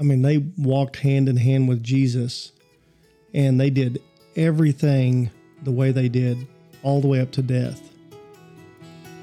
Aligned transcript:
I 0.00 0.02
mean, 0.02 0.22
they 0.22 0.38
walked 0.38 0.96
hand 0.96 1.28
in 1.28 1.36
hand 1.36 1.68
with 1.68 1.82
Jesus 1.84 2.52
and 3.34 3.60
they 3.60 3.68
did 3.68 4.02
everything 4.34 5.30
the 5.62 5.70
way 5.70 5.92
they 5.92 6.08
did 6.08 6.46
all 6.82 7.02
the 7.02 7.06
way 7.06 7.20
up 7.20 7.30
to 7.32 7.42
death. 7.42 7.80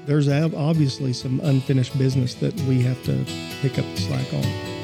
There's 0.06 0.28
obviously 0.28 1.12
some 1.12 1.40
unfinished 1.40 1.98
business 1.98 2.34
that 2.36 2.54
we 2.62 2.80
have 2.82 3.02
to 3.04 3.24
pick 3.60 3.78
up 3.78 3.84
the 3.94 4.00
slack 4.00 4.32
on. 4.32 4.77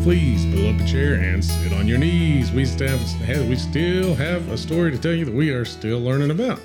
Dogs 0.00 0.06
and 0.06 0.44
fleas, 0.44 0.54
pull 0.54 0.68
up 0.68 0.80
a 0.80 0.84
chair 0.84 1.14
and 1.14 1.44
sit 1.44 1.72
on 1.72 1.86
your 1.86 1.98
knees. 1.98 2.52
We 2.52 2.64
still 2.64 2.98
have, 2.98 3.48
we 3.48 3.56
still 3.56 4.14
have 4.14 4.48
a 4.50 4.56
story 4.56 4.90
to 4.92 4.98
tell 4.98 5.12
you 5.12 5.24
that 5.24 5.34
we 5.34 5.50
are 5.50 5.64
still 5.64 6.00
learning 6.00 6.30
about. 6.30 6.60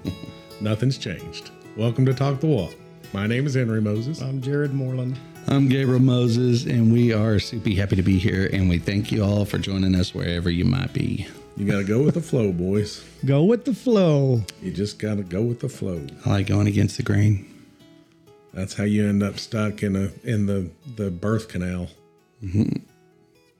Nothing's 0.60 0.98
changed. 0.98 1.50
Welcome 1.76 2.06
to 2.06 2.14
Talk 2.14 2.40
the 2.40 2.46
Walk. 2.46 2.74
My 3.12 3.26
name 3.26 3.46
is 3.46 3.54
Henry 3.54 3.80
Moses. 3.80 4.20
I'm 4.20 4.40
Jared 4.40 4.74
Moreland. 4.74 5.18
I'm 5.48 5.68
Gabriel 5.68 6.00
Moses, 6.00 6.66
and 6.66 6.92
we 6.92 7.12
are 7.12 7.38
super 7.38 7.70
happy 7.70 7.96
to 7.96 8.02
be 8.02 8.18
here. 8.18 8.50
And 8.52 8.68
we 8.68 8.78
thank 8.78 9.10
you 9.10 9.24
all 9.24 9.44
for 9.44 9.58
joining 9.58 9.94
us 9.94 10.14
wherever 10.14 10.50
you 10.50 10.64
might 10.64 10.92
be. 10.92 11.26
You 11.56 11.66
got 11.66 11.78
to 11.78 11.84
go 11.84 12.02
with 12.02 12.14
the 12.14 12.20
flow, 12.20 12.52
boys. 12.52 13.04
Go 13.24 13.44
with 13.44 13.64
the 13.64 13.74
flow. 13.74 14.42
You 14.62 14.72
just 14.72 14.98
got 14.98 15.16
to 15.16 15.22
go 15.22 15.42
with 15.42 15.60
the 15.60 15.68
flow. 15.68 16.06
I 16.26 16.30
like 16.30 16.46
going 16.46 16.66
against 16.66 16.98
the 16.98 17.02
grain. 17.02 17.46
That's 18.52 18.74
how 18.74 18.84
you 18.84 19.06
end 19.08 19.22
up 19.22 19.38
stuck 19.38 19.82
in 19.82 19.96
a 19.96 20.10
in 20.24 20.46
the 20.46 20.70
the 20.96 21.10
birth 21.10 21.48
canal. 21.48 21.88
Mm-hmm. 22.42 22.76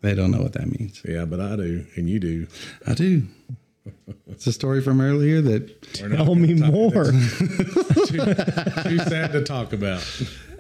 They 0.00 0.14
don't 0.14 0.30
know 0.30 0.40
what 0.42 0.52
that 0.52 0.66
means. 0.78 1.02
Yeah, 1.04 1.24
but 1.24 1.40
I 1.40 1.56
do, 1.56 1.84
and 1.96 2.08
you 2.08 2.20
do. 2.20 2.46
I 2.86 2.94
do. 2.94 3.24
It's 4.28 4.46
a 4.46 4.52
story 4.52 4.80
from 4.82 5.00
earlier 5.00 5.40
that 5.40 6.00
We're 6.02 6.14
Tell 6.16 6.34
me 6.34 6.54
more. 6.54 7.04
Too, 8.06 8.18
too 8.18 8.98
sad 8.98 9.32
to 9.32 9.42
talk 9.44 9.72
about. 9.72 10.06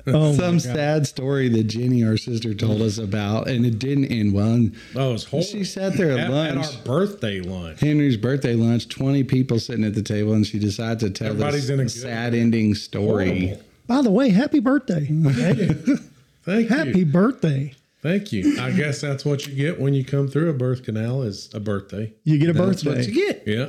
Oh, 0.06 0.32
some 0.34 0.58
sad 0.58 1.06
story 1.06 1.48
that 1.50 1.64
Jenny, 1.64 2.02
our 2.04 2.16
sister, 2.16 2.54
told 2.54 2.80
us 2.80 2.96
about, 2.96 3.46
and 3.48 3.66
it 3.66 3.78
didn't 3.78 4.06
end 4.06 4.32
well. 4.32 4.52
And 4.54 4.74
Oh, 4.96 5.12
it's 5.14 5.24
horrible. 5.24 5.46
She 5.46 5.64
sat 5.64 5.94
there 5.98 6.12
at 6.12 6.18
at, 6.20 6.30
lunch. 6.30 6.66
at 6.66 6.76
our 6.78 6.82
birthday 6.84 7.40
lunch. 7.40 7.80
Henry's 7.80 8.16
birthday 8.16 8.54
lunch, 8.54 8.88
20 8.88 9.22
people 9.24 9.58
sitting 9.60 9.84
at 9.84 9.94
the 9.94 10.02
table, 10.02 10.32
and 10.32 10.46
she 10.46 10.58
decided 10.58 11.00
to 11.00 11.10
tell 11.10 11.28
Everybody's 11.32 11.68
this 11.68 11.70
in 11.70 11.80
a 11.80 11.82
good- 11.84 11.90
sad 11.90 12.34
ending 12.34 12.74
story. 12.74 13.48
Horrible. 13.48 13.62
By 13.86 14.02
the 14.02 14.10
way, 14.10 14.30
happy 14.30 14.60
birthday. 14.60 15.06
Thank 16.44 16.68
happy 16.70 17.00
you. 17.00 17.06
birthday. 17.06 17.74
Thank 18.00 18.32
you. 18.32 18.60
I 18.60 18.70
guess 18.70 19.00
that's 19.00 19.24
what 19.24 19.46
you 19.46 19.54
get 19.54 19.80
when 19.80 19.92
you 19.94 20.04
come 20.04 20.28
through 20.28 20.50
a 20.50 20.52
birth 20.52 20.84
canal 20.84 21.22
is 21.22 21.50
a 21.52 21.60
birthday. 21.60 22.12
You 22.24 22.38
get 22.38 22.50
a 22.50 22.52
That's 22.52 22.82
birthday. 22.84 22.98
what 23.00 23.08
you 23.08 23.14
get. 23.26 23.42
Yeah. 23.46 23.68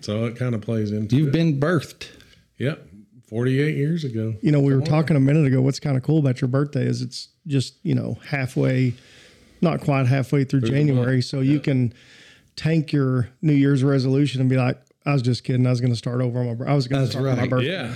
So 0.00 0.26
it 0.26 0.36
kind 0.36 0.54
of 0.54 0.60
plays 0.62 0.90
into 0.90 1.16
You've 1.16 1.28
it. 1.28 1.32
been 1.32 1.60
birthed. 1.60 2.08
Yep. 2.58 2.86
48 3.28 3.76
years 3.76 4.04
ago. 4.04 4.34
You 4.40 4.50
know, 4.52 4.60
we 4.60 4.74
were 4.74 4.80
talking 4.80 5.14
a 5.16 5.20
minute 5.20 5.46
ago. 5.46 5.60
What's 5.60 5.78
kind 5.80 5.96
of 5.96 6.02
cool 6.02 6.18
about 6.18 6.40
your 6.40 6.48
birthday 6.48 6.86
is 6.86 7.02
it's 7.02 7.28
just, 7.46 7.74
you 7.82 7.94
know, 7.94 8.18
halfway, 8.26 8.94
not 9.60 9.80
quite 9.82 10.06
halfway 10.06 10.44
through 10.44 10.60
the 10.60 10.70
January. 10.70 11.20
So 11.22 11.40
you 11.40 11.60
can 11.60 11.92
tank 12.56 12.90
your 12.92 13.28
New 13.42 13.52
Year's 13.52 13.84
resolution 13.84 14.40
and 14.40 14.48
be 14.50 14.56
like, 14.56 14.80
I 15.06 15.12
was 15.12 15.22
just 15.22 15.44
kidding. 15.44 15.66
I 15.66 15.70
was 15.70 15.80
going 15.80 15.92
to 15.92 15.96
start 15.96 16.20
over 16.20 16.40
on 16.40 16.58
my, 16.58 16.66
I 16.66 16.74
was 16.74 16.88
going 16.88 17.04
to 17.04 17.10
start 17.10 17.26
on 17.26 17.36
my 17.36 17.46
birthday. 17.46 17.70
Yeah. 17.70 17.94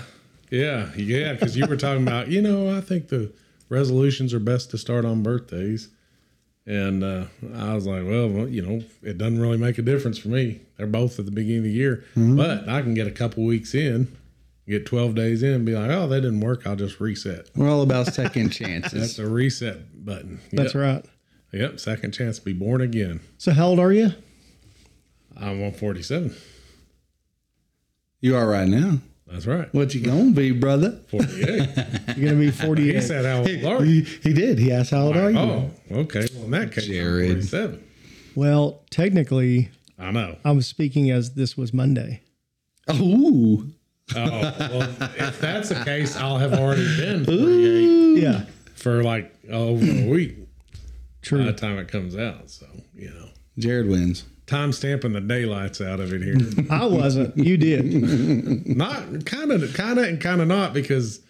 Yeah. 0.51 0.95
Yeah. 0.97 1.33
Because 1.33 1.57
you 1.57 1.67
were 1.67 1.77
talking 1.77 2.03
about, 2.07 2.29
you 2.29 2.41
know, 2.43 2.75
I 2.75 2.81
think 2.83 3.09
the 3.09 3.33
resolutions 3.73 4.35
are 4.35 4.39
best 4.39 4.71
to 4.71 4.79
start 4.79 5.05
on 5.05 5.23
birthdays. 5.23 5.89
And 6.65 7.03
uh, 7.03 7.25
I 7.57 7.75
was 7.75 7.87
like, 7.87 8.05
well, 8.05 8.29
well, 8.29 8.47
you 8.47 8.63
know, 8.63 8.85
it 9.03 9.19
doesn't 9.19 9.41
really 9.41 9.57
make 9.57 9.79
a 9.79 9.83
difference 9.83 10.19
for 10.19 10.29
me. 10.29 10.61
They're 10.77 10.87
both 10.87 11.19
at 11.19 11.25
the 11.25 11.33
beginning 11.33 11.59
of 11.59 11.65
the 11.65 11.73
year. 11.73 12.05
But 12.15 12.69
I 12.69 12.83
can 12.83 12.95
get 12.95 13.09
a 13.09 13.11
couple 13.11 13.45
weeks 13.45 13.75
in, 13.75 14.17
get 14.69 14.87
12 14.87 15.17
days 15.17 15.43
in, 15.43 15.55
and 15.55 15.67
be 15.67 15.75
like, 15.75 15.91
oh, 15.91 16.07
that 16.07 16.21
didn't 16.21 16.41
work. 16.41 16.67
I'll 16.67 16.77
just 16.77 17.01
reset. 17.01 17.51
We're 17.57 17.69
all 17.69 17.83
about 17.83 18.07
second 18.15 18.51
chances. 18.51 18.93
That's 18.93 19.19
a 19.19 19.29
reset 19.29 20.05
button. 20.05 20.41
That's 20.53 20.77
right. 20.77 21.05
Yep. 21.53 21.81
Second 21.81 22.13
chance 22.13 22.39
to 22.39 22.45
be 22.45 22.53
born 22.53 22.81
again. 22.81 23.21
So 23.39 23.53
how 23.53 23.67
old 23.69 23.81
are 23.81 23.93
you? 23.93 24.13
I'm 25.37 25.61
147. 25.61 26.37
You 28.21 28.37
are 28.37 28.47
right 28.47 28.69
now. 28.69 28.99
That's 29.33 29.47
right. 29.47 29.73
What 29.75 29.95
you 29.95 30.03
gonna 30.03 30.31
be, 30.33 30.53
brother? 30.53 31.01
48. 31.09 31.47
You're 31.47 31.57
going 31.57 32.19
to 32.19 32.35
be 32.37 32.51
forty-eight. 32.51 32.95
he 32.97 33.01
48. 33.01 33.03
said, 33.03 33.25
how 33.25 33.39
old 33.39 33.81
are 33.81 33.85
you? 33.85 34.03
He, 34.05 34.19
he 34.29 34.33
did. 34.35 34.59
He 34.59 34.71
asked 34.73 34.91
how 34.91 35.07
old 35.07 35.17
are 35.17 35.31
you? 35.31 35.39
Oh, 35.39 35.71
okay. 35.91 36.27
Well, 36.35 36.45
in 36.45 36.51
that 36.51 36.73
case, 36.73 36.87
Jared. 36.87 37.31
I'm 37.31 37.37
47. 37.37 37.85
well, 38.35 38.83
technically, 38.91 39.71
I 39.99 40.11
know. 40.11 40.37
I 40.45 40.51
was 40.53 40.67
speaking 40.67 41.11
as 41.11 41.33
this 41.35 41.57
was 41.57 41.73
Monday. 41.73 42.21
Oh, 42.89 43.65
Oh, 44.15 44.21
well, 44.21 44.83
if 45.17 45.41
that's 45.41 45.71
the 45.71 45.83
case, 45.85 46.17
I'll 46.17 46.37
have 46.37 46.53
already 46.53 46.85
been 46.99 47.25
48 47.25 48.23
Yeah, 48.23 48.45
for 48.75 49.03
like 49.03 49.33
over 49.51 49.83
a 49.85 50.09
week 50.09 50.37
True. 51.23 51.39
by 51.39 51.45
the 51.47 51.53
time 51.55 51.79
it 51.79 51.89
comes 51.89 52.17
out. 52.19 52.51
So, 52.51 52.67
you 52.95 53.09
know, 53.09 53.29
Jared 53.59 53.89
wins. 53.89 54.25
Time 54.53 54.73
stamping 54.73 55.13
the 55.13 55.21
daylights 55.21 55.81
out 55.81 56.01
of 56.01 56.13
it 56.13 56.23
here. 56.23 56.37
I 56.71 56.87
wasn't. 56.87 57.37
You 57.37 57.57
did. 57.57 58.67
not 58.77 59.25
kind 59.25 59.51
of, 59.51 59.73
kind 59.75 59.99
of, 59.99 60.05
and 60.05 60.21
kind 60.21 60.41
of 60.41 60.49
not 60.49 60.73
because 60.73 61.21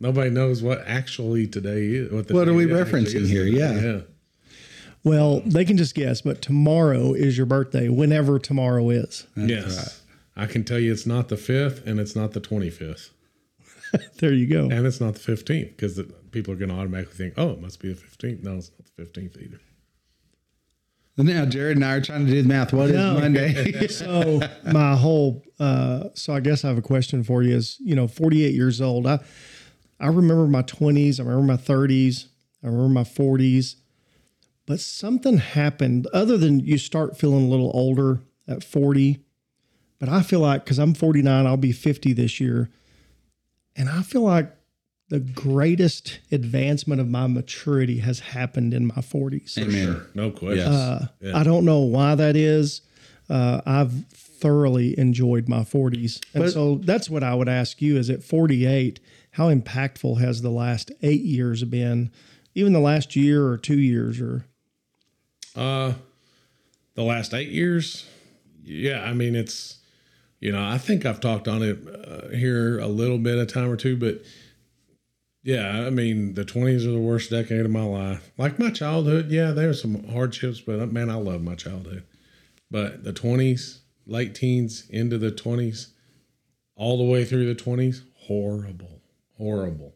nobody 0.00 0.30
knows 0.30 0.62
what 0.62 0.82
actually 0.86 1.46
today 1.46 1.86
is. 1.86 2.12
What, 2.12 2.28
the 2.28 2.34
What 2.34 2.48
are 2.48 2.54
we 2.54 2.66
referencing 2.66 3.26
here? 3.26 3.44
Yeah. 3.44 3.80
Yeah. 3.80 4.00
Well, 5.02 5.40
they 5.40 5.64
can 5.64 5.76
just 5.76 5.94
guess, 5.94 6.20
but 6.20 6.42
tomorrow 6.42 7.14
is 7.14 7.36
your 7.36 7.46
birthday, 7.46 7.88
whenever 7.88 8.38
tomorrow 8.38 8.90
is. 8.90 9.26
yes. 9.36 10.02
I 10.36 10.46
can 10.46 10.64
tell 10.64 10.78
you 10.78 10.92
it's 10.92 11.06
not 11.06 11.28
the 11.28 11.36
5th 11.36 11.86
and 11.86 11.98
it's 12.00 12.16
not 12.16 12.32
the 12.32 12.40
25th. 12.40 13.10
There 14.20 14.32
you 14.32 14.46
go. 14.46 14.70
And 14.70 14.86
it's 14.86 15.00
not 15.00 15.14
the 15.14 15.32
15th 15.32 15.76
because 15.76 16.00
people 16.30 16.54
are 16.54 16.56
going 16.56 16.68
to 16.68 16.76
automatically 16.76 17.16
think, 17.16 17.34
oh, 17.36 17.50
it 17.50 17.60
must 17.60 17.80
be 17.80 17.92
the 17.92 18.00
15th. 18.00 18.44
No, 18.44 18.56
it's 18.56 18.70
not 18.78 18.86
the 18.96 19.02
15th 19.20 19.42
either. 19.42 19.58
Now 21.16 21.44
Jared 21.44 21.76
and 21.76 21.84
I 21.84 21.96
are 21.96 22.00
trying 22.00 22.24
to 22.26 22.32
do 22.32 22.42
the 22.42 22.48
math. 22.48 22.72
What 22.72 22.90
is 22.90 22.96
No. 22.96 23.14
Monday? 23.14 23.86
so 23.88 24.40
my 24.64 24.96
whole 24.96 25.44
uh 25.58 26.04
so 26.14 26.32
I 26.32 26.40
guess 26.40 26.64
I 26.64 26.68
have 26.68 26.78
a 26.78 26.82
question 26.82 27.22
for 27.22 27.42
you 27.42 27.54
is, 27.54 27.76
you 27.80 27.94
know, 27.94 28.08
48 28.08 28.54
years 28.54 28.80
old. 28.80 29.06
I 29.06 29.20
I 29.98 30.06
remember 30.06 30.46
my 30.46 30.62
20s, 30.62 31.20
I 31.20 31.24
remember 31.24 31.52
my 31.52 31.58
30s, 31.58 32.26
I 32.62 32.68
remember 32.68 32.88
my 32.88 33.04
40s. 33.04 33.76
But 34.66 34.80
something 34.80 35.38
happened 35.38 36.06
other 36.12 36.38
than 36.38 36.60
you 36.60 36.78
start 36.78 37.18
feeling 37.18 37.46
a 37.46 37.48
little 37.48 37.70
older 37.74 38.20
at 38.48 38.62
40. 38.64 39.18
But 39.98 40.08
I 40.08 40.22
feel 40.22 40.40
like 40.40 40.64
cuz 40.64 40.78
I'm 40.78 40.94
49, 40.94 41.46
I'll 41.46 41.56
be 41.56 41.72
50 41.72 42.12
this 42.14 42.40
year. 42.40 42.70
And 43.76 43.88
I 43.88 44.02
feel 44.02 44.22
like 44.22 44.56
the 45.10 45.18
greatest 45.20 46.20
advancement 46.32 47.00
of 47.00 47.08
my 47.08 47.26
maturity 47.26 47.98
has 47.98 48.20
happened 48.20 48.72
in 48.72 48.86
my 48.86 48.94
40s. 48.94 49.58
Amen. 49.58 50.00
No 50.14 50.30
question. 50.30 50.58
Yes. 50.58 50.68
Uh, 50.68 51.08
Yeah. 51.20 51.36
I 51.36 51.42
don't 51.42 51.64
know 51.64 51.80
why 51.80 52.14
that 52.14 52.36
is. 52.36 52.80
Uh, 53.28 53.60
I've 53.66 53.92
thoroughly 54.12 54.96
enjoyed 54.98 55.48
my 55.48 55.64
40s. 55.64 56.20
And 56.32 56.44
But- 56.44 56.52
so 56.52 56.80
that's 56.84 57.10
what 57.10 57.22
I 57.24 57.34
would 57.34 57.48
ask 57.48 57.82
you 57.82 57.96
is 57.98 58.08
at 58.08 58.22
48, 58.22 59.00
how 59.32 59.52
impactful 59.52 60.20
has 60.20 60.42
the 60.42 60.50
last 60.50 60.92
eight 61.02 61.22
years 61.22 61.64
been? 61.64 62.10
Even 62.54 62.72
the 62.72 62.80
last 62.80 63.14
year 63.16 63.46
or 63.46 63.56
two 63.58 63.78
years 63.78 64.20
or 64.20 64.44
Uh, 65.56 65.94
the 66.94 67.02
last 67.02 67.34
eight 67.34 67.50
years, 67.50 68.06
yeah. 68.64 69.02
I 69.02 69.12
mean, 69.12 69.34
it's 69.34 69.76
you 70.40 70.52
know, 70.52 70.62
I 70.64 70.78
think 70.78 71.04
I've 71.04 71.20
talked 71.20 71.48
on 71.48 71.62
it 71.62 71.78
uh, 71.86 72.28
here 72.34 72.78
a 72.78 72.86
little 72.86 73.18
bit 73.18 73.36
a 73.38 73.44
time 73.44 73.68
or 73.68 73.76
two, 73.76 73.94
but 73.96 74.22
yeah, 75.42 75.86
I 75.86 75.90
mean, 75.90 76.34
the 76.34 76.44
twenties 76.44 76.86
are 76.86 76.92
the 76.92 76.98
worst 76.98 77.30
decade 77.30 77.64
of 77.64 77.70
my 77.70 77.84
life. 77.84 78.32
Like 78.36 78.58
my 78.58 78.70
childhood, 78.70 79.30
yeah, 79.30 79.52
there's 79.52 79.80
some 79.80 80.08
hardships, 80.08 80.60
but 80.60 80.80
uh, 80.80 80.86
man, 80.86 81.10
I 81.10 81.14
love 81.14 81.42
my 81.42 81.54
childhood. 81.54 82.04
But 82.70 83.04
the 83.04 83.12
twenties, 83.12 83.82
late 84.06 84.34
teens, 84.34 84.86
into 84.90 85.18
the 85.18 85.30
twenties, 85.30 85.94
all 86.76 86.98
the 86.98 87.10
way 87.10 87.24
through 87.24 87.46
the 87.46 87.54
twenties, 87.54 88.02
horrible, 88.26 89.00
horrible. 89.36 89.94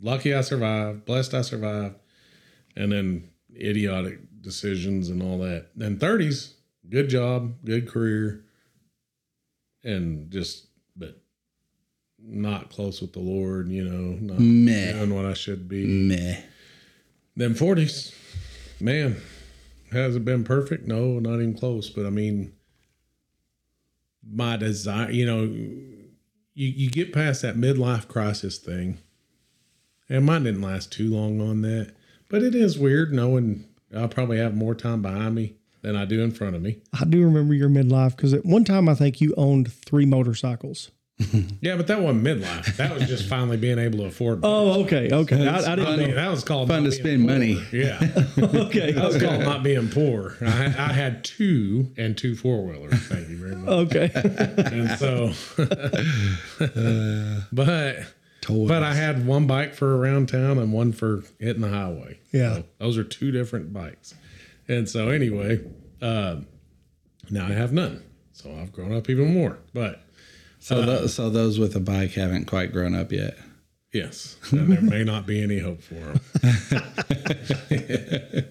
Lucky 0.00 0.34
I 0.34 0.40
survived, 0.40 1.04
blessed 1.04 1.34
I 1.34 1.42
survived, 1.42 1.96
and 2.74 2.92
then 2.92 3.30
idiotic 3.54 4.18
decisions 4.40 5.08
and 5.08 5.22
all 5.22 5.38
that. 5.38 5.68
Then 5.76 5.98
30s, 5.98 6.54
good 6.88 7.08
job, 7.08 7.54
good 7.64 7.88
career, 7.88 8.44
and 9.84 10.30
just, 10.30 10.66
not 12.22 12.70
close 12.70 13.00
with 13.00 13.12
the 13.12 13.20
Lord, 13.20 13.68
you 13.68 13.84
know, 13.84 14.18
not 14.20 14.40
Meh. 14.40 14.92
doing 14.92 15.14
what 15.14 15.24
I 15.26 15.34
should 15.34 15.68
be. 15.68 15.84
Meh. 15.86 16.40
Then 17.36 17.54
40s, 17.54 18.14
man, 18.80 19.16
has 19.92 20.16
it 20.16 20.24
been 20.24 20.44
perfect? 20.44 20.86
No, 20.86 21.18
not 21.18 21.34
even 21.34 21.56
close. 21.56 21.90
But 21.90 22.06
I 22.06 22.10
mean, 22.10 22.52
my 24.28 24.56
desire, 24.56 25.10
you 25.10 25.26
know, 25.26 25.42
you, 25.42 26.68
you 26.68 26.90
get 26.90 27.12
past 27.12 27.42
that 27.42 27.56
midlife 27.56 28.08
crisis 28.08 28.58
thing 28.58 28.98
and 30.10 30.26
mine 30.26 30.42
didn't 30.42 30.60
last 30.60 30.92
too 30.92 31.14
long 31.14 31.40
on 31.40 31.62
that. 31.62 31.92
But 32.28 32.42
it 32.42 32.54
is 32.54 32.78
weird 32.78 33.12
knowing 33.12 33.64
I'll 33.96 34.08
probably 34.08 34.38
have 34.38 34.54
more 34.54 34.74
time 34.74 35.00
behind 35.00 35.36
me 35.36 35.54
than 35.82 35.96
I 35.96 36.04
do 36.04 36.20
in 36.20 36.32
front 36.32 36.56
of 36.56 36.62
me. 36.62 36.82
I 36.92 37.04
do 37.04 37.24
remember 37.24 37.54
your 37.54 37.70
midlife 37.70 38.16
because 38.16 38.34
at 38.34 38.44
one 38.44 38.64
time 38.64 38.88
I 38.88 38.94
think 38.94 39.20
you 39.20 39.32
owned 39.36 39.72
three 39.72 40.04
motorcycles. 40.04 40.90
Yeah, 41.60 41.76
but 41.76 41.86
that 41.88 42.00
wasn't 42.00 42.24
midlife. 42.24 42.76
That 42.76 42.94
was 42.94 43.06
just 43.06 43.28
finally 43.28 43.56
being 43.58 43.78
able 43.78 43.98
to 43.98 44.04
afford. 44.06 44.40
Oh, 44.42 44.82
okay, 44.84 45.10
okay. 45.12 45.46
I, 45.46 45.72
I 45.72 45.76
didn't 45.76 45.98
mean, 45.98 46.08
know. 46.10 46.14
that 46.16 46.30
was 46.30 46.42
called 46.42 46.68
Fun 46.68 46.84
to 46.84 46.92
spend 46.92 47.26
poor. 47.26 47.32
money. 47.34 47.62
Yeah, 47.72 47.98
Okay, 48.38 48.92
that 48.92 49.04
was 49.04 49.16
okay, 49.16 49.26
called 49.26 49.40
not 49.42 49.62
being 49.62 49.90
poor. 49.90 50.36
I, 50.40 50.48
had- 50.50 50.76
I 50.76 50.92
had 50.92 51.22
two 51.24 51.92
and 51.98 52.16
two 52.16 52.34
four 52.34 52.64
wheelers. 52.64 52.94
Thank 53.06 53.28
you 53.28 53.36
very 53.36 53.56
much. 53.56 53.68
okay. 53.94 54.10
And 54.72 54.98
so, 54.98 55.32
but 57.52 57.96
Toys. 58.40 58.68
but 58.68 58.82
I 58.82 58.94
had 58.94 59.26
one 59.26 59.46
bike 59.46 59.74
for 59.74 59.96
around 59.98 60.28
town 60.28 60.58
and 60.58 60.72
one 60.72 60.92
for 60.92 61.22
hitting 61.38 61.62
the 61.62 61.68
highway. 61.68 62.18
Yeah. 62.32 62.54
So 62.56 62.64
those 62.78 62.98
are 62.98 63.04
two 63.04 63.30
different 63.30 63.72
bikes. 63.72 64.14
And 64.68 64.88
so 64.88 65.08
anyway, 65.08 65.60
uh, 66.00 66.36
now 67.30 67.46
I 67.46 67.52
have 67.52 67.72
none. 67.72 68.02
So 68.32 68.50
I've 68.58 68.72
grown 68.72 68.94
up 68.94 69.10
even 69.10 69.34
more. 69.34 69.58
But 69.74 70.02
so, 70.60 70.82
uh, 70.82 70.86
tho- 70.86 71.06
so 71.08 71.30
those 71.30 71.58
with 71.58 71.74
a 71.74 71.80
bike 71.80 72.12
haven't 72.12 72.44
quite 72.46 72.72
grown 72.72 72.94
up 72.94 73.10
yet. 73.12 73.36
yes, 73.92 74.36
and 74.52 74.70
there 74.72 74.80
may 74.82 75.02
not 75.04 75.26
be 75.26 75.42
any 75.42 75.58
hope 75.58 75.82
for 75.82 75.94
them. 75.94 76.20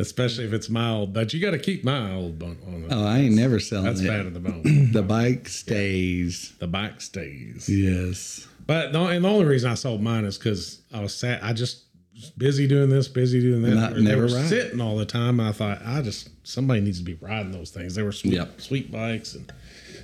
Especially 0.00 0.44
if 0.44 0.52
it's 0.52 0.68
my 0.68 0.90
old, 0.90 1.12
but 1.12 1.34
you 1.34 1.40
got 1.40 1.50
to 1.50 1.58
keep 1.58 1.82
my 1.82 2.14
old 2.14 2.38
bone 2.38 2.58
on. 2.66 2.86
Oh, 2.90 3.04
I 3.04 3.18
ain't 3.18 3.34
never 3.34 3.58
selling 3.58 3.86
That's 3.86 4.00
it. 4.00 4.06
bad 4.06 4.26
at 4.26 4.34
the 4.34 4.40
bone. 4.40 4.62
The 4.92 5.02
bike 5.02 5.48
stays. 5.48 6.54
the 6.60 6.68
bike 6.68 7.00
stays. 7.00 7.68
Yes. 7.68 8.46
But 8.64 8.92
the, 8.92 9.00
and 9.06 9.24
the 9.24 9.28
only 9.28 9.46
reason 9.46 9.70
I 9.70 9.74
sold 9.74 10.00
mine 10.00 10.24
is 10.24 10.38
because 10.38 10.82
I 10.94 11.00
was 11.00 11.14
sad. 11.14 11.40
I 11.42 11.52
just 11.52 11.82
was 12.14 12.30
busy 12.30 12.68
doing 12.68 12.90
this, 12.90 13.08
busy 13.08 13.40
doing 13.40 13.62
that. 13.62 13.74
Not- 13.74 13.94
They 13.96 14.02
never 14.02 14.22
were 14.22 14.28
ride. 14.28 14.46
sitting 14.46 14.80
all 14.80 14.96
the 14.96 15.04
time. 15.06 15.40
And 15.40 15.48
I 15.48 15.52
thought, 15.52 15.80
I 15.84 16.00
just 16.00 16.28
somebody 16.46 16.80
needs 16.80 16.98
to 16.98 17.04
be 17.04 17.14
riding 17.14 17.50
those 17.50 17.70
things. 17.70 17.96
They 17.96 18.02
were 18.04 18.12
sweet, 18.12 18.34
Yep. 18.34 18.60
sweet 18.60 18.92
bikes, 18.92 19.34
and 19.34 19.52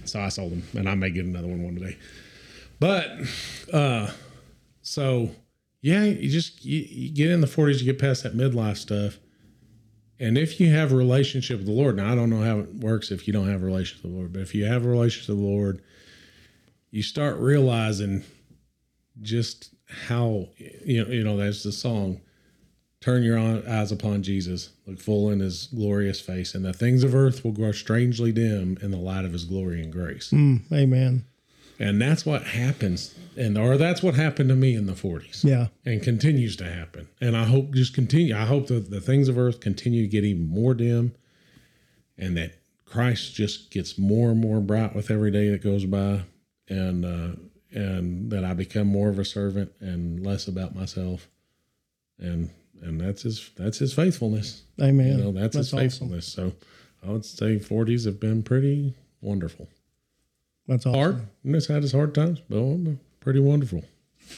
so 0.09 0.21
I 0.21 0.29
sold 0.29 0.53
them. 0.53 0.63
And 0.77 0.89
I 0.89 0.95
may 0.95 1.11
get 1.11 1.25
another 1.25 1.49
one 1.49 1.63
one 1.63 1.75
day. 1.75 1.97
But 2.81 3.11
uh, 3.73 4.11
so 4.83 5.31
yeah, 5.81 6.05
you 6.05 6.29
just 6.31 6.65
you, 6.65 6.81
you 6.89 7.15
get 7.15 7.31
in 7.31 7.41
the 7.41 7.47
forties, 7.47 7.83
you 7.83 7.93
get 7.93 8.01
past 8.01 8.23
that 8.23 8.35
midlife 8.37 8.77
stuff. 8.77 9.19
And 10.21 10.39
if 10.39 10.61
you 10.61 10.71
have 10.71 10.93
a 10.93 10.97
relationship 10.97 11.59
with 11.59 11.67
the 11.67 11.73
Lord, 11.73 11.97
now 11.97 12.13
I 12.13 12.15
don't 12.15 12.31
know 12.31 12.43
how 12.43 12.61
it 12.61 12.75
works 12.77 13.11
if 13.11 13.27
you 13.27 13.33
don't 13.33 13.49
have 13.49 13.63
a 13.63 13.67
relationship 13.67 14.05
with 14.05 14.13
the 14.13 14.19
Lord, 14.19 14.33
but 14.33 14.43
if 14.43 14.55
you 14.55 14.65
have 14.65 14.87
a 14.87 14.89
relationship 14.89 15.29
with 15.29 15.39
the 15.39 15.45
Lord, 15.45 15.83
you 16.91 17.03
start 17.03 17.37
realizing 17.39 18.23
just 19.21 19.75
how 19.87 20.49
you 20.57 21.05
know 21.05 21.11
you 21.11 21.25
know 21.25 21.37
there's 21.37 21.63
the 21.63 21.73
song 21.73 22.21
turn 23.05 23.23
your 23.23 23.39
eyes 23.39 23.93
upon 23.93 24.23
jesus 24.23 24.71
look 24.87 24.99
full 24.99 25.29
in 25.31 25.41
his 25.41 25.67
glorious 25.75 26.21
face 26.21 26.55
and 26.55 26.65
the 26.65 26.73
things 26.73 27.05
of 27.05 27.15
earth 27.15 27.45
will 27.45 27.53
grow 27.53 27.71
strangely 27.71 28.33
dim 28.33 28.79
in 28.81 28.91
the 28.91 28.97
light 28.97 29.25
of 29.27 29.33
his 29.33 29.45
glory 29.45 29.83
and 29.83 29.93
grace 29.93 30.31
Mm, 30.31 30.63
amen. 30.73 31.25
and 31.79 32.01
that's 32.01 32.25
what 32.25 32.45
happens 32.45 33.15
and 33.37 33.59
or 33.59 33.77
that's 33.77 34.03
what 34.03 34.15
happened 34.15 34.49
to 34.49 34.55
me 34.57 34.75
in 34.75 34.87
the 34.87 34.95
40s 34.95 35.45
Yeah. 35.45 35.67
and 35.85 36.03
continues 36.03 36.57
to 36.57 36.65
happen 36.65 37.09
and 37.21 37.37
i 37.37 37.45
hope 37.45 37.73
just 37.75 37.93
continue 37.95 38.35
i 38.35 38.47
hope 38.47 38.69
that 38.69 38.89
the 38.91 39.01
things 39.03 39.29
of 39.29 39.37
earth 39.37 39.61
continue 39.61 40.01
to 40.03 40.09
get 40.09 40.25
even 40.25 40.47
more 40.49 40.73
dim 40.73 41.13
and 42.17 42.37
that 42.39 42.55
christ 42.87 43.35
just 43.35 43.71
gets 43.71 43.99
more 43.99 44.31
and 44.31 44.41
more 44.41 44.61
bright 44.61 44.95
with 44.97 45.11
every 45.11 45.31
day 45.31 45.51
that 45.51 45.63
goes 45.63 45.85
by 45.85 46.23
and 46.69 47.05
uh 47.05 47.37
and 47.73 48.31
that 48.31 48.45
i 48.45 48.55
become 48.55 48.87
more 48.87 49.11
of 49.11 49.19
a 49.19 49.25
servant 49.27 49.73
and 49.81 50.25
less 50.25 50.49
about 50.49 50.75
myself 50.75 51.29
and 52.19 52.49
and 52.83 53.01
that's 53.01 53.23
his 53.23 53.51
that's 53.57 53.79
his 53.79 53.93
faithfulness 53.93 54.63
Amen. 54.81 55.19
you 55.19 55.25
know 55.25 55.33
that's, 55.33 55.57
his 55.57 55.69
awesome. 55.73 55.79
faithfulness 55.79 56.27
so 56.27 56.53
i 57.07 57.11
would 57.11 57.25
say 57.25 57.57
40s 57.59 58.05
have 58.07 58.21
been 58.21 58.43
pretty 58.43 58.95
wonderful 59.21 59.69
That's 60.67 60.87
awesome. 60.87 61.01
hard 61.01 61.27
and 61.45 61.57
it's 61.57 61.67
had 61.67 61.83
its 61.85 61.93
hard 61.93 62.15
times 62.15 62.41
but 62.49 62.59
um, 62.59 63.01
pretty 63.21 63.41
wonderful 63.41 63.83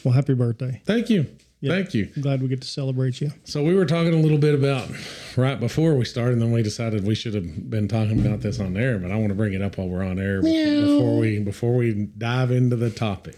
Well, 0.04 0.14
happy 0.14 0.34
birthday. 0.34 0.80
thank 0.84 1.10
you 1.10 1.26
thank 1.66 1.94
you 1.94 2.08
I'm 2.14 2.22
glad 2.22 2.42
we 2.42 2.48
get 2.48 2.60
to 2.62 2.68
celebrate 2.68 3.20
you. 3.20 3.32
so 3.44 3.64
we 3.64 3.74
were 3.74 3.86
talking 3.86 4.14
a 4.14 4.18
little 4.18 4.38
bit 4.38 4.54
about 4.54 4.88
right 5.36 5.58
before 5.58 5.94
we 5.96 6.04
started, 6.04 6.34
and 6.34 6.42
then 6.42 6.52
we 6.52 6.62
decided 6.62 7.04
we 7.04 7.14
should 7.16 7.34
have 7.34 7.68
been 7.70 7.88
talking 7.88 8.24
about 8.24 8.40
this 8.40 8.60
on 8.60 8.76
air. 8.76 8.98
But 8.98 9.10
I 9.10 9.16
want 9.16 9.30
to 9.30 9.34
bring 9.34 9.52
it 9.52 9.60
up 9.62 9.76
while 9.76 9.88
we're 9.88 10.04
on 10.04 10.18
air 10.20 10.40
before 10.40 11.18
we 11.18 11.40
before 11.40 11.74
we 11.74 11.92
dive 12.16 12.52
into 12.52 12.76
the 12.76 12.88
topic. 12.90 13.36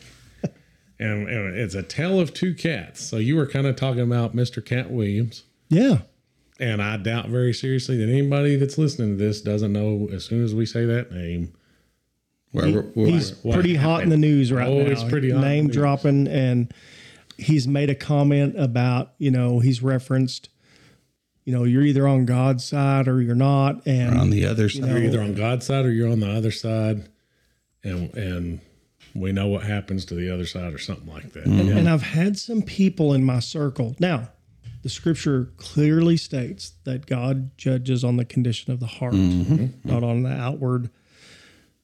And, 1.00 1.28
and 1.28 1.56
it's 1.56 1.74
a 1.76 1.82
tale 1.82 2.18
of 2.18 2.34
two 2.34 2.54
cats. 2.54 3.00
So 3.04 3.18
you 3.18 3.36
were 3.36 3.46
kind 3.46 3.66
of 3.66 3.76
talking 3.76 4.00
about 4.02 4.34
Mr. 4.34 4.64
Katt 4.64 4.90
Williams, 4.90 5.44
Yeah. 5.68 5.98
and 6.58 6.82
I 6.82 6.96
doubt 6.96 7.28
very 7.28 7.52
seriously 7.54 7.96
that 7.98 8.08
anybody 8.12 8.56
that's 8.56 8.78
listening 8.78 9.16
to 9.16 9.24
this 9.24 9.40
doesn't 9.40 9.72
know 9.72 10.08
as 10.12 10.24
soon 10.24 10.42
as 10.44 10.54
we 10.56 10.66
say 10.66 10.84
that 10.86 11.12
name. 11.12 11.52
Where, 12.50 12.68
where, 12.72 12.82
where- 12.82 13.06
He's 13.06 13.32
what 13.44 13.52
oh, 13.52 13.54
pretty 13.60 13.76
hot 13.76 14.02
in 14.02 14.08
the 14.08 14.16
news 14.16 14.50
right 14.52 14.66
Oh, 14.66 14.82
now. 14.82 14.88
he's 14.90 15.04
pretty 15.04 15.30
hot 15.30 15.40
Name 15.42 15.68
dropping, 15.68 16.26
and 16.26 16.72
he's 17.36 17.68
made 17.68 17.90
a 17.90 17.94
comment 17.94 18.58
about 18.58 19.12
you 19.18 19.30
know 19.30 19.60
he's 19.60 19.82
referenced, 19.82 20.48
you 21.44 21.52
know, 21.52 21.62
you're 21.64 21.82
either 21.84 22.08
on 22.08 22.24
God's 22.24 22.64
side 22.64 23.06
or 23.06 23.20
you're 23.22 23.34
not, 23.36 23.86
and 23.86 24.18
on 24.18 24.30
the 24.30 24.46
other 24.46 24.68
side. 24.68 24.88
You're 24.88 24.98
either 25.04 25.20
on 25.20 25.34
God's 25.34 25.66
side 25.66 25.84
or 25.84 25.92
you're 25.92 26.10
on 26.10 26.20
the 26.20 26.30
other 26.30 26.50
side, 26.50 27.08
and 27.84 28.12
and 28.14 28.60
we 29.20 29.32
know 29.32 29.46
what 29.46 29.62
happens 29.62 30.04
to 30.06 30.14
the 30.14 30.32
other 30.32 30.46
side 30.46 30.72
or 30.72 30.78
something 30.78 31.12
like 31.12 31.32
that. 31.32 31.46
And, 31.46 31.68
and 31.70 31.88
I've 31.88 32.02
had 32.02 32.38
some 32.38 32.62
people 32.62 33.12
in 33.14 33.24
my 33.24 33.40
circle. 33.40 33.96
Now, 33.98 34.30
the 34.82 34.88
scripture 34.88 35.52
clearly 35.56 36.16
states 36.16 36.72
that 36.84 37.06
God 37.06 37.56
judges 37.58 38.04
on 38.04 38.16
the 38.16 38.24
condition 38.24 38.72
of 38.72 38.80
the 38.80 38.86
heart, 38.86 39.14
not 39.14 40.02
on 40.02 40.22
the 40.22 40.32
outward. 40.32 40.90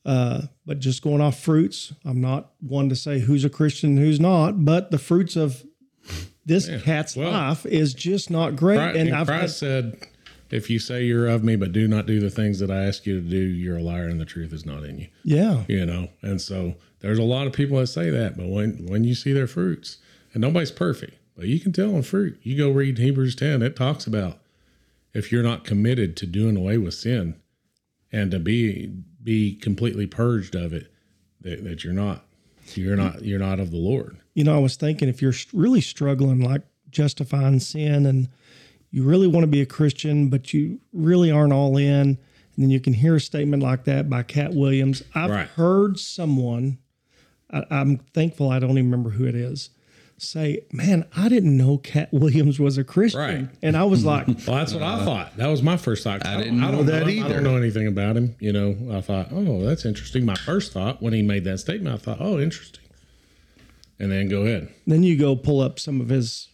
Uh, 0.07 0.43
but 0.67 0.81
just 0.81 1.03
going 1.03 1.23
off 1.23 1.41
fruits, 1.41 1.95
I'm 2.05 2.21
not 2.21 2.53
one 2.61 2.91
to 2.91 2.97
say 2.97 3.21
who's 3.21 3.45
a 3.45 3.49
Christian 3.51 3.97
and 3.97 3.99
who's 3.99 4.21
not, 4.21 4.65
but 4.65 4.91
the 4.91 4.99
fruits 4.99 5.35
of 5.35 5.65
this 6.45 6.69
cat's 6.83 7.17
Well, 7.17 7.33
life 7.33 7.65
is 7.65 7.95
just 7.95 8.31
not 8.31 8.55
great. 8.55 8.77
Christ, 8.77 8.99
and 8.99 9.09
and 9.09 9.17
I've 9.17 9.29
had, 9.29 9.39
Christ 9.39 9.59
said, 9.59 10.07
"If 10.55 10.71
you 10.71 10.79
say 10.79 11.05
you're 11.05 11.27
of 11.29 11.43
me, 11.43 11.57
but 11.57 11.73
do 11.73 11.89
not 11.89 12.07
do 12.07 12.21
the 12.21 12.31
things 12.31 12.59
that 12.61 12.71
I 12.71 12.85
ask 12.85 13.07
you 13.07 13.21
to 13.21 13.29
do, 13.29 13.37
you're 13.37 13.79
a 13.79 13.83
liar, 13.83 14.09
and 14.09 14.21
the 14.21 14.25
truth 14.25 14.53
is 14.53 14.65
not 14.65 14.85
in 14.85 14.99
you." 14.99 15.09
yeah, 15.25 15.65
You 15.69 15.85
know, 15.85 16.09
and 16.23 16.41
so 16.41 16.77
there's 17.01 17.19
a 17.19 17.23
lot 17.23 17.47
of 17.47 17.53
people 17.53 17.79
that 17.79 17.89
say 17.89 18.11
that, 18.11 18.37
but 18.37 18.49
when 18.49 18.87
when 18.87 19.05
you 19.05 19.15
see 19.15 19.33
their 19.33 19.47
fruits, 19.47 19.99
and 20.33 20.41
nobody's 20.41 20.71
perfect, 20.73 21.15
but 21.37 21.47
you 21.47 21.61
can 21.61 21.73
tell 21.73 21.95
on 21.95 22.03
fruit. 22.03 22.39
You 22.43 22.57
go 22.57 22.71
read 22.71 22.99
Hebrews 22.99 23.35
10; 23.37 23.63
it 23.63 23.77
talks 23.77 24.07
about 24.07 24.39
if 25.13 25.31
you're 25.31 25.43
not 25.43 25.65
committed 25.65 26.17
to 26.19 26.27
doing 26.27 26.57
away 26.57 26.79
with 26.79 26.95
sin 26.95 27.37
and 28.13 28.31
to 28.31 28.39
be 28.39 28.93
be 29.23 29.55
completely 29.55 30.07
purged 30.07 30.55
of 30.55 30.73
it, 30.73 30.93
that, 31.41 31.65
that 31.65 31.83
you're 31.85 31.93
not 31.93 32.25
you're 32.75 32.97
not 32.97 33.23
you're 33.25 33.39
not 33.39 33.61
of 33.61 33.71
the 33.71 33.77
Lord. 33.77 34.19
you 34.35 34.45
know, 34.45 34.55
I 34.55 34.59
was 34.61 34.77
thinking 34.77 35.09
if 35.09 35.21
you're 35.21 35.35
really 35.53 35.81
struggling, 35.81 36.41
like 36.41 36.63
justifying 36.91 37.61
sin, 37.61 38.07
and 38.07 38.29
you 38.95 39.03
really 39.03 39.27
want 39.27 39.43
to 39.43 39.49
be 39.49 39.61
a 39.61 39.67
Christian, 39.67 40.29
but 40.29 40.55
you 40.55 40.79
really 40.93 41.29
aren't 41.31 41.53
all 41.53 41.77
in, 41.77 42.01
and 42.01 42.19
then 42.57 42.71
you 42.71 42.79
can 42.79 42.93
hear 42.93 43.17
a 43.17 43.21
statement 43.21 43.61
like 43.61 43.85
that 43.87 44.09
by 44.09 44.23
Katt 44.23 44.55
Williams. 44.55 45.03
I've 45.17 45.31
Right. 45.31 45.49
heard 45.49 45.99
someone, 45.99 46.79
I, 47.51 47.65
I'm 47.71 47.97
thankful 48.15 48.51
I 48.51 48.61
don't 48.61 48.71
even 48.71 48.85
remember 48.85 49.11
who 49.11 49.25
it 49.25 49.35
is, 49.35 49.71
say, 50.17 50.61
"Man, 50.73 51.07
I 51.17 51.29
didn't 51.29 51.57
know 51.57 51.77
Katt 51.79 52.13
Williams 52.13 52.61
was 52.61 52.79
a 52.79 52.85
Christian," 52.85 53.21
Right. 53.21 53.49
and 53.63 53.77
I 53.77 53.83
was 53.83 54.05
like, 54.13 54.29
Well, 54.29 54.57
that's 54.59 54.73
what 54.73 54.85
I 54.85 55.05
thought. 55.05 55.37
That 55.39 55.49
was 55.49 55.61
my 55.61 55.77
first 55.77 56.05
thought. 56.05 56.25
I, 56.25 56.37
didn't 56.37 56.63
I 56.63 56.71
know 56.71 56.77
don't 56.77 56.87
that 56.87 57.09
him. 57.09 57.25
I 57.25 57.29
don't 57.29 57.43
know 57.43 57.57
anything 57.57 57.89
about 57.89 58.17
him. 58.17 58.37
You 58.39 58.53
know, 58.53 58.77
I 58.97 59.01
thought, 59.01 59.29
oh, 59.33 59.65
that's 59.65 59.85
interesting. 59.85 60.25
My 60.25 60.37
first 60.37 60.73
thought 60.73 61.03
when 61.03 61.13
he 61.13 61.23
made 61.23 61.43
that 61.45 61.59
statement, 61.59 61.93
I 61.97 61.99
thought, 61.99 62.19
oh, 62.21 62.39
interesting. 62.39 62.85
And 63.99 64.13
then 64.13 64.29
go 64.29 64.43
ahead. 64.43 64.69
then 64.87 65.03
you 65.03 65.17
go 65.19 65.35
pull 65.35 65.61
up 65.61 65.81
some 65.81 66.01
of 66.01 66.09
his 66.11 66.49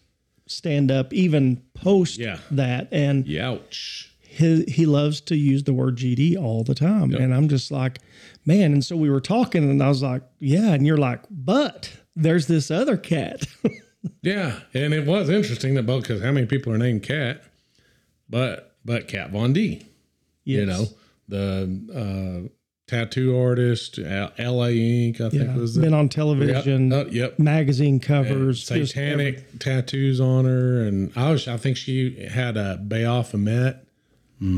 stand 0.47 0.91
up, 0.91 1.13
even 1.13 1.63
post 1.83 2.19
Yeah. 2.19 2.39
that, 2.53 2.89
and 2.93 3.25
Youch. 3.27 4.09
he, 4.21 4.65
he 4.69 4.87
loves 4.87 5.21
to 5.23 5.37
use 5.37 5.65
the 5.65 5.73
word 5.73 5.97
GD 5.97 6.37
all 6.41 6.63
the 6.65 6.75
time. 6.75 7.15
And 7.15 7.35
I'm 7.35 7.49
just 7.49 7.71
like, 7.71 7.99
man. 8.47 8.73
And 8.73 8.85
so 8.85 8.97
we 8.97 9.11
were 9.11 9.21
talking, 9.21 9.69
and 9.69 9.83
I 9.83 9.89
was 9.89 10.03
like, 10.03 10.23
yeah. 10.39 10.73
And 10.73 10.87
you're 10.87 10.97
like, 10.97 11.21
but 11.31 11.93
there's 12.17 12.47
this 12.47 12.71
other 12.71 12.97
cat. 12.97 13.47
Yeah, 14.23 14.61
and 14.73 14.95
it 14.95 15.07
was 15.07 15.29
interesting 15.29 15.75
that 15.75 15.83
both 15.85 16.05
because 16.05 16.23
how 16.23 16.33
many 16.33 16.47
people 16.47 16.73
are 16.73 16.79
named 16.79 17.03
Cat, 17.03 17.43
but 18.31 18.75
but 18.83 19.09
Kat 19.09 19.31
Von 19.31 19.53
D. 19.53 19.83
You 20.45 20.65
know 20.65 20.87
the 21.29 21.69
uh, 21.95 22.49
tattoo 22.91 23.39
artist, 23.39 23.99
L- 23.99 24.33
L.A. 24.37 24.73
Ink. 25.07 25.21
I 25.21 25.31
think 25.31 25.45
Yeah. 25.45 25.57
was 25.57 25.75
the, 25.77 25.83
Been 25.83 25.95
on 25.95 26.05
Yep. 26.07 26.11
television, 26.11 26.93
Oh, 26.93 27.07
yep. 27.11 27.39
magazine 27.39 28.01
covers, 28.01 28.67
just 28.69 28.93
satanic 28.93 29.59
tattoos 29.61 30.21
on 30.21 30.45
her, 30.45 30.83
and 30.83 31.13
I 31.15 31.31
was 31.31 31.47
I 31.47 31.57
think 31.57 31.77
she 31.77 32.25
had 32.27 32.57
a 32.57 32.79
Baphomet 32.83 33.87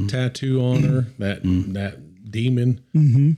tattoo 0.09 0.61
on 0.63 0.83
her 0.85 1.07
that 1.19 1.41
that 1.43 2.31
demon, 2.31 2.81
mm-hmm. 2.95 3.33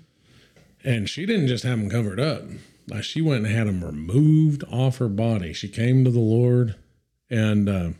and 0.85 1.09
she 1.11 1.27
didn't 1.27 1.49
just 1.49 1.65
have 1.65 1.79
them 1.79 1.91
covered 1.91 2.21
up. 2.21 2.43
like 2.87 3.03
she 3.03 3.23
went 3.23 3.47
and 3.47 3.55
had 3.55 3.67
them 3.67 3.83
removed 3.83 4.63
off 4.71 4.99
her 4.99 5.09
body. 5.09 5.53
She 5.55 5.69
came 5.69 6.05
to 6.05 6.11
the 6.11 6.21
Lord, 6.21 6.75
and 7.31 7.69
uh, 7.69 7.91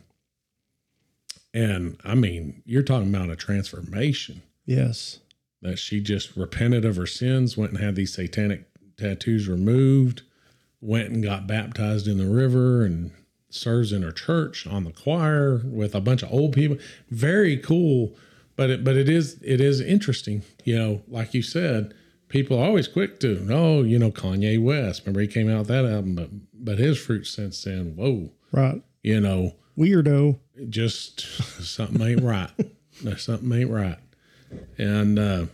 and 1.53 1.97
I 2.03 2.15
mean, 2.15 2.61
you're 2.65 2.83
talking 2.83 3.13
about 3.13 3.29
a 3.29 3.35
transformation 3.35 4.41
Yes. 4.67 5.19
That 5.65 5.79
she 5.79 5.99
just 5.99 6.35
repented 6.37 6.85
of 6.85 6.95
her 6.95 7.05
sins, 7.07 7.57
went 7.57 7.71
and 7.73 7.81
had 7.81 7.95
these 7.95 8.13
satanic 8.13 8.65
tattoos 8.97 9.47
removed, 9.47 10.21
went 10.81 11.09
and 11.09 11.23
got 11.23 11.47
baptized 11.47 12.07
in 12.07 12.17
the 12.17 12.27
river, 12.27 12.85
and 12.85 13.11
serves 13.49 13.91
in 13.93 14.01
her 14.01 14.11
church 14.11 14.67
on 14.67 14.83
the 14.83 14.91
choir 14.91 15.61
with 15.65 15.95
a 15.95 16.01
bunch 16.01 16.21
of 16.23 16.31
old 16.31 16.53
people. 16.53 16.77
Very 17.09 17.57
cool, 17.57 18.15
but 18.55 18.69
it, 18.69 18.83
but 18.83 18.95
it 18.97 19.09
is 19.09 19.39
it 19.41 19.61
is 19.61 19.79
interesting. 19.81 20.43
You 20.63 20.77
know, 20.77 21.01
like 21.07 21.33
you 21.33 21.41
said, 21.41 21.93
people 22.27 22.57
are 22.59 22.65
always 22.65 22.87
quick 22.87 23.19
to 23.21 23.47
oh, 23.49 23.81
you 23.83 23.97
know, 23.99 24.11
Kanye 24.11 24.61
West. 24.61 25.01
Remember 25.05 25.21
he 25.21 25.27
came 25.27 25.49
out 25.49 25.59
with 25.59 25.67
that 25.69 25.85
album, 25.85 26.15
but 26.15 26.29
but 26.53 26.77
his 26.79 26.97
fruit 26.97 27.25
since 27.27 27.63
then, 27.63 27.95
whoa, 27.95 28.29
Right. 28.51 28.81
you 29.03 29.19
know, 29.19 29.55
Weirdo. 29.77 30.39
just 30.69 31.19
something 31.63 32.01
ain't 32.05 32.23
right. 32.23 32.49
There's 33.03 33.23
something 33.23 33.51
ain't 33.51 33.69
right. 33.69 33.97
And 34.77 35.17
uh 35.19 35.45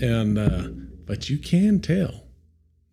and 0.00 0.38
uh 0.38 0.68
but 1.06 1.28
you 1.30 1.38
can 1.38 1.80
tell. 1.80 2.24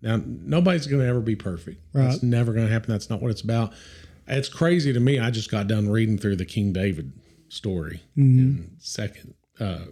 Now 0.01 0.21
nobody's 0.25 0.87
gonna 0.87 1.05
ever 1.05 1.21
be 1.21 1.35
perfect. 1.35 1.81
That's 1.93 2.15
Right. 2.15 2.23
never 2.23 2.53
gonna 2.53 2.67
happen. 2.67 2.91
That's 2.91 3.09
not 3.09 3.21
what 3.21 3.31
it's 3.31 3.41
about. 3.41 3.73
It's 4.27 4.49
crazy 4.49 4.93
to 4.93 4.99
me. 4.99 5.19
I 5.19 5.31
just 5.31 5.49
got 5.51 5.67
done 5.67 5.89
reading 5.89 6.17
through 6.17 6.37
the 6.37 6.45
King 6.45 6.71
David 6.73 7.11
story 7.49 8.01
in 8.15 8.71
second 8.79 9.33
uh 9.59 9.85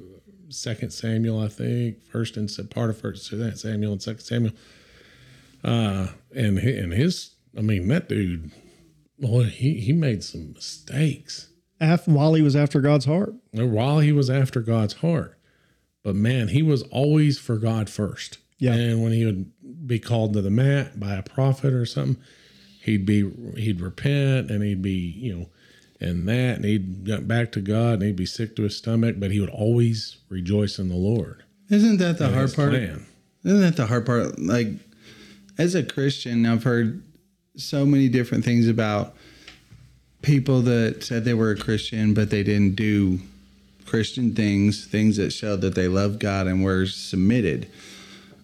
second 0.50 0.92
Samuel, 0.92 1.40
I 1.40 1.48
think. 1.48 2.04
First 2.12 2.36
and 2.38 2.50
part 2.70 2.90
of 2.90 2.98
first 3.00 3.26
Samuel 3.28 3.92
and 3.94 4.02
second 4.02 4.22
Samuel. 4.22 4.54
Uh 5.64 6.08
and 6.36 6.58
and 6.58 6.94
his 6.94 7.36
I 7.58 7.62
mean 7.62 7.88
that 7.90 8.10
dude 8.10 8.52
boy, 9.20 9.44
he, 9.44 9.76
he 9.76 9.94
made 9.94 10.24
some 10.24 10.54
mistakes 10.54 11.51
Af- 11.82 12.08
while 12.08 12.36
he 12.36 12.42
was 12.42 12.56
after 12.56 12.80
God's 12.80 13.06
heart. 13.06 13.34
while 13.52 14.00
he 14.00 14.12
was 14.14 14.30
after 14.30 14.62
God's 14.62 14.94
heart. 14.96 15.38
But 16.04 16.16
man, 16.16 16.48
he 16.50 16.62
was 16.64 16.84
always 16.84 17.38
for 17.38 17.58
God 17.58 17.90
first. 17.90 18.38
Yeah. 18.58 18.74
And 18.74 19.04
when 19.04 19.12
he 19.12 19.26
would 19.26 19.52
be 19.88 20.00
called 20.00 20.34
to 20.34 20.42
the 20.42 20.50
mat 20.50 21.00
by 21.00 21.16
a 21.16 21.24
prophet 21.24 21.74
or 21.74 21.86
something, 21.86 22.22
he'd 22.84 23.06
be 23.06 23.30
he'd 23.58 23.82
repent 23.82 24.50
and 24.52 24.64
he'd 24.64 24.82
be, 24.82 24.92
you 24.92 25.36
know, 25.36 25.50
and 26.00 26.28
that 26.28 26.58
and 26.58 26.66
he'd 26.66 27.04
get 27.04 27.28
back 27.28 27.52
to 27.54 27.62
God 27.62 27.96
and 27.96 28.04
he'd 28.04 28.16
be 28.16 28.26
sick 28.26 28.56
to 28.56 28.64
his 28.64 28.78
stomach, 28.78 29.16
but 29.20 29.32
he 29.32 29.40
would 29.40 29.50
always 29.50 30.18
rejoice 30.30 30.80
in 30.80 30.90
the 30.90 30.96
Lord. 30.96 31.44
Isn't 31.70 31.98
that 31.98 32.18
the 32.18 32.30
hard 32.30 32.54
part? 32.54 32.72
plan. 32.72 33.06
Isn't 33.44 33.62
that 33.62 33.76
the 33.78 33.88
hard 33.88 34.06
part? 34.06 34.40
Like, 34.40 34.68
as 35.58 35.74
a 35.74 35.84
Christian, 35.84 36.46
I've 36.46 36.64
heard 36.64 37.04
so 37.56 37.86
many 37.86 38.10
different 38.10 38.46
things 38.46 38.68
about 38.68 39.16
people 40.22 40.62
that 40.62 41.04
said 41.04 41.26
they 41.26 41.34
were 41.34 41.52
a 41.52 41.58
Christian, 41.58 42.14
but 42.14 42.30
they 42.30 42.44
didn't 42.44 42.76
do 42.76 43.20
Christian 43.86 44.34
things, 44.34 44.86
things 44.86 45.18
that 45.18 45.32
showed 45.32 45.62
that 45.62 45.76
they 45.76 45.88
loved 45.88 46.20
God 46.20 46.48
and 46.48 46.64
were 46.64 46.86
submitted. 46.86 47.68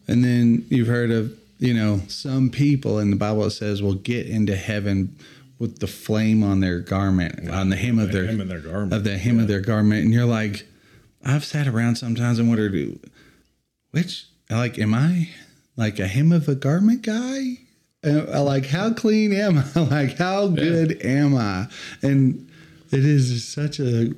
And 0.08 0.24
then 0.24 0.66
you've 0.70 0.88
heard 0.88 1.12
of, 1.12 1.38
you 1.60 1.74
know, 1.74 2.02
some 2.08 2.50
people 2.50 3.00
in 3.00 3.10
the 3.12 3.16
Bible 3.16 3.46
it 3.46 3.52
says 3.52 3.82
will 3.82 3.94
get 3.94 4.28
into 4.28 4.56
heaven 4.56 5.16
with 5.60 5.80
the 5.80 5.88
flame 5.88 6.44
on 6.44 6.60
their 6.60 6.80
garment, 6.80 7.50
on 7.50 7.70
the 7.70 7.76
hem 7.76 7.98
of 7.98 8.08
The 8.08 8.14
their 8.14 8.28
hem 8.28 8.42
of 8.42 8.48
their 8.48 8.60
garment. 8.60 8.94
of 8.94 9.04
the 9.04 9.18
hem 9.18 9.40
of 9.40 9.48
their 9.48 9.62
garment, 9.62 10.04
and 10.04 10.14
you're 10.14 10.26
like, 10.26 10.68
I've 11.26 11.44
sat 11.44 11.68
around 11.68 11.96
sometimes 11.96 12.40
and 12.40 12.48
wondered, 12.48 13.00
which 13.92 14.28
like 14.50 14.78
am 14.78 14.94
I 14.94 15.30
like 15.76 16.00
a 16.00 16.08
hem 16.08 16.32
of 16.32 16.48
a 16.48 16.56
garment 16.56 17.02
guy? 17.02 17.60
Like 18.14 18.66
how 18.66 18.94
clean 18.94 19.34
am 19.34 19.58
I? 19.58 19.80
like 19.80 20.18
how 20.18 20.48
good 20.48 21.02
am 21.04 21.36
I? 21.36 21.68
And 22.02 22.50
it 22.92 23.06
is 23.06 23.48
such 23.48 23.80
a 23.80 24.14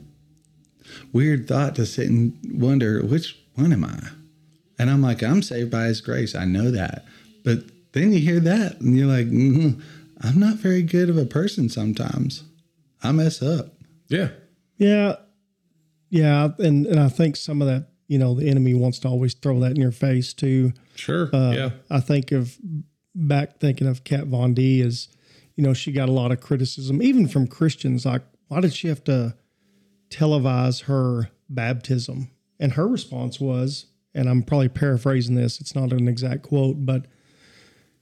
weird 1.14 1.48
thought 1.48 1.76
to 1.76 1.86
sit 1.86 2.08
and 2.08 2.38
wonder 2.54 3.02
which 3.04 3.38
one 3.56 3.74
am 3.74 3.86
I? 3.86 4.00
And 4.78 4.90
I'm 4.90 5.02
like, 5.02 5.22
I'm 5.22 5.42
saved 5.42 5.72
by 5.72 5.86
His 5.86 6.02
grace. 6.02 6.36
I 6.36 6.46
know 6.46 6.72
that, 6.72 7.06
but 7.44 7.64
then 7.94 8.14
you 8.14 8.20
hear 8.20 8.40
that 8.40 8.80
and 8.80 8.98
you're 8.98 9.08
like, 9.08 9.28
mm-hmm, 9.28 9.82
I'm 10.22 10.40
not 10.40 10.56
very 10.56 10.84
good 10.84 11.10
of 11.10 11.18
a 11.18 11.26
person 11.26 11.70
sometimes. 11.70 12.44
I 13.02 13.12
mess 13.12 13.42
up. 13.42 13.74
Yeah. 14.08 14.30
Yeah. 14.78 15.16
Yeah. 16.10 16.50
And, 16.60 16.86
and 16.86 17.00
I 17.00 17.10
think 17.10 17.36
some 17.36 17.62
of 17.62 17.68
that, 17.68 17.90
you 18.08 18.18
know, 18.18 18.34
the 18.34 18.50
enemy 18.50 18.74
wants 18.74 19.00
to 19.00 19.08
always 19.08 19.34
throw 19.34 19.60
that 19.62 19.72
in 19.72 19.82
your 19.82 19.92
face 19.92 20.34
too. 20.34 20.74
Sure. 20.96 21.30
Uh, 21.34 21.52
yeah. 21.52 21.70
I 21.90 22.00
think 22.00 22.32
of 22.32 22.58
back 23.16 23.60
thinking 23.60 23.88
of 23.88 24.04
Kat 24.04 24.28
Von 24.28 24.54
D 24.54 24.82
is, 24.82 25.08
you 25.56 25.64
know, 25.64 25.74
she 25.74 25.92
got 25.92 26.10
a 26.10 26.12
lot 26.14 26.32
of 26.32 26.40
criticism, 26.42 27.02
even 27.02 27.28
from 27.28 27.48
Christians. 27.48 28.06
Like, 28.06 28.22
why 28.48 28.62
did 28.62 28.74
she 28.74 28.88
have 28.88 29.04
to 29.06 29.36
televise 30.10 30.84
her 30.84 31.30
baptism? 31.50 32.30
And 32.60 32.74
her 32.74 32.88
response 32.88 33.40
was, 33.40 33.86
and 34.14 34.28
I'm 34.30 34.44
probably 34.44 34.70
paraphrasing 34.70 35.36
this, 35.36 35.60
it's 35.62 35.76
not 35.76 35.94
an 35.94 36.08
exact 36.08 36.44
quote, 36.44 36.86
but 36.86 37.06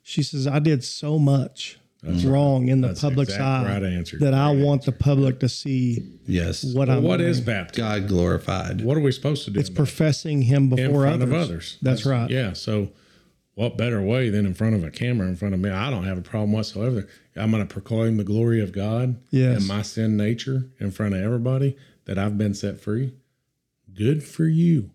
she 0.01 0.23
says, 0.23 0.47
I 0.47 0.59
did 0.59 0.83
so 0.83 1.19
much 1.19 1.79
that's 2.03 2.23
wrong 2.23 2.69
in 2.69 2.81
the 2.81 2.89
That's 2.89 3.01
public's 3.01 3.33
exact 3.33 3.67
eye 3.67 3.73
right 3.73 3.83
answer. 3.83 4.17
that 4.19 4.33
I 4.33 4.53
Great 4.53 4.65
want 4.65 4.85
the 4.85 4.91
public 4.93 5.39
to 5.41 5.49
see 5.49 6.19
Yes. 6.27 6.63
what 6.63 6.87
Well, 6.87 6.97
I'm 6.99 7.03
what 7.03 7.17
doing. 7.17 7.29
is 7.29 7.41
baptism? 7.41 7.83
God 7.85 8.07
glorified. 8.07 8.81
What 8.81 8.95
are 8.95 9.01
we 9.01 9.11
supposed 9.11 9.43
to 9.45 9.51
do? 9.51 9.59
It's 9.59 9.69
professing 9.69 10.43
him 10.43 10.63
in 10.63 10.69
before 10.69 11.01
front 11.01 11.23
others. 11.23 11.33
of 11.35 11.41
others. 11.49 11.77
That's, 11.81 12.05
right. 12.05 12.29
Yeah. 12.29 12.53
So, 12.53 12.89
what 13.57 13.75
better 13.75 13.99
way 13.99 14.29
than 14.29 14.45
in 14.45 14.53
front 14.53 14.75
of 14.75 14.83
a 14.83 14.91
camera 14.91 15.27
in 15.27 15.35
front 15.35 15.55
of 15.55 15.59
me? 15.59 15.71
I 15.71 15.89
don't 15.89 16.03
have 16.03 16.19
a 16.19 16.21
problem 16.21 16.51
whatsoever. 16.51 17.07
I'm 17.35 17.49
going 17.49 17.65
to 17.67 17.73
proclaim 17.73 18.17
the 18.17 18.23
glory 18.23 18.61
of 18.61 18.71
God 18.71 19.19
Yes. 19.31 19.57
and 19.57 19.67
my 19.67 19.81
sin 19.81 20.15
nature 20.15 20.69
in 20.79 20.91
front 20.91 21.15
of 21.15 21.21
everybody 21.23 21.75
that 22.05 22.19
I've 22.19 22.37
been 22.37 22.53
set 22.53 22.79
free. 22.79 23.13
Good 23.95 24.23
for 24.23 24.45
you. 24.45 24.91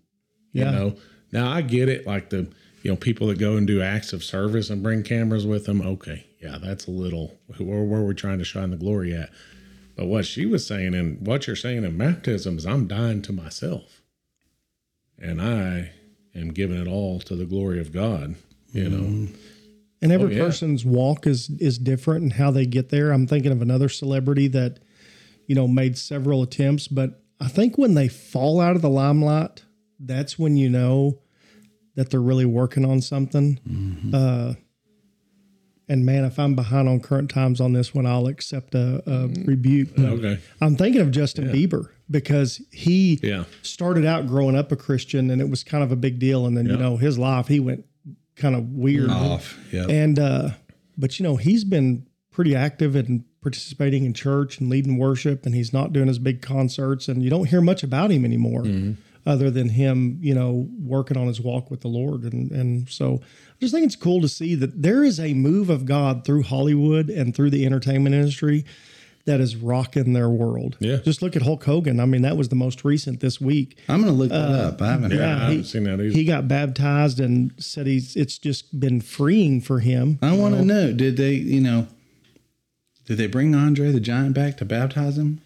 Yeah. 0.52 0.70
You 0.70 0.78
know. 0.78 0.96
Now 1.32 1.50
I 1.50 1.62
get 1.62 1.88
it. 1.88 2.06
Like 2.06 2.30
the 2.30 2.46
you 2.84 2.90
know 2.92 2.96
people 2.96 3.26
that 3.26 3.38
go 3.40 3.56
and 3.56 3.66
do 3.66 3.82
acts 3.82 4.12
of 4.12 4.22
service 4.22 4.70
and 4.70 4.80
bring 4.80 5.02
cameras 5.02 5.44
with 5.44 5.66
them. 5.66 5.82
Okay, 5.82 6.26
yeah, 6.40 6.58
that's 6.62 6.86
a 6.86 6.92
little 6.92 7.36
where, 7.58 7.82
where 7.82 8.00
we're 8.02 8.12
trying 8.12 8.38
to 8.38 8.44
shine 8.44 8.70
the 8.70 8.76
glory 8.76 9.12
at. 9.12 9.30
But 9.96 10.06
what 10.06 10.24
she 10.24 10.46
was 10.46 10.64
saying 10.64 10.94
and 10.94 11.26
what 11.26 11.48
you're 11.48 11.56
saying 11.56 11.82
in 11.82 11.98
baptism 11.98 12.58
is 12.58 12.64
I'm 12.64 12.86
dying 12.86 13.22
to 13.22 13.32
myself, 13.32 14.02
and 15.18 15.42
I 15.42 15.90
am 16.34 16.52
giving 16.52 16.80
it 16.80 16.86
all 16.88 17.18
to 17.20 17.34
the 17.34 17.44
glory 17.46 17.80
of 17.80 17.92
God. 17.92 18.36
You 18.72 18.88
know. 18.88 19.28
And 20.00 20.10
every 20.10 20.34
Oh, 20.34 20.36
yeah. 20.38 20.44
person's 20.44 20.84
walk 20.84 21.26
is 21.26 21.50
is 21.60 21.78
different 21.78 22.22
and 22.22 22.32
how 22.32 22.50
they 22.50 22.66
get 22.66 22.88
there. 22.88 23.12
I'm 23.12 23.26
thinking 23.26 23.52
of 23.52 23.62
another 23.62 23.88
celebrity 23.88 24.48
that, 24.48 24.80
you 25.46 25.54
know, 25.54 25.68
made 25.68 25.96
several 25.96 26.42
attempts, 26.42 26.88
but 26.88 27.22
I 27.40 27.48
think 27.48 27.78
when 27.78 27.94
they 27.94 28.08
fall 28.08 28.60
out 28.60 28.74
of 28.76 28.82
the 28.82 28.90
limelight, 28.90 29.64
that's 30.00 30.38
when 30.38 30.56
you 30.56 30.68
know 30.68 31.20
that 31.94 32.10
they're 32.10 32.20
really 32.20 32.46
working 32.46 32.84
on 32.84 33.00
something. 33.00 33.60
Mm-hmm. 33.68 34.14
Uh, 34.14 34.54
and 35.88 36.06
man, 36.06 36.24
if 36.24 36.38
I'm 36.38 36.54
behind 36.54 36.88
on 36.88 37.00
current 37.00 37.28
times 37.30 37.60
on 37.60 37.72
this 37.72 37.94
one, 37.94 38.06
I'll 38.06 38.26
accept 38.28 38.74
a, 38.74 39.02
a 39.06 39.28
rebuke. 39.44 39.90
But 39.96 40.04
Okay. 40.06 40.38
I'm 40.60 40.76
thinking 40.76 41.00
of 41.02 41.10
Justin 41.10 41.48
Bieber 41.52 41.86
because 42.10 42.62
he 42.72 43.18
Yeah. 43.22 43.44
started 43.62 44.04
out 44.06 44.26
growing 44.26 44.56
up 44.56 44.72
a 44.72 44.76
Christian 44.76 45.30
and 45.30 45.40
it 45.42 45.50
was 45.50 45.62
kind 45.64 45.84
of 45.84 45.92
a 45.92 45.96
big 45.96 46.18
deal. 46.18 46.46
And 46.46 46.56
then, 46.56 46.66
you 46.66 46.76
know, 46.76 46.96
his 46.96 47.18
life, 47.18 47.48
he 47.48 47.60
went 47.60 47.84
kind 48.36 48.54
of 48.54 48.70
weird. 48.72 49.10
Off. 49.10 49.58
Yeah. 49.72 49.86
And, 49.88 50.18
uh, 50.18 50.50
but 50.96 51.18
you 51.18 51.22
know, 51.24 51.36
he's 51.36 51.64
been 51.64 52.06
pretty 52.30 52.54
active 52.54 52.96
in 52.96 53.24
participating 53.42 54.04
in 54.04 54.14
church 54.14 54.58
and 54.58 54.70
leading 54.70 54.98
worship, 54.98 55.44
and 55.44 55.54
he's 55.54 55.72
not 55.72 55.92
doing 55.92 56.08
his 56.08 56.18
big 56.18 56.42
concerts. 56.42 57.08
And 57.08 57.22
you 57.22 57.30
don't 57.30 57.48
hear 57.48 57.60
much 57.60 57.82
about 57.82 58.10
him 58.10 58.24
anymore 58.24 58.64
other 59.24 59.50
than 59.50 59.68
him, 59.68 60.18
you 60.20 60.34
know, 60.34 60.68
working 60.80 61.16
on 61.16 61.26
his 61.26 61.40
walk 61.40 61.70
with 61.70 61.80
the 61.80 61.88
Lord. 61.88 62.22
And, 62.24 62.50
and 62.50 62.88
so 62.88 63.20
I 63.22 63.56
just 63.60 63.72
think 63.72 63.86
it's 63.86 63.96
cool 63.96 64.20
to 64.20 64.28
see 64.28 64.54
that 64.56 64.82
there 64.82 65.04
is 65.04 65.20
a 65.20 65.34
move 65.34 65.70
of 65.70 65.84
God 65.84 66.24
through 66.24 66.42
Hollywood 66.42 67.08
and 67.08 67.34
through 67.34 67.50
the 67.50 67.64
entertainment 67.64 68.14
industry 68.14 68.64
that 69.24 69.40
is 69.40 69.54
rocking 69.56 70.12
their 70.14 70.28
world. 70.28 70.76
Yeah. 70.80 70.96
Just 70.96 71.22
look 71.22 71.36
at 71.36 71.42
Hulk 71.42 71.62
Hogan. 71.64 72.00
I 72.00 72.06
mean, 72.06 72.22
that 72.22 72.36
was 72.36 72.48
the 72.48 72.56
most 72.56 72.84
recent 72.84 73.20
this 73.20 73.40
week. 73.40 73.78
I'm 73.88 74.00
gonna 74.00 74.12
look 74.12 74.30
that 74.30 74.36
up. 74.36 74.82
I 74.82 74.86
haven't. 74.92 75.10
Yeah, 75.12 75.18
heard. 75.18 75.24
I 75.26 75.38
haven't 75.44 75.56
he- 75.58 75.62
seen 75.64 75.84
that 75.84 76.00
either. 76.00 76.04
He 76.16 76.24
got 76.24 76.48
baptized 76.48 77.20
and 77.20 77.52
said 77.58 77.86
he's 77.86 78.16
it's 78.16 78.38
just 78.38 78.78
been 78.80 79.00
freeing 79.00 79.60
for 79.60 79.80
him. 79.80 80.18
I 80.22 80.36
want 80.36 80.54
to 80.56 80.64
know. 80.64 80.92
Did 80.92 81.16
they, 81.16 81.34
you 81.34 81.60
know, 81.60 81.86
did 83.06 83.18
they 83.18 83.26
bring 83.26 83.54
Andre 83.54 83.92
the 83.92 84.00
Giant 84.00 84.34
back 84.34 84.56
to 84.58 84.64
baptize 84.64 85.18
him? 85.18 85.40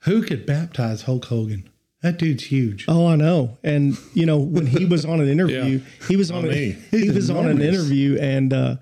Who 0.00 0.22
could 0.22 0.44
baptize 0.46 1.02
Hulk 1.02 1.26
Hogan? 1.26 1.68
That 2.02 2.18
dude's 2.18 2.44
huge. 2.44 2.84
Oh, 2.88 3.06
I 3.06 3.14
know. 3.16 3.58
And 3.62 3.96
you 4.12 4.26
know, 4.26 4.38
when 4.38 4.66
he 4.66 4.84
was 4.84 5.04
on 5.04 5.20
an 5.20 5.28
interview, 5.36 5.80
he 6.08 6.16
was 6.16 6.30
on 6.30 6.44
Not 6.46 6.54
a, 6.54 6.72
he 6.72 6.76
He's 6.90 7.14
was 7.14 7.30
on 7.30 7.46
an 7.48 7.62
interview 7.62 8.18
and 8.18 8.52
uh 8.52 8.76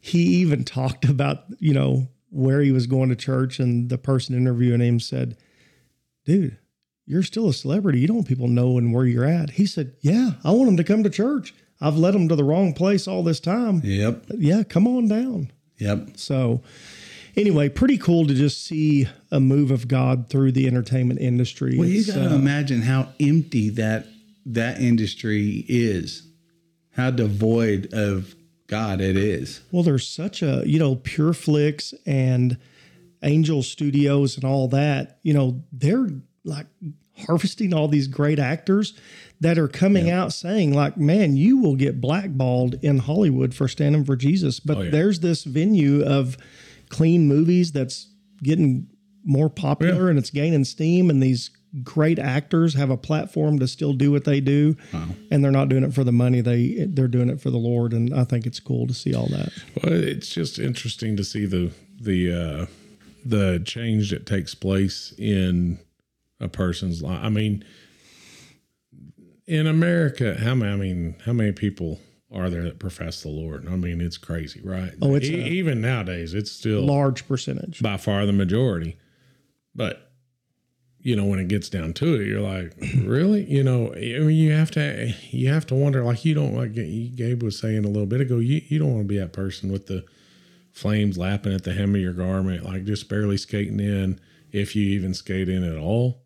he 0.00 0.20
even 0.38 0.62
talked 0.64 1.04
about, 1.04 1.44
you 1.58 1.74
know, 1.74 2.06
where 2.30 2.60
he 2.60 2.72
was 2.72 2.86
going 2.86 3.08
to 3.08 3.16
church 3.16 3.58
and 3.58 3.88
the 3.88 3.98
person 3.98 4.36
interviewing 4.36 4.80
him 4.80 5.00
said, 5.00 5.36
"Dude, 6.24 6.58
you're 7.04 7.22
still 7.22 7.48
a 7.48 7.54
celebrity. 7.54 8.00
You 8.00 8.08
don't 8.08 8.16
want 8.16 8.28
people 8.28 8.48
knowing 8.48 8.92
where 8.92 9.06
you're 9.06 9.24
at." 9.24 9.50
He 9.50 9.66
said, 9.66 9.94
"Yeah, 10.00 10.32
I 10.44 10.50
want 10.50 10.66
them 10.66 10.76
to 10.76 10.84
come 10.84 11.02
to 11.02 11.10
church. 11.10 11.54
I've 11.80 11.96
led 11.96 12.14
them 12.14 12.28
to 12.28 12.36
the 12.36 12.44
wrong 12.44 12.72
place 12.72 13.06
all 13.06 13.22
this 13.22 13.40
time. 13.40 13.80
Yep. 13.84 14.26
Yeah, 14.38 14.62
come 14.62 14.86
on 14.86 15.08
down. 15.08 15.52
Yep. 15.78 16.16
So, 16.16 16.62
anyway, 17.36 17.68
pretty 17.68 17.98
cool 17.98 18.26
to 18.26 18.34
just 18.34 18.64
see 18.64 19.08
a 19.30 19.40
move 19.40 19.70
of 19.70 19.88
God 19.88 20.30
through 20.30 20.52
the 20.52 20.66
entertainment 20.66 21.20
industry. 21.20 21.76
Well, 21.78 21.88
you 21.88 22.04
got 22.04 22.14
to 22.14 22.30
uh, 22.30 22.34
imagine 22.34 22.82
how 22.82 23.12
empty 23.20 23.68
that 23.70 24.06
that 24.46 24.80
industry 24.80 25.64
is, 25.68 26.26
how 26.92 27.10
devoid 27.10 27.92
of 27.92 28.34
God 28.66 29.00
it 29.00 29.16
is. 29.16 29.60
well, 29.72 29.82
there's 29.82 30.06
such 30.08 30.42
a 30.42 30.62
you 30.66 30.78
know 30.78 30.96
Pure 30.96 31.34
Flix 31.34 31.94
and 32.04 32.58
Angel 33.22 33.62
Studios 33.62 34.36
and 34.36 34.44
all 34.44 34.68
that. 34.68 35.18
You 35.22 35.34
know, 35.34 35.62
they're 35.72 36.08
like 36.44 36.66
harvesting 37.26 37.72
all 37.72 37.88
these 37.88 38.06
great 38.08 38.38
actors 38.38 38.92
that 39.40 39.56
are 39.58 39.68
coming 39.68 40.10
out 40.10 40.32
saying 40.32 40.74
like, 40.74 40.96
"Man, 40.96 41.36
you 41.36 41.58
will 41.58 41.76
get 41.76 42.00
blackballed 42.00 42.74
in 42.82 42.98
Hollywood 42.98 43.54
for 43.54 43.68
standing 43.68 44.04
for 44.04 44.16
Jesus." 44.16 44.60
But 44.60 44.76
Oh, 44.78 44.82
yeah. 44.82 44.90
there's 44.90 45.20
this 45.20 45.44
venue 45.44 46.02
of 46.04 46.36
clean 46.88 47.26
movies 47.26 47.72
that's 47.72 48.08
getting 48.42 48.86
more 49.24 49.48
popular 49.50 50.04
Yeah. 50.04 50.10
and 50.10 50.18
it's 50.18 50.30
gaining 50.30 50.64
steam 50.64 51.10
and 51.10 51.22
these 51.22 51.50
great 51.82 52.18
actors 52.18 52.74
have 52.74 52.90
a 52.90 52.96
platform 52.96 53.58
to 53.58 53.66
still 53.68 53.92
do 53.92 54.10
what 54.10 54.24
they 54.24 54.40
do 54.40 54.76
and 55.30 55.44
they're 55.44 55.50
not 55.50 55.68
doing 55.68 55.82
it 55.84 55.92
for 55.92 56.04
the 56.04 56.12
money 56.12 56.40
they 56.40 56.86
they're 56.88 57.08
doing 57.08 57.28
it 57.28 57.40
for 57.40 57.50
the 57.50 57.58
lord 57.58 57.92
and 57.92 58.14
i 58.14 58.24
think 58.24 58.46
it's 58.46 58.60
cool 58.60 58.86
to 58.86 58.94
see 58.94 59.14
all 59.14 59.26
that 59.28 59.50
Well, 59.84 59.92
it's 59.92 60.28
just 60.28 60.58
interesting 60.58 61.16
to 61.16 61.24
see 61.24 61.44
the 61.46 61.70
the 62.00 62.32
uh, 62.32 62.66
the 63.24 63.60
change 63.64 64.10
that 64.10 64.24
takes 64.26 64.54
place 64.54 65.12
in 65.18 65.78
a 66.40 66.48
person's 66.48 67.02
life. 67.02 67.18
I 67.22 67.28
mean, 67.30 67.64
in 69.46 69.66
America, 69.66 70.36
how 70.38 70.54
many? 70.54 70.72
I 70.72 70.76
mean, 70.76 71.16
how 71.24 71.32
many 71.32 71.52
people 71.52 72.00
are 72.32 72.50
there 72.50 72.62
that 72.64 72.78
profess 72.78 73.22
the 73.22 73.28
Lord? 73.28 73.66
I 73.68 73.76
mean, 73.76 74.00
it's 74.00 74.18
crazy, 74.18 74.60
right? 74.62 74.92
Oh, 75.00 75.14
it's 75.14 75.26
E- 75.28 75.34
a- 75.40 75.46
even 75.46 75.80
nowadays, 75.80 76.34
it's 76.34 76.50
still 76.52 76.82
large 76.82 77.26
percentage 77.28 77.80
by 77.82 77.96
far 77.96 78.26
the 78.26 78.32
majority. 78.32 78.96
But 79.74 80.05
you 81.06 81.14
know, 81.14 81.24
when 81.24 81.38
it 81.38 81.46
gets 81.46 81.68
down 81.68 81.92
to 81.92 82.20
it, 82.20 82.26
you're 82.26 82.40
like, 82.40 82.74
really? 83.04 83.44
You 83.44 83.62
know, 83.62 83.92
I 83.94 84.18
mean, 84.18 84.30
you 84.30 84.50
have 84.50 84.72
to 84.72 85.14
you 85.30 85.52
have 85.52 85.64
to 85.66 85.76
wonder. 85.76 86.02
Like, 86.02 86.24
you 86.24 86.34
don't 86.34 86.56
like 86.56 86.74
Gabe 86.74 87.44
was 87.44 87.56
saying 87.56 87.84
a 87.84 87.88
little 87.88 88.06
bit 88.06 88.20
ago. 88.20 88.38
You 88.38 88.60
you 88.66 88.80
don't 88.80 88.92
want 88.92 89.04
to 89.04 89.08
be 89.08 89.18
that 89.18 89.32
person 89.32 89.70
with 89.70 89.86
the 89.86 90.04
flames 90.72 91.16
lapping 91.16 91.54
at 91.54 91.62
the 91.62 91.74
hem 91.74 91.94
of 91.94 92.00
your 92.00 92.12
garment, 92.12 92.64
like 92.64 92.84
just 92.84 93.08
barely 93.08 93.36
skating 93.36 93.78
in, 93.78 94.18
if 94.50 94.74
you 94.74 94.82
even 94.82 95.14
skate 95.14 95.48
in 95.48 95.62
at 95.62 95.78
all. 95.78 96.24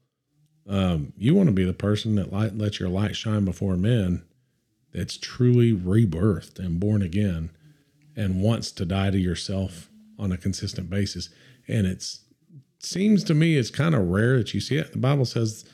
Um, 0.66 1.12
you 1.18 1.34
want 1.34 1.48
to 1.48 1.54
be 1.54 1.64
the 1.64 1.74
person 1.74 2.14
that 2.14 2.32
light, 2.32 2.56
let 2.56 2.80
your 2.80 2.88
light 2.88 3.14
shine 3.14 3.44
before 3.44 3.76
men 3.76 4.22
that's 4.94 5.18
truly 5.18 5.74
rebirthed 5.74 6.58
and 6.58 6.80
born 6.80 7.02
again 7.02 7.50
and 8.16 8.40
wants 8.40 8.72
to 8.72 8.86
die 8.86 9.10
to 9.10 9.18
yourself 9.18 9.90
on 10.18 10.32
a 10.32 10.38
consistent 10.38 10.88
basis. 10.88 11.28
And 11.68 11.86
it's 11.86 12.24
seems 12.82 13.24
to 13.24 13.34
me 13.34 13.56
it's 13.56 13.70
kind 13.70 13.94
of 13.94 14.08
rare 14.08 14.38
that 14.38 14.54
you 14.54 14.60
see 14.60 14.76
it. 14.76 14.92
The 14.92 14.98
Bible 14.98 15.24
says 15.24 15.64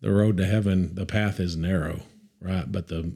the 0.00 0.10
road 0.12 0.36
to 0.38 0.46
heaven, 0.46 0.94
the 0.94 1.06
path 1.06 1.40
is 1.40 1.56
narrow, 1.56 2.00
right? 2.40 2.70
But 2.70 2.88
the 2.88 3.12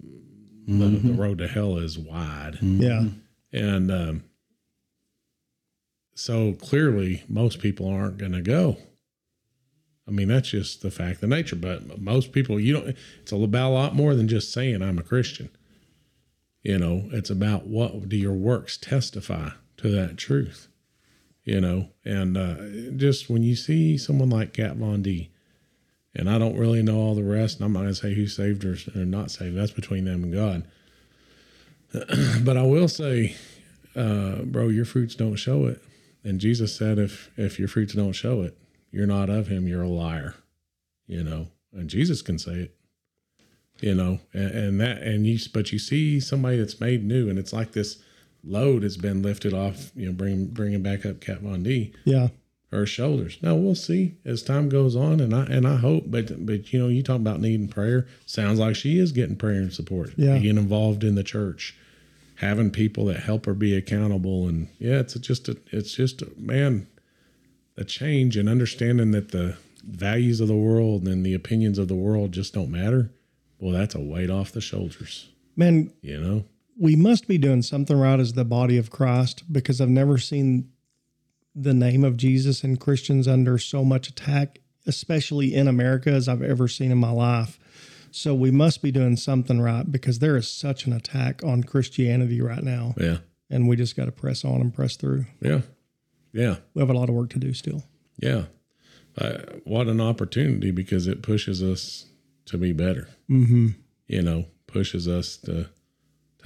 the, 0.66 0.88
the 0.88 1.12
road 1.14 1.38
to 1.38 1.48
hell 1.48 1.78
is 1.78 1.98
wide. 1.98 2.58
yeah 2.60 3.06
And 3.52 3.90
um, 3.90 4.24
so 6.14 6.52
clearly, 6.54 7.22
most 7.28 7.60
people 7.60 7.88
aren't 7.88 8.18
going 8.18 8.32
to 8.32 8.42
go. 8.42 8.76
I 10.06 10.10
mean, 10.10 10.28
that's 10.28 10.50
just 10.50 10.82
the 10.82 10.90
fact 10.90 11.22
of 11.22 11.28
nature. 11.28 11.56
But 11.56 12.00
most 12.00 12.32
people, 12.32 12.58
you 12.58 12.72
don't, 12.74 12.96
it's 13.20 13.32
about 13.32 13.70
a 13.70 13.74
lot 13.74 13.94
more 13.94 14.14
than 14.14 14.26
just 14.28 14.52
saying 14.52 14.82
I'm 14.82 14.98
a 14.98 15.02
Christian. 15.02 15.48
You 16.62 16.78
know, 16.78 17.08
it's 17.12 17.30
about 17.30 17.66
what 17.66 18.08
do 18.08 18.16
your 18.16 18.34
works 18.34 18.76
testify 18.76 19.50
to 19.78 19.90
that 19.90 20.16
truth, 20.16 20.68
you 21.48 21.62
know? 21.62 21.88
And 22.04 22.36
uh, 22.36 22.56
just 22.96 23.30
when 23.30 23.42
you 23.42 23.56
see 23.56 23.96
someone 23.96 24.28
like 24.28 24.52
Kat 24.52 24.76
Von 24.76 25.00
D, 25.00 25.30
and 26.14 26.28
I 26.28 26.36
don't 26.36 26.58
really 26.58 26.82
know 26.82 26.98
all 26.98 27.14
the 27.14 27.22
rest, 27.22 27.56
and 27.56 27.64
I'm 27.64 27.72
not 27.72 27.80
going 27.80 27.92
to 27.92 27.94
say 27.94 28.12
who 28.14 28.26
saved 28.26 28.64
her 28.64 28.76
or 28.94 29.06
not 29.06 29.30
saved, 29.30 29.56
that's 29.56 29.70
between 29.70 30.04
them 30.04 30.24
and 30.24 30.34
God. 30.34 30.64
but 32.44 32.58
I 32.58 32.62
will 32.62 32.86
say, 32.88 33.34
uh, 33.96 34.42
bro, 34.42 34.68
your 34.68 34.84
fruits 34.84 35.14
don't 35.14 35.36
show 35.36 35.64
it. 35.64 35.82
And 36.22 36.38
Jesus 36.38 36.76
said, 36.76 36.98
if 36.98 37.30
if 37.38 37.58
your 37.58 37.68
fruits 37.68 37.94
don't 37.94 38.12
show 38.12 38.42
it, 38.42 38.58
you're 38.90 39.06
not 39.06 39.30
of 39.30 39.46
Him. 39.46 39.66
You're 39.66 39.82
a 39.82 39.88
liar. 39.88 40.34
You 41.06 41.24
know, 41.24 41.48
and 41.72 41.88
Jesus 41.88 42.20
can 42.20 42.38
say 42.38 42.52
it. 42.52 42.74
You 43.80 43.94
know, 43.94 44.18
and, 44.34 44.50
and 44.50 44.80
that 44.80 45.02
and 45.02 45.26
you, 45.26 45.38
but 45.54 45.72
you 45.72 45.78
see 45.78 46.20
somebody 46.20 46.58
that's 46.58 46.80
made 46.80 47.04
new, 47.04 47.30
and 47.30 47.38
it's 47.38 47.54
like 47.54 47.72
this 47.72 48.02
load 48.44 48.82
has 48.82 48.96
been 48.96 49.22
lifted 49.22 49.52
off. 49.54 49.90
You 49.94 50.06
know, 50.06 50.12
bring 50.12 50.46
bringing 50.46 50.82
back 50.82 51.04
up 51.06 51.20
Kat 51.20 51.40
Von 51.40 51.62
D 51.62 51.92
yeah 52.04 52.28
her 52.70 52.86
shoulders. 52.86 53.38
Now 53.42 53.54
we'll 53.54 53.74
see 53.74 54.16
as 54.24 54.42
time 54.42 54.68
goes 54.68 54.94
on, 54.94 55.20
and 55.20 55.34
I 55.34 55.44
and 55.44 55.66
I 55.66 55.76
hope, 55.76 56.04
but 56.06 56.44
but 56.44 56.72
you 56.72 56.78
know, 56.78 56.88
you 56.88 57.02
talk 57.02 57.16
about 57.16 57.40
needing 57.40 57.68
prayer. 57.68 58.06
Sounds 58.26 58.58
like 58.58 58.76
she 58.76 58.98
is 58.98 59.12
getting 59.12 59.36
prayer 59.36 59.60
and 59.60 59.72
support. 59.72 60.12
Yeah. 60.16 60.38
being 60.38 60.58
involved 60.58 61.04
in 61.04 61.14
the 61.14 61.24
church, 61.24 61.76
having 62.36 62.70
people 62.70 63.06
that 63.06 63.20
help 63.20 63.46
her 63.46 63.54
be 63.54 63.74
accountable, 63.74 64.46
and 64.46 64.68
yeah, 64.78 65.00
it's 65.00 65.14
just 65.14 65.48
a 65.48 65.56
it's 65.70 65.94
just 65.94 66.22
a, 66.22 66.30
man, 66.36 66.86
a 67.76 67.84
change 67.84 68.36
and 68.36 68.48
understanding 68.48 69.12
that 69.12 69.30
the 69.30 69.56
values 69.82 70.40
of 70.40 70.48
the 70.48 70.56
world 70.56 71.08
and 71.08 71.24
the 71.24 71.34
opinions 71.34 71.78
of 71.78 71.88
the 71.88 71.94
world 71.94 72.32
just 72.32 72.52
don't 72.52 72.70
matter. 72.70 73.10
Well, 73.58 73.72
that's 73.72 73.94
a 73.94 74.00
weight 74.00 74.30
off 74.30 74.52
the 74.52 74.60
shoulders. 74.60 75.28
man 75.56 75.92
You 76.02 76.20
know. 76.20 76.44
We 76.78 76.94
must 76.96 77.26
be 77.26 77.38
doing 77.38 77.62
something 77.62 77.98
right 77.98 78.20
as 78.20 78.32
the 78.34 78.44
body 78.44 78.76
of 78.78 78.90
christ 78.90 79.50
because 79.52 79.80
i've 79.80 79.88
never 79.88 80.18
seen 80.18 80.70
the 81.54 81.74
name 81.74 82.04
of 82.04 82.16
jesus 82.16 82.62
and 82.64 82.80
christians 82.80 83.26
under 83.26 83.58
so 83.58 83.84
much 83.84 84.08
attack 84.08 84.58
especially 84.86 85.54
in 85.54 85.66
america 85.68 86.10
as 86.10 86.28
i've 86.28 86.42
ever 86.42 86.68
seen 86.68 86.90
in 86.92 86.98
my 86.98 87.10
life 87.10 87.58
so 88.10 88.34
we 88.34 88.50
must 88.50 88.80
be 88.82 88.90
doing 88.90 89.16
something 89.16 89.60
right 89.60 89.90
because 89.92 90.18
there 90.18 90.36
is 90.36 90.48
such 90.48 90.86
an 90.86 90.92
attack 90.92 91.42
on 91.44 91.62
christianity 91.62 92.40
right 92.40 92.62
now 92.62 92.94
Yeah. 92.96 93.18
and 93.50 93.68
we 93.68 93.76
just 93.76 93.96
got 93.96 94.06
to 94.06 94.12
press 94.12 94.44
on 94.44 94.60
and 94.60 94.72
press 94.72 94.96
through 94.96 95.26
Yeah. 95.40 95.60
Yeah. 96.32 96.56
we 96.74 96.80
have 96.80 96.90
a 96.90 96.94
lot 96.94 97.08
of 97.08 97.14
work 97.14 97.30
to 97.30 97.38
do 97.38 97.52
still 97.54 97.82
Yeah. 98.18 98.44
Uh, 99.16 99.38
what 99.64 99.88
an 99.88 100.00
opportunity 100.00 100.70
because 100.70 101.08
it 101.08 101.22
pushes 101.22 101.60
us 101.60 102.06
to 102.46 102.56
be 102.56 102.72
better. 102.72 103.08
mm-hmm. 103.28 103.68
You 104.06 104.22
know, 104.22 104.44
pushes 104.68 105.08
us 105.08 105.36
to 105.38 105.68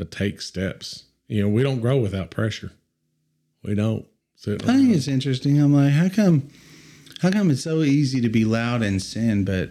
to 0.03 0.17
take 0.17 0.41
steps. 0.41 1.05
You 1.29 1.43
know, 1.43 1.49
we 1.49 1.63
don't 1.63 1.81
grow 1.81 1.99
without 1.99 2.31
pressure. 2.31 2.73
We 3.63 3.75
don't. 3.75 4.07
I 4.47 4.77
think 4.77 4.97
it's 4.97 5.09
interesting. 5.09 5.61
I'm 5.61 5.73
like, 5.73 5.93
how 5.93 6.09
come, 6.09 6.49
how 7.21 7.31
come 7.31 7.51
it's 7.51 7.63
so 7.63 7.83
easy 7.83 8.21
to 8.21 8.29
be 8.29 8.45
loud 8.45 8.83
and 8.83 9.01
sin, 9.01 9.45
but 9.45 9.71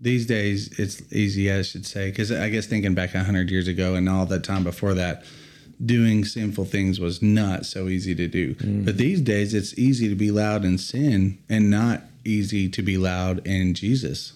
these 0.00 0.26
days 0.26 0.78
it's 0.78 1.02
easy, 1.12 1.50
I 1.50 1.62
should 1.62 1.86
say, 1.86 2.10
because 2.10 2.30
I 2.30 2.48
guess 2.48 2.66
thinking 2.66 2.94
back 2.94 3.10
hundred 3.10 3.50
years 3.50 3.68
ago 3.68 3.94
and 3.94 4.08
all 4.08 4.26
that 4.26 4.44
time 4.44 4.64
before 4.64 4.94
that, 4.94 5.24
doing 5.84 6.24
sinful 6.24 6.64
things 6.66 7.00
was 7.00 7.22
not 7.22 7.66
so 7.66 7.88
easy 7.88 8.14
to 8.14 8.28
do. 8.28 8.54
Mm. 8.56 8.84
But 8.84 8.98
these 8.98 9.20
days 9.20 9.54
it's 9.54 9.76
easy 9.78 10.08
to 10.08 10.14
be 10.14 10.30
loud 10.30 10.64
in 10.64 10.78
sin 10.78 11.38
and 11.48 11.70
not 11.70 12.02
easy 12.24 12.68
to 12.68 12.82
be 12.82 12.96
loud 12.98 13.44
in 13.46 13.74
Jesus. 13.74 14.34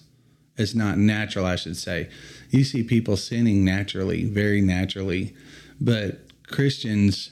It's 0.57 0.73
not 0.75 0.97
natural, 0.97 1.45
I 1.45 1.55
should 1.55 1.77
say. 1.77 2.09
You 2.49 2.63
see 2.63 2.83
people 2.83 3.17
sinning 3.17 3.63
naturally, 3.63 4.25
very 4.25 4.61
naturally, 4.61 5.35
but 5.79 6.21
Christians 6.47 7.31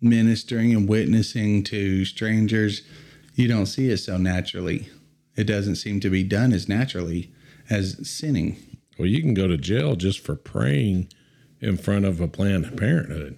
ministering 0.00 0.74
and 0.74 0.88
witnessing 0.88 1.62
to 1.64 2.04
strangers, 2.04 2.82
you 3.34 3.48
don't 3.48 3.66
see 3.66 3.88
it 3.90 3.98
so 3.98 4.16
naturally. 4.16 4.88
It 5.36 5.44
doesn't 5.44 5.76
seem 5.76 6.00
to 6.00 6.10
be 6.10 6.22
done 6.22 6.52
as 6.52 6.68
naturally 6.68 7.30
as 7.70 8.08
sinning. 8.08 8.56
well, 8.98 9.06
you 9.08 9.20
can 9.20 9.34
go 9.34 9.46
to 9.46 9.56
jail 9.56 9.96
just 9.96 10.20
for 10.20 10.34
praying 10.36 11.08
in 11.60 11.76
front 11.76 12.04
of 12.04 12.20
a 12.20 12.28
Planned 12.28 12.76
Parenthood 12.76 13.36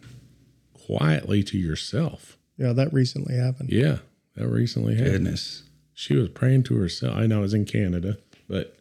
quietly 0.74 1.42
to 1.44 1.58
yourself. 1.58 2.38
yeah 2.56 2.72
that 2.72 2.92
recently 2.92 3.34
happened 3.36 3.70
Yeah, 3.70 3.98
that 4.36 4.48
recently 4.48 4.94
happened. 4.94 5.12
Goodness. 5.12 5.64
She 5.94 6.14
was 6.14 6.28
praying 6.28 6.62
to 6.64 6.76
herself. 6.76 7.16
I 7.16 7.26
know 7.26 7.38
it 7.40 7.42
was 7.42 7.54
in 7.54 7.64
Canada, 7.64 8.18
but 8.48 8.77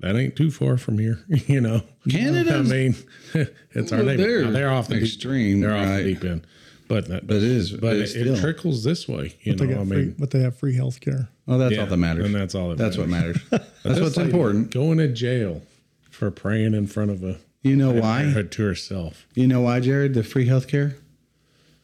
that 0.00 0.16
ain't 0.16 0.36
too 0.36 0.50
far 0.50 0.76
from 0.76 0.98
here. 0.98 1.20
You 1.46 1.60
know, 1.60 1.82
Canada? 2.08 2.56
I 2.58 2.62
mean, 2.62 2.94
it's 3.72 3.92
our 3.92 4.02
neighbor. 4.02 4.22
they're 4.22 4.44
Now, 4.44 4.50
They're 4.50 4.70
off 4.70 4.88
the 4.88 4.98
extreme, 4.98 5.60
Deep, 5.60 5.68
they're 5.68 5.76
off 5.76 5.96
the 5.98 6.04
deep 6.14 6.24
end, 6.24 6.46
but 6.88 7.08
that, 7.08 7.26
But 7.26 7.36
it 7.38 7.42
is- 7.44 7.72
But 7.72 7.96
it 7.96 8.00
it, 8.16 8.26
is 8.26 8.38
it 8.38 8.40
trickles 8.40 8.84
this 8.84 9.08
way. 9.08 9.36
You 9.42 9.54
they 9.54 9.66
know, 9.66 9.74
got 9.74 9.82
I 9.82 9.86
free, 9.86 9.96
mean, 9.96 10.16
but 10.18 10.30
they 10.30 10.40
have 10.40 10.56
free 10.56 10.74
health 10.76 11.00
care 11.00 11.28
Well, 11.46 11.58
that's 11.58 11.74
yeah, 11.74 11.80
all 11.82 11.86
that 11.86 11.96
matters. 11.96 12.24
and 12.26 12.34
that's 12.34 12.54
all 12.54 12.68
that 12.70 12.78
That's 12.78 12.96
what 12.98 13.08
matters. 13.08 13.38
matters. 13.50 13.68
That's 13.84 14.00
what's 14.00 14.16
like 14.16 14.26
important. 14.26 14.70
Going 14.72 14.98
to 14.98 15.06
jail 15.08 15.62
for 16.10 16.30
praying 16.32 16.74
in 16.74 16.86
front 16.88 17.10
of 17.12 17.22
a 17.22 17.38
You 17.62 17.76
know 17.76 17.92
why? 17.92 18.32
to 18.50 18.62
herself. 18.66 19.26
You 19.34 19.46
know 19.46 19.60
why, 19.60 19.78
Jared? 19.80 20.14
The 20.14 20.24
free 20.24 20.46
health 20.46 20.66
care? 20.66 20.96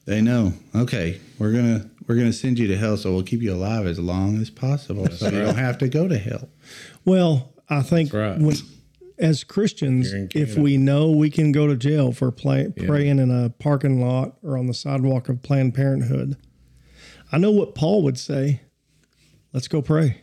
They 0.05 0.21
know. 0.21 0.55
Okay, 0.75 1.21
we're 1.39 1.53
gonna 1.53 1.89
we're 2.09 2.17
gonna 2.17 2.33
send 2.33 2.59
you 2.59 2.67
to 2.67 2.77
hell, 2.77 2.97
so 2.97 3.13
we'll 3.13 3.23
keep 3.23 3.41
you 3.41 3.53
alive 3.55 3.87
as 3.87 4.01
long 4.01 4.41
as 4.41 4.51
possible, 4.51 5.09
so 5.11 5.27
you 5.27 5.39
don't 5.43 5.55
have 5.55 5.79
to 5.79 5.89
go 5.89 6.09
to 6.09 6.19
hell. 6.19 6.49
Well, 7.05 7.53
I 7.73 7.83
think 7.83 8.13
right. 8.13 8.39
when 8.39 8.57
as 9.19 9.45
Christians, 9.45 10.13
if 10.35 10.57
we 10.57 10.77
know 10.77 11.11
we 11.11 11.31
can 11.31 11.53
go 11.53 11.67
to 11.67 11.77
jail 11.77 12.13
for 12.13 12.31
play, 12.31 12.73
praying 12.77 13.19
in 13.19 13.31
a 13.31 13.51
parking 13.51 14.01
lot 14.01 14.37
or 14.43 14.59
on 14.59 14.67
the 14.67 14.75
sidewalk 14.75 15.29
of 15.29 15.43
Planned 15.43 15.75
Parenthood, 15.75 16.37
I 17.31 17.39
know 17.39 17.51
what 17.51 17.75
Paul 17.75 18.03
would 18.03 18.19
say. 18.19 18.63
Let's 19.53 19.69
go 19.69 19.81
pray. 19.83 20.23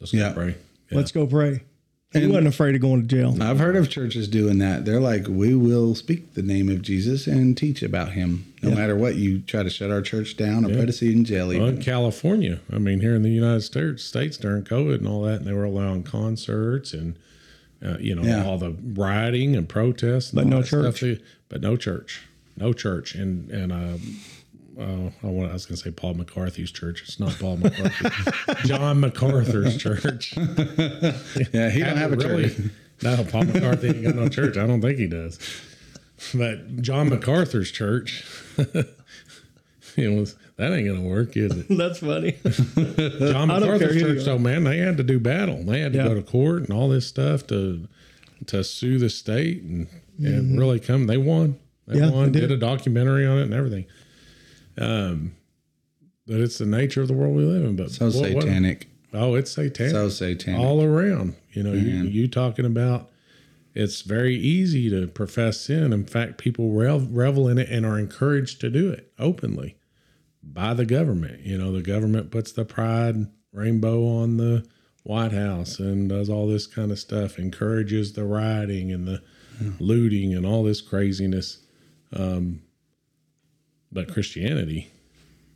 Let's 0.00 0.12
go 0.12 0.18
Yeah. 0.18 0.32
pray. 0.32 0.56
Yeah. 0.90 0.98
Let's 0.98 1.12
go 1.12 1.26
pray. 1.26 1.62
He 2.20 2.26
wasn't 2.26 2.46
afraid 2.48 2.74
of 2.74 2.80
going 2.80 3.02
to 3.02 3.06
jail. 3.08 3.36
I've 3.42 3.58
heard 3.58 3.76
of 3.76 3.88
churches 3.88 4.28
doing 4.28 4.58
that. 4.58 4.84
They're 4.84 5.00
like, 5.00 5.26
we 5.28 5.54
will 5.54 5.94
speak 5.94 6.34
the 6.34 6.42
name 6.42 6.68
of 6.68 6.82
Jesus 6.82 7.26
and 7.26 7.56
teach 7.56 7.82
about 7.82 8.12
him. 8.12 8.52
No 8.62 8.70
matter 8.74 8.96
what, 8.96 9.14
you 9.16 9.40
try 9.40 9.62
to 9.62 9.70
shut 9.70 9.90
our 9.90 10.02
church 10.02 10.36
down 10.36 10.64
or 10.64 10.74
put 10.74 10.88
us 10.88 11.00
in 11.02 11.24
jail. 11.24 11.48
Well, 11.48 11.66
in 11.66 11.80
California, 11.80 12.58
I 12.72 12.78
mean, 12.78 13.00
here 13.00 13.14
in 13.14 13.22
the 13.22 13.30
United 13.30 13.60
States, 13.62 14.02
States 14.02 14.36
during 14.36 14.64
COVID 14.64 14.96
and 14.96 15.06
all 15.08 15.22
that, 15.22 15.36
and 15.36 15.46
they 15.46 15.52
were 15.52 15.64
allowing 15.64 16.02
concerts 16.02 16.92
and 16.92 17.16
uh, 17.84 17.96
you 18.00 18.14
know 18.14 18.22
Yeah. 18.22 18.44
all 18.44 18.58
the 18.58 18.70
rioting 18.94 19.54
and 19.54 19.68
protests, 19.68 20.30
and 20.32 20.36
But 20.36 20.46
no 20.46 20.62
that 20.62 20.66
stuff. 20.66 20.96
church. 20.96 21.20
but 21.48 21.60
no 21.60 21.76
church, 21.76 22.22
no 22.56 22.72
church, 22.72 23.14
and 23.14 23.50
and 23.50 23.70
uh, 23.70 23.98
uh, 24.78 25.10
I, 25.22 25.26
want, 25.26 25.50
I 25.50 25.54
was 25.54 25.66
going 25.66 25.76
to 25.76 25.82
say 25.82 25.90
Paul 25.90 26.14
McCarthy's 26.14 26.70
church. 26.70 27.02
It's 27.02 27.18
not 27.20 27.32
Paul 27.38 27.56
McCarthy, 27.58 28.54
John 28.68 29.00
MacArthur's 29.00 29.76
church. 29.76 30.34
Yeah, 31.52 31.70
he 31.70 31.80
don't 31.80 31.96
have 31.96 32.12
a 32.12 32.16
Really? 32.16 32.48
church. 32.50 32.70
No, 33.02 33.24
Paul 33.24 33.44
McCarthy 33.44 33.88
ain't 33.88 34.04
got 34.04 34.14
no 34.14 34.28
church. 34.28 34.56
I 34.56 34.66
don't 34.66 34.80
think 34.80 34.98
he 34.98 35.06
does. 35.06 35.38
But 36.34 36.80
John 36.82 37.08
MacArthur's 37.10 37.70
church, 37.70 38.24
you 39.96 40.10
know, 40.10 40.24
that 40.56 40.72
ain't 40.72 40.88
gonna 40.88 41.02
work, 41.06 41.36
is 41.36 41.52
it? 41.52 41.66
That's 41.68 41.98
funny. 42.00 42.32
John 43.32 43.50
I 43.50 43.58
MacArthur's 43.58 44.00
church, 44.00 44.18
are. 44.20 44.22
though, 44.24 44.38
man, 44.38 44.64
they 44.64 44.78
had 44.78 44.96
to 44.96 45.02
do 45.02 45.18
battle. 45.20 45.62
They 45.62 45.80
had 45.80 45.92
to 45.92 45.98
Yeah. 45.98 46.08
go 46.08 46.14
to 46.14 46.22
court 46.22 46.62
and 46.62 46.70
all 46.72 46.88
this 46.88 47.06
stuff 47.06 47.46
to 47.48 47.86
to 48.46 48.64
sue 48.64 48.98
the 48.98 49.10
state 49.10 49.62
and 49.62 49.88
and 50.18 50.58
really 50.58 50.80
come. 50.80 51.06
They 51.06 51.18
won. 51.18 51.58
They 51.86 51.96
Mm-hmm. 51.96 52.04
Yeah, 52.04 52.10
won. 52.10 52.32
they 52.32 52.40
Did. 52.40 52.48
did. 52.48 52.56
a 52.56 52.60
documentary 52.60 53.26
on 53.26 53.38
it 53.38 53.42
and 53.42 53.54
everything. 53.54 53.84
Um, 54.78 55.32
but 56.26 56.40
it's 56.40 56.58
the 56.58 56.66
nature 56.66 57.02
of 57.02 57.08
the 57.08 57.14
world 57.14 57.34
we 57.36 57.44
live 57.44 57.64
in. 57.64 57.76
But 57.76 57.90
So 57.90 58.06
what- 58.10 58.34
what- 58.34 58.42
satanic. 58.44 58.88
oh, 59.14 59.34
it's 59.34 59.52
satanic 59.52 59.92
So 59.92 60.08
satanic. 60.08 60.60
all 60.60 60.82
around. 60.82 61.34
You 61.52 61.62
know, 61.62 61.72
you, 61.72 62.04
you 62.04 62.28
talking 62.28 62.64
about 62.64 63.10
it's 63.74 64.02
very 64.02 64.34
easy 64.36 64.88
to 64.90 65.06
profess 65.06 65.60
sin. 65.60 65.92
In 65.92 66.04
fact, 66.04 66.38
people 66.38 66.72
revel, 66.72 67.06
revel 67.10 67.48
in 67.48 67.58
it 67.58 67.68
and 67.70 67.84
are 67.86 67.98
encouraged 67.98 68.60
to 68.62 68.70
do 68.70 68.90
it 68.90 69.12
openly 69.18 69.76
by 70.42 70.72
the 70.74 70.86
government. 70.86 71.44
You 71.44 71.58
know, 71.58 71.72
the 71.72 71.82
government 71.82 72.30
puts 72.30 72.52
the 72.52 72.64
pride 72.64 73.26
rainbow 73.52 74.06
on 74.06 74.36
the 74.38 74.64
White 75.02 75.32
House 75.32 75.78
and 75.78 76.08
does 76.08 76.28
all 76.28 76.46
this 76.48 76.66
kind 76.66 76.90
of 76.90 76.98
stuff, 76.98 77.38
encourages 77.38 78.12
the 78.14 78.24
rioting 78.24 78.90
and 78.92 79.06
the 79.06 79.22
looting 79.78 80.34
and 80.34 80.44
all 80.44 80.62
this 80.64 80.80
craziness. 80.80 81.58
Um, 82.12 82.60
but 83.92 84.12
Christianity, 84.12 84.90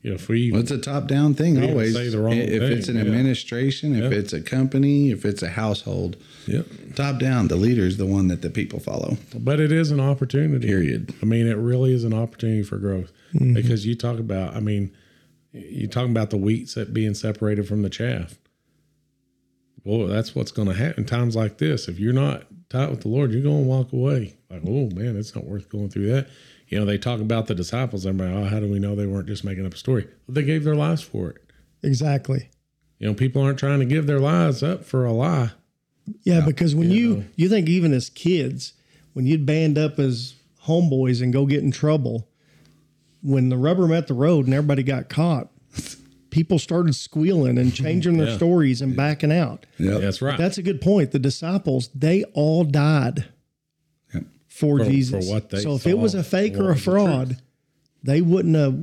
if 0.02 0.28
we 0.28 0.50
Well, 0.50 0.62
it's 0.62 0.70
a 0.70 0.78
top 0.78 1.06
down 1.08 1.34
thing 1.34 1.62
always. 1.62 1.94
say 1.94 2.08
the 2.08 2.20
wrong 2.20 2.32
if 2.34 2.48
thing, 2.48 2.72
it's 2.72 2.88
an 2.88 2.96
yeah. 2.96 3.02
administration, 3.02 3.94
if 3.94 4.10
Yeah. 4.12 4.18
it's 4.18 4.32
a 4.32 4.40
company, 4.40 5.10
if 5.10 5.24
it's 5.24 5.42
a 5.42 5.50
household, 5.50 6.16
yeah, 6.46 6.62
top 6.94 7.18
down, 7.20 7.48
the 7.48 7.56
leader 7.56 7.82
is 7.82 7.96
the 7.98 8.06
one 8.06 8.28
that 8.28 8.40
the 8.42 8.50
people 8.50 8.80
follow. 8.80 9.18
but 9.38 9.60
it 9.60 9.72
is 9.72 9.90
an 9.90 10.00
opportunity. 10.00 10.66
Period. 10.66 11.12
I 11.22 11.26
mean, 11.26 11.46
it 11.46 11.56
really 11.56 11.92
is 11.92 12.04
an 12.04 12.14
opportunity 12.14 12.62
for 12.62 12.78
growth 12.78 13.12
mm-hmm. 13.34 13.54
because 13.54 13.86
you 13.86 13.94
talk 13.94 14.18
about, 14.18 14.56
I 14.56 14.60
mean, 14.60 14.90
you 15.52 15.86
talk 15.88 16.06
about 16.06 16.30
the 16.30 16.36
wheats 16.38 16.74
that 16.74 16.94
being 16.94 17.14
separated 17.14 17.66
from 17.66 17.82
the 17.82 17.90
chaff. 17.90 18.36
Well, 19.84 20.06
that's 20.06 20.34
what's 20.34 20.52
going 20.52 20.68
to 20.68 20.74
happen 20.74 21.04
in 21.04 21.06
times 21.06 21.34
like 21.34 21.58
this. 21.58 21.88
If 21.88 21.98
you're 21.98 22.12
not 22.12 22.44
tight 22.68 22.90
with 22.90 23.00
the 23.00 23.08
Lord, 23.08 23.32
you're 23.32 23.42
going 23.42 23.64
to 23.64 23.68
walk 23.68 23.92
away. 23.92 24.36
Like, 24.50 24.62
oh 24.66 24.90
man, 24.90 25.16
it's 25.16 25.34
not 25.34 25.44
worth 25.44 25.68
going 25.68 25.88
through 25.90 26.06
that. 26.12 26.28
You 26.70 26.78
know, 26.78 26.84
they 26.86 26.96
talk 26.98 27.20
about 27.20 27.46
the 27.48 27.54
disciples. 27.54 28.06
Everybody, 28.06 28.32
oh, 28.32 28.44
how 28.48 28.60
do 28.60 28.70
we 28.70 28.78
know 28.78 28.94
they 28.94 29.06
weren't 29.06 29.26
just 29.26 29.44
making 29.44 29.66
up 29.66 29.74
a 29.74 29.76
story? 29.76 30.04
Well, 30.26 30.34
they 30.34 30.44
gave 30.44 30.64
their 30.64 30.76
lives 30.76 31.02
for 31.02 31.28
it. 31.30 31.36
exactly. 31.82 32.48
You 32.98 33.08
know, 33.08 33.14
people 33.14 33.42
aren't 33.42 33.58
trying 33.58 33.80
to 33.80 33.86
give 33.86 34.06
their 34.06 34.20
lives 34.20 34.62
up 34.62 34.84
for 34.84 35.04
a 35.06 35.12
lie. 35.12 35.50
Yeah, 36.22 36.40
because 36.44 36.74
when 36.74 36.90
you 36.90 37.16
know. 37.16 37.24
you 37.34 37.48
think 37.48 37.68
even 37.68 37.92
as 37.94 38.10
kids, 38.10 38.74
when 39.14 39.26
you'd 39.26 39.46
band 39.46 39.78
up 39.78 39.98
as 39.98 40.34
homeboys 40.64 41.22
and 41.22 41.32
go 41.32 41.46
get 41.46 41.62
in 41.62 41.70
trouble, 41.72 42.28
when 43.22 43.48
the 43.48 43.56
rubber 43.56 43.86
met 43.86 44.06
the 44.06 44.12
road 44.14 44.44
and 44.44 44.54
everybody 44.54 44.82
got 44.82 45.08
caught, 45.08 45.48
people 46.28 46.58
started 46.58 46.94
squealing 46.94 47.56
and 47.58 47.74
changing 47.74 48.18
their 48.18 48.28
Yeah. 48.28 48.36
stories 48.36 48.82
and 48.82 48.94
backing 48.94 49.32
out. 49.32 49.64
Yeah, 49.78 49.98
That's 49.98 50.20
right. 50.20 50.36
That's 50.38 50.58
a 50.58 50.62
good 50.62 50.80
point. 50.82 51.10
The 51.12 51.18
disciples, 51.18 51.88
they 51.94 52.24
all 52.34 52.64
died 52.64 53.26
Yep. 54.60 54.78
for, 54.78 54.78
For- 54.78 54.84
for 54.84 54.90
Jesus. 54.90 55.28
what 55.28 55.50
they 55.50 55.60
so 55.60 55.74
if 55.74 55.86
it 55.86 55.98
was 55.98 56.14
a 56.14 56.22
fake 56.24 56.56
or 56.56 56.64
a 56.70 56.72
was 56.74 56.84
the 56.84 56.90
fraud, 56.90 57.36
they 58.02 58.20
wouldn't 58.20 58.56
have 58.56 58.78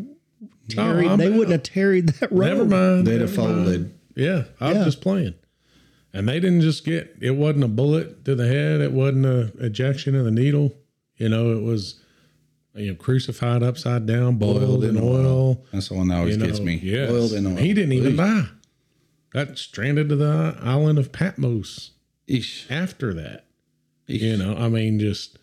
tarried, 0.69 1.07
I'm 1.07 1.17
they 1.17 1.29
wouldn't 1.29 1.51
have 1.51 1.63
tarried 1.63 2.09
that 2.09 2.31
road. 2.31 2.45
Never 2.45 2.65
mind. 2.65 3.07
They'd 3.07 3.19
never 3.19 3.27
have 3.27 3.37
mind. 3.37 3.65
folded. 3.65 3.93
Yeah, 4.15 4.43
I 4.59 4.69
was 4.69 4.77
Yeah. 4.77 4.83
just 4.85 5.01
playing. 5.01 5.33
And 6.13 6.27
they 6.27 6.39
didn't 6.39 6.61
just 6.61 6.83
get 6.85 7.15
it 7.21 7.31
wasn't 7.31 7.63
a 7.63 7.67
bullet 7.67 8.25
to 8.25 8.35
the 8.35 8.47
head, 8.47 8.81
it 8.81 8.91
wasn't 8.91 9.25
a 9.25 9.51
ejection 9.59 10.15
of 10.15 10.25
the 10.25 10.31
needle. 10.31 10.73
You 11.17 11.29
know, 11.29 11.51
it 11.57 11.61
was 11.63 11.99
you 12.75 12.89
know, 12.91 12.95
crucified 12.95 13.63
upside 13.63 14.05
down, 14.05 14.35
boiled, 14.37 14.83
in 14.83 14.97
oil. 14.97 15.63
That's 15.73 15.87
the 15.89 15.95
one 15.95 16.09
that 16.09 16.17
always 16.19 16.35
You 16.35 16.41
know, 16.41 16.45
gets 16.47 16.59
me. 16.59 16.79
yes. 16.83 17.09
Boiled 17.09 17.33
in 17.33 17.47
oil. 17.47 17.55
He 17.55 17.73
didn't 17.73 17.93
even 17.93 18.13
Eesh. 18.13 18.17
die. 18.17 18.49
Got 19.31 19.57
stranded 19.57 20.09
to 20.09 20.15
the 20.15 20.55
island 20.61 20.99
of 20.99 21.11
Patmos 21.11 21.91
Eesh. 22.29 22.69
after 22.69 23.13
that. 23.15 23.45
Eesh. 24.07 24.21
You 24.21 24.37
know, 24.37 24.55
I 24.55 24.69
mean 24.69 24.99
just 24.99 25.37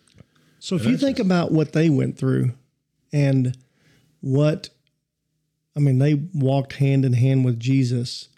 So 0.65 0.75
if 0.77 0.85
you 0.87 0.97
think 0.97 1.19
about 1.19 1.51
what 1.51 1.73
they 1.73 1.91
went 1.91 2.17
through 2.17 2.53
and 3.13 3.55
what 4.21 4.69
I 5.77 5.79
mean, 5.79 5.99
they 5.99 6.15
walked 6.33 6.73
hand 6.73 7.05
in 7.05 7.13
hand 7.13 7.45
with 7.45 7.59
Jesus 7.59 8.29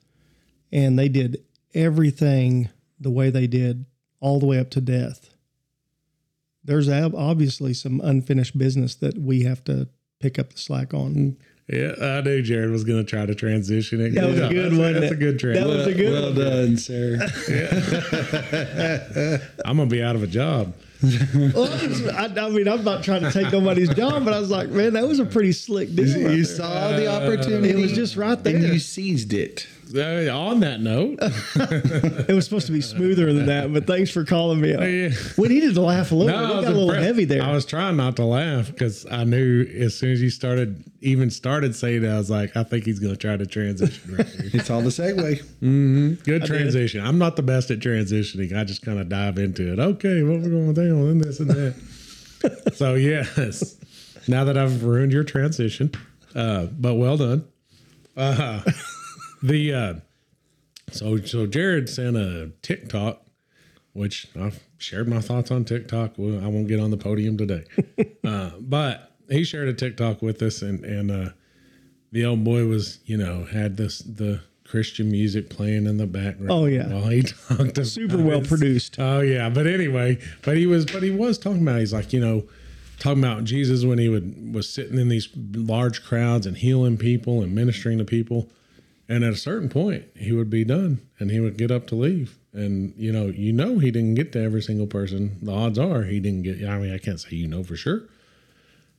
and 0.70 1.00
they 1.00 1.08
did 1.08 1.46
everything 1.74 2.68
the 3.00 3.12
way 3.12 3.30
they 3.30 3.48
did 3.48 3.86
all 4.20 4.42
the 4.42 4.46
way 4.46 4.60
up 4.60 4.70
to 4.72 4.82
death. 4.82 5.30
There's 6.66 6.90
obviously 6.90 7.74
some 7.74 8.02
unfinished 8.02 8.58
business 8.58 8.96
that 8.96 9.18
we 9.18 9.44
have 9.44 9.64
to 9.64 9.88
pick 10.20 10.38
up 10.38 10.52
the 10.52 10.60
slack 10.60 10.94
on. 10.94 11.38
yeah, 11.70 11.94
I 11.98 12.20
knew 12.20 12.42
Jared 12.42 12.72
was 12.72 12.84
going 12.84 13.06
to 13.06 13.10
try 13.10 13.26
to 13.26 13.36
transition 13.36 14.02
it. 14.02 14.16
That 14.16 14.28
was 14.28 14.40
a 14.40 14.50
good 14.50 14.74
that's, 14.74 14.78
one. 14.78 14.94
That's 14.96 15.14
a 15.14 15.16
good 15.16 15.36
That 15.36 15.40
transition. 15.40 15.78
was 15.78 15.88
a 15.88 15.94
good 15.94 16.12
well 16.12 16.34
one. 16.34 16.36
done, 16.36 16.76
sir. 16.76 17.20
I'm 19.66 19.78
going 19.78 19.88
to 19.88 19.96
be 19.96 20.04
out 20.04 20.18
of 20.18 20.24
a 20.24 20.28
job. 20.28 20.74
Well, 21.04 21.68
I, 22.18 22.26
I, 22.26 22.50
mean, 22.50 22.68
I'm 22.68 22.84
not 22.84 23.04
trying 23.04 23.22
to 23.22 23.32
take 23.32 23.52
nobody's 23.52 23.94
job, 23.94 24.26
but 24.26 24.34
I 24.34 24.40
was 24.40 24.50
like, 24.50 24.70
man, 24.70 24.94
that 24.94 25.08
was 25.08 25.20
a 25.20 25.26
pretty 25.26 25.52
slick 25.52 25.94
deal. 25.94 26.06
right 26.06 26.36
you 26.36 26.44
there. 26.44 26.56
saw 26.56 26.90
the 26.90 27.08
opportunity. 27.08 27.70
It 27.70 27.76
was 27.76 27.92
just 27.92 28.16
right 28.16 28.42
there. 28.44 28.56
And 28.56 28.64
you 28.64 28.80
seized 28.80 29.34
it. 29.34 29.68
Uh, 29.96 30.30
on 30.38 30.60
that 30.60 30.82
note, 30.82 31.18
It 31.22 32.34
was 32.34 32.46
supposed 32.46 32.66
to 32.68 32.74
be 32.74 32.82
smoother 32.82 33.32
than 33.34 33.46
that, 33.46 33.72
but 33.72 33.88
thanks 33.88 34.12
for 34.12 34.26
calling 34.26 34.60
me 34.60 34.74
out. 34.74 34.82
yeah. 34.82 35.10
We 35.38 35.48
needed 35.48 35.76
to 35.76 35.82
laugh 35.82 36.12
a 36.12 36.16
little. 36.16 36.36
No, 36.38 36.48
bit. 36.48 36.52
It 36.52 36.56
was 36.58 36.66
got 36.66 36.72
a 36.72 36.74
little 36.74 36.90
impressed. 36.90 37.06
heavy 37.08 37.26
there. 37.26 37.42
I 37.44 37.52
was 37.54 37.66
trying 37.66 37.96
not 37.96 38.16
to 38.18 38.26
laugh 38.26 38.68
because 38.68 39.06
I 39.10 39.24
knew 39.24 39.64
as 39.80 39.96
soon 39.98 40.12
as 40.12 40.22
you 40.22 40.30
started, 40.30 40.84
even 41.02 41.30
started 41.30 41.76
saying 41.76 42.04
it, 42.04 42.10
I 42.10 42.18
was 42.18 42.30
like, 42.30 42.56
I 42.58 42.64
think 42.64 42.86
he's 42.86 43.00
going 43.00 43.14
to 43.14 43.18
try 43.18 43.38
to 43.38 43.46
transition 43.46 44.16
right 44.16 44.28
here. 44.28 44.50
It's 44.54 44.70
all 44.70 44.82
the 44.82 44.90
segue. 44.90 46.24
Good 46.26 46.46
transition. 46.46 47.06
I'm 47.06 47.18
not 47.18 47.36
the 47.36 47.44
best 47.44 47.72
at 47.72 47.80
transitioning. 47.80 48.58
I 48.58 48.64
just 48.66 48.82
kind 48.82 49.00
of 49.00 49.08
dive 49.10 49.38
into 49.38 49.72
it. 49.72 49.80
Okay, 49.80 50.24
what 50.24 50.42
we're 50.42 50.50
going 50.50 50.74
down 50.74 50.86
do 50.88 51.08
and 51.10 51.22
this 51.24 51.40
and 51.40 51.50
that. 51.50 52.74
so 52.76 52.96
yes, 52.96 53.78
now 54.28 54.44
that 54.44 54.58
I've 54.58 54.84
ruined 54.84 55.12
your 55.14 55.24
transition, 55.24 55.92
uh, 56.36 56.66
but 56.66 56.96
well 56.96 57.18
done. 57.18 57.46
Uh, 58.16 58.62
the 59.42 59.74
uh, 59.74 59.94
so 60.92 61.18
so 61.22 61.46
Jared 61.46 61.90
sent 61.90 62.18
a 62.18 62.52
TikTok, 62.62 63.22
which 63.94 64.28
I've 64.40 64.64
shared 64.78 65.08
my 65.08 65.20
thoughts 65.20 65.52
on 65.52 65.66
TikTok. 65.66 66.14
Well, 66.18 66.44
I 66.44 66.48
won't 66.48 66.68
get 66.68 66.80
on 66.80 66.92
the 66.92 66.98
podium 66.98 67.38
today, 67.38 67.66
uh, 68.24 68.52
but 68.60 69.12
he 69.30 69.44
shared 69.44 69.68
a 69.68 69.74
TikTok 69.74 70.22
with 70.22 70.42
us, 70.42 70.62
and 70.62 70.84
and 70.86 71.12
uh, 71.12 71.30
the 72.12 72.26
old 72.26 72.44
boy 72.44 72.66
was 72.66 73.00
you 73.06 73.18
know 73.18 73.46
had 73.46 73.78
this 73.78 74.00
the 74.00 74.42
Christian 74.68 75.10
music 75.10 75.50
playing 75.50 75.86
in 75.86 75.98
the 75.98 76.06
background. 76.08 76.52
Oh, 76.52 76.66
yeah. 76.66 76.88
while 76.90 77.08
he 77.08 77.22
talked. 77.50 77.86
Super 77.86 78.18
well 78.22 78.40
his- 78.40 78.50
produced. 78.50 79.00
Oh 79.00 79.22
yeah, 79.22 79.50
but 79.50 79.66
anyway, 79.68 80.20
but 80.44 80.58
he 80.58 80.68
was, 80.68 80.86
but 80.86 81.04
he 81.04 81.12
was 81.12 81.38
talking 81.38 81.62
about. 81.62 81.80
He's 81.80 81.94
like, 81.94 82.12
you 82.14 82.20
know, 82.20 82.44
talking 83.00 83.24
about 83.24 83.44
Jesus 83.46 83.86
when 83.86 83.98
he 83.98 84.10
would 84.10 84.54
was 84.54 84.70
sitting 84.70 85.00
in 85.00 85.10
these 85.10 85.30
large 85.36 86.04
crowds 86.04 86.46
and 86.46 86.58
healing 86.58 86.98
people 86.98 87.42
and 87.42 87.56
ministering 87.56 87.98
to 87.98 88.06
people, 88.06 88.50
and 89.10 89.24
at 89.24 89.34
a 89.34 89.38
certain 89.38 89.70
point 89.70 90.06
he 90.16 90.32
would 90.32 90.50
be 90.50 90.64
done 90.64 91.02
and 91.20 91.32
he 91.32 91.40
would 91.40 91.58
get 91.58 91.72
up 91.72 91.88
to 91.88 91.96
leave. 91.96 92.38
And 92.54 92.94
you 92.98 93.12
know, 93.12 93.28
you 93.28 93.54
know, 93.54 93.80
he 93.80 93.92
didn't 93.92 94.16
get 94.16 94.32
to 94.34 94.42
every 94.42 94.62
single 94.62 94.88
person. 94.88 95.38
The 95.42 95.54
odds 95.54 95.78
are 95.78 96.04
he 96.04 96.20
didn't 96.20 96.44
get. 96.44 96.68
I 96.68 96.78
mean, 96.80 96.94
I 96.94 96.98
can't 96.98 97.20
say 97.20 97.36
you 97.36 97.48
know 97.48 97.64
for 97.64 97.76
sure, 97.76 98.04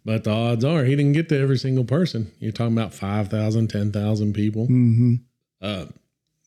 but 0.04 0.24
the 0.24 0.30
odds 0.30 0.64
are 0.64 0.84
he 0.84 0.94
didn't 0.94 1.12
get 1.12 1.28
to 1.30 1.40
every 1.40 1.58
single 1.58 1.84
person. 1.84 2.30
You're 2.38 2.52
talking 2.52 2.76
about 2.76 2.94
5,000, 2.94 3.68
10,000 3.68 4.32
people 4.32 4.64
mm-hmm. 4.64 5.14
uh, 5.60 5.86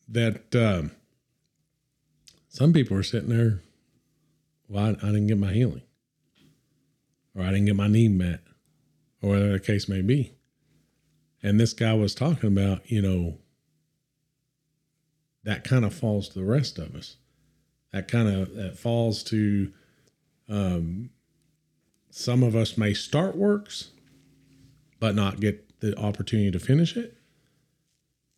that 0.08 0.54
um, 0.56 0.92
some 2.48 2.72
people 2.72 2.96
are 2.96 3.02
sitting 3.02 3.28
there 3.28 3.60
well, 4.72 4.86
I, 4.86 4.88
I 4.88 5.12
didn't 5.12 5.26
get 5.26 5.38
my 5.38 5.52
healing, 5.52 5.82
or 7.34 7.42
I 7.42 7.50
didn't 7.50 7.66
get 7.66 7.76
my 7.76 7.88
need 7.88 8.12
met, 8.12 8.40
or 9.20 9.30
whatever 9.30 9.52
the 9.52 9.60
case 9.60 9.86
may 9.86 10.00
be. 10.00 10.32
And 11.42 11.60
this 11.60 11.74
guy 11.74 11.92
was 11.92 12.14
talking 12.14 12.48
about, 12.48 12.90
you 12.90 13.02
know, 13.02 13.38
that 15.44 15.64
kind 15.64 15.84
of 15.84 15.94
falls 15.94 16.28
to 16.30 16.38
the 16.38 16.44
rest 16.44 16.78
of 16.78 16.94
us. 16.94 17.16
That 17.92 18.08
kind 18.08 18.28
of 18.28 18.54
that 18.54 18.78
falls 18.78 19.22
to 19.24 19.72
um, 20.48 21.10
some 22.10 22.42
of 22.42 22.54
us 22.54 22.76
may 22.76 22.94
start 22.94 23.36
works, 23.36 23.90
but 25.00 25.14
not 25.14 25.40
get 25.40 25.80
the 25.80 25.98
opportunity 25.98 26.50
to 26.50 26.60
finish 26.60 26.96
it. 26.96 27.16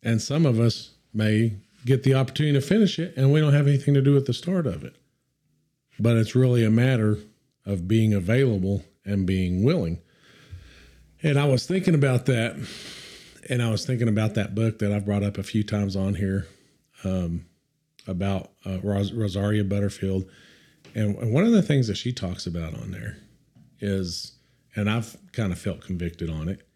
And 0.01 0.21
some 0.21 0.45
of 0.45 0.59
us 0.59 0.91
may 1.13 1.57
get 1.85 2.03
the 2.03 2.15
opportunity 2.15 2.59
to 2.59 2.65
finish 2.65 2.97
it 2.97 3.13
and 3.15 3.31
we 3.31 3.39
don't 3.39 3.53
have 3.53 3.67
anything 3.67 3.93
to 3.93 4.01
do 4.01 4.13
with 4.13 4.25
the 4.25 4.33
start 4.33 4.65
of 4.65 4.83
it. 4.83 4.95
But 5.99 6.17
it's 6.17 6.35
really 6.35 6.65
a 6.65 6.71
matter 6.71 7.19
of 7.65 7.87
being 7.87 8.13
available 8.13 8.83
and 9.05 9.25
being 9.25 9.63
willing. 9.63 9.99
And 11.21 11.39
I 11.39 11.45
was 11.45 11.65
thinking 11.65 11.95
about 11.95 12.25
that. 12.25 12.55
And 13.49 13.61
I 13.61 13.69
was 13.69 13.85
thinking 13.85 14.07
about 14.07 14.33
that 14.33 14.55
book 14.55 14.79
that 14.79 14.91
I've 14.91 15.05
brought 15.05 15.23
up 15.23 15.37
a 15.37 15.43
few 15.43 15.63
times 15.63 15.95
on 15.95 16.15
here 16.15 16.47
um, 17.05 17.45
about 18.07 18.51
uh, 18.65 18.79
Ros- 18.81 19.13
Rosaria 19.13 19.63
Butterfield. 19.63 20.25
And, 20.93 21.15
and 21.17 21.33
one 21.33 21.45
of 21.45 21.51
the 21.51 21.61
things 21.61 21.87
that 21.87 21.97
she 21.97 22.11
talks 22.11 22.47
about 22.47 22.73
on 22.73 22.91
there 22.91 23.17
is, 23.79 24.33
and 24.75 24.89
I've 24.89 25.17
kind 25.31 25.51
of 25.51 25.59
felt 25.59 25.81
convicted 25.81 26.29
on 26.29 26.49
it. 26.49 26.67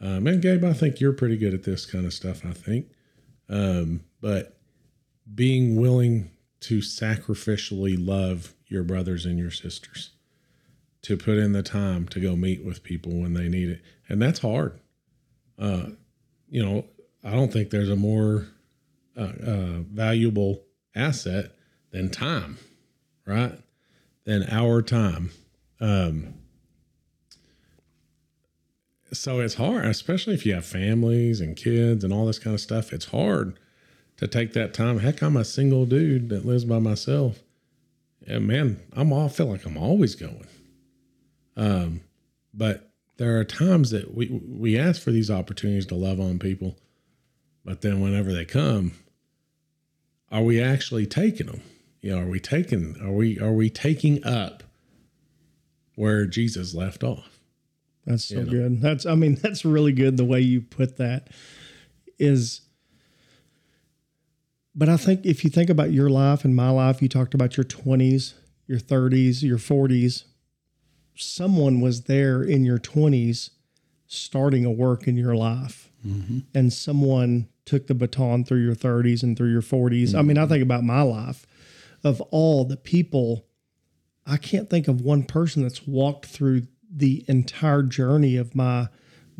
Um, 0.00 0.26
and 0.26 0.42
Gabe, 0.42 0.64
I 0.64 0.72
think 0.72 1.00
you're 1.00 1.12
pretty 1.12 1.36
good 1.36 1.54
at 1.54 1.64
this 1.64 1.86
kind 1.86 2.04
of 2.04 2.12
stuff, 2.12 2.44
I 2.44 2.52
think. 2.52 2.86
Um, 3.48 4.04
but 4.20 4.58
being 5.34 5.76
willing 5.76 6.30
to 6.60 6.78
sacrificially 6.78 7.96
love 7.98 8.54
your 8.66 8.82
brothers 8.82 9.26
and 9.26 9.38
your 9.38 9.50
sisters, 9.50 10.10
to 11.02 11.16
put 11.16 11.36
in 11.36 11.52
the 11.52 11.62
time 11.62 12.08
to 12.08 12.20
go 12.20 12.34
meet 12.34 12.64
with 12.64 12.82
people 12.82 13.12
when 13.12 13.34
they 13.34 13.48
need 13.48 13.68
it. 13.68 13.82
And 14.08 14.20
that's 14.20 14.40
hard. 14.40 14.80
Uh, 15.58 15.90
you 16.48 16.64
know, 16.64 16.86
I 17.22 17.32
don't 17.32 17.52
think 17.52 17.70
there's 17.70 17.90
a 17.90 17.96
more 17.96 18.48
uh, 19.16 19.32
uh, 19.46 19.80
valuable 19.92 20.62
asset 20.94 21.52
than 21.90 22.10
time, 22.10 22.58
right? 23.26 23.52
Than 24.24 24.44
our 24.50 24.82
time. 24.82 25.30
Um, 25.80 26.34
so 29.12 29.40
it's 29.40 29.54
hard, 29.54 29.84
especially 29.86 30.34
if 30.34 30.44
you 30.44 30.54
have 30.54 30.66
families 30.66 31.40
and 31.40 31.56
kids 31.56 32.04
and 32.04 32.12
all 32.12 32.26
this 32.26 32.38
kind 32.38 32.54
of 32.54 32.60
stuff. 32.60 32.92
It's 32.92 33.06
hard 33.06 33.58
to 34.16 34.26
take 34.26 34.52
that 34.54 34.74
time. 34.74 34.98
Heck, 34.98 35.22
I'm 35.22 35.36
a 35.36 35.44
single 35.44 35.86
dude 35.86 36.28
that 36.30 36.44
lives 36.44 36.64
by 36.64 36.78
myself, 36.78 37.42
and 38.26 38.46
man, 38.46 38.80
I'm 38.92 39.12
all 39.12 39.28
feel 39.28 39.46
like 39.46 39.64
I'm 39.64 39.76
always 39.76 40.14
going. 40.14 40.46
Um, 41.56 42.00
but 42.52 42.90
there 43.16 43.38
are 43.38 43.44
times 43.44 43.90
that 43.90 44.14
we 44.14 44.28
we 44.28 44.78
ask 44.78 45.00
for 45.00 45.10
these 45.10 45.30
opportunities 45.30 45.86
to 45.86 45.94
love 45.94 46.20
on 46.20 46.38
people, 46.38 46.76
but 47.64 47.82
then 47.82 48.00
whenever 48.00 48.32
they 48.32 48.44
come, 48.44 48.92
are 50.30 50.42
we 50.42 50.60
actually 50.62 51.06
taking 51.06 51.46
them? 51.46 51.62
You 52.00 52.14
know, 52.16 52.22
are 52.22 52.28
we 52.28 52.40
taking 52.40 52.96
are 53.02 53.12
we 53.12 53.38
are 53.38 53.52
we 53.52 53.70
taking 53.70 54.24
up 54.24 54.62
where 55.94 56.26
Jesus 56.26 56.74
left 56.74 57.02
off? 57.02 57.38
That's 58.04 58.24
so 58.24 58.40
You 58.40 58.44
know. 58.44 58.50
good. 58.50 58.80
That's 58.80 59.06
I 59.06 59.14
mean 59.14 59.34
that's 59.42 59.64
really 59.64 59.92
good 59.92 60.16
the 60.16 60.24
way 60.24 60.40
you 60.40 60.60
put 60.60 60.96
that 60.98 61.28
is 62.18 62.60
but 64.74 64.88
I 64.88 64.96
think 64.96 65.24
if 65.24 65.44
you 65.44 65.50
think 65.50 65.70
about 65.70 65.92
your 65.92 66.10
life 66.10 66.44
and 66.44 66.54
my 66.54 66.68
life, 66.70 67.00
you 67.00 67.08
talked 67.08 67.32
about 67.32 67.56
your 67.56 67.64
20s, 67.64 68.34
your 68.66 68.78
30s, 68.80 69.42
your 69.42 69.58
40s. 69.58 70.24
Someone 71.14 71.80
was 71.80 72.02
there 72.02 72.42
in 72.42 72.64
your 72.64 72.78
20s 72.78 73.50
starting 74.08 74.64
a 74.64 74.70
work 74.72 75.06
in 75.06 75.16
your 75.16 75.36
life. 75.36 75.92
Mm-hmm. 76.04 76.40
And 76.52 76.72
someone 76.72 77.48
took 77.64 77.86
the 77.86 77.94
baton 77.94 78.44
through 78.44 78.62
your 78.62 78.74
30s 78.74 79.22
and 79.22 79.36
through 79.36 79.50
your 79.50 79.62
40s. 79.62 80.14
I 80.14 80.22
mean, 80.22 80.38
I 80.38 80.46
think 80.46 80.62
about 80.62 80.84
my 80.84 81.02
life 81.02 81.46
of 82.02 82.20
all 82.30 82.64
the 82.64 82.76
people 82.76 83.46
I 84.26 84.36
can't 84.36 84.70
think 84.70 84.88
of 84.88 85.00
one 85.00 85.24
person 85.24 85.62
that's 85.62 85.86
walked 85.86 86.26
through 86.26 86.62
the 86.90 87.24
entire 87.28 87.82
journey 87.82 88.36
of 88.36 88.54
my 88.54 88.88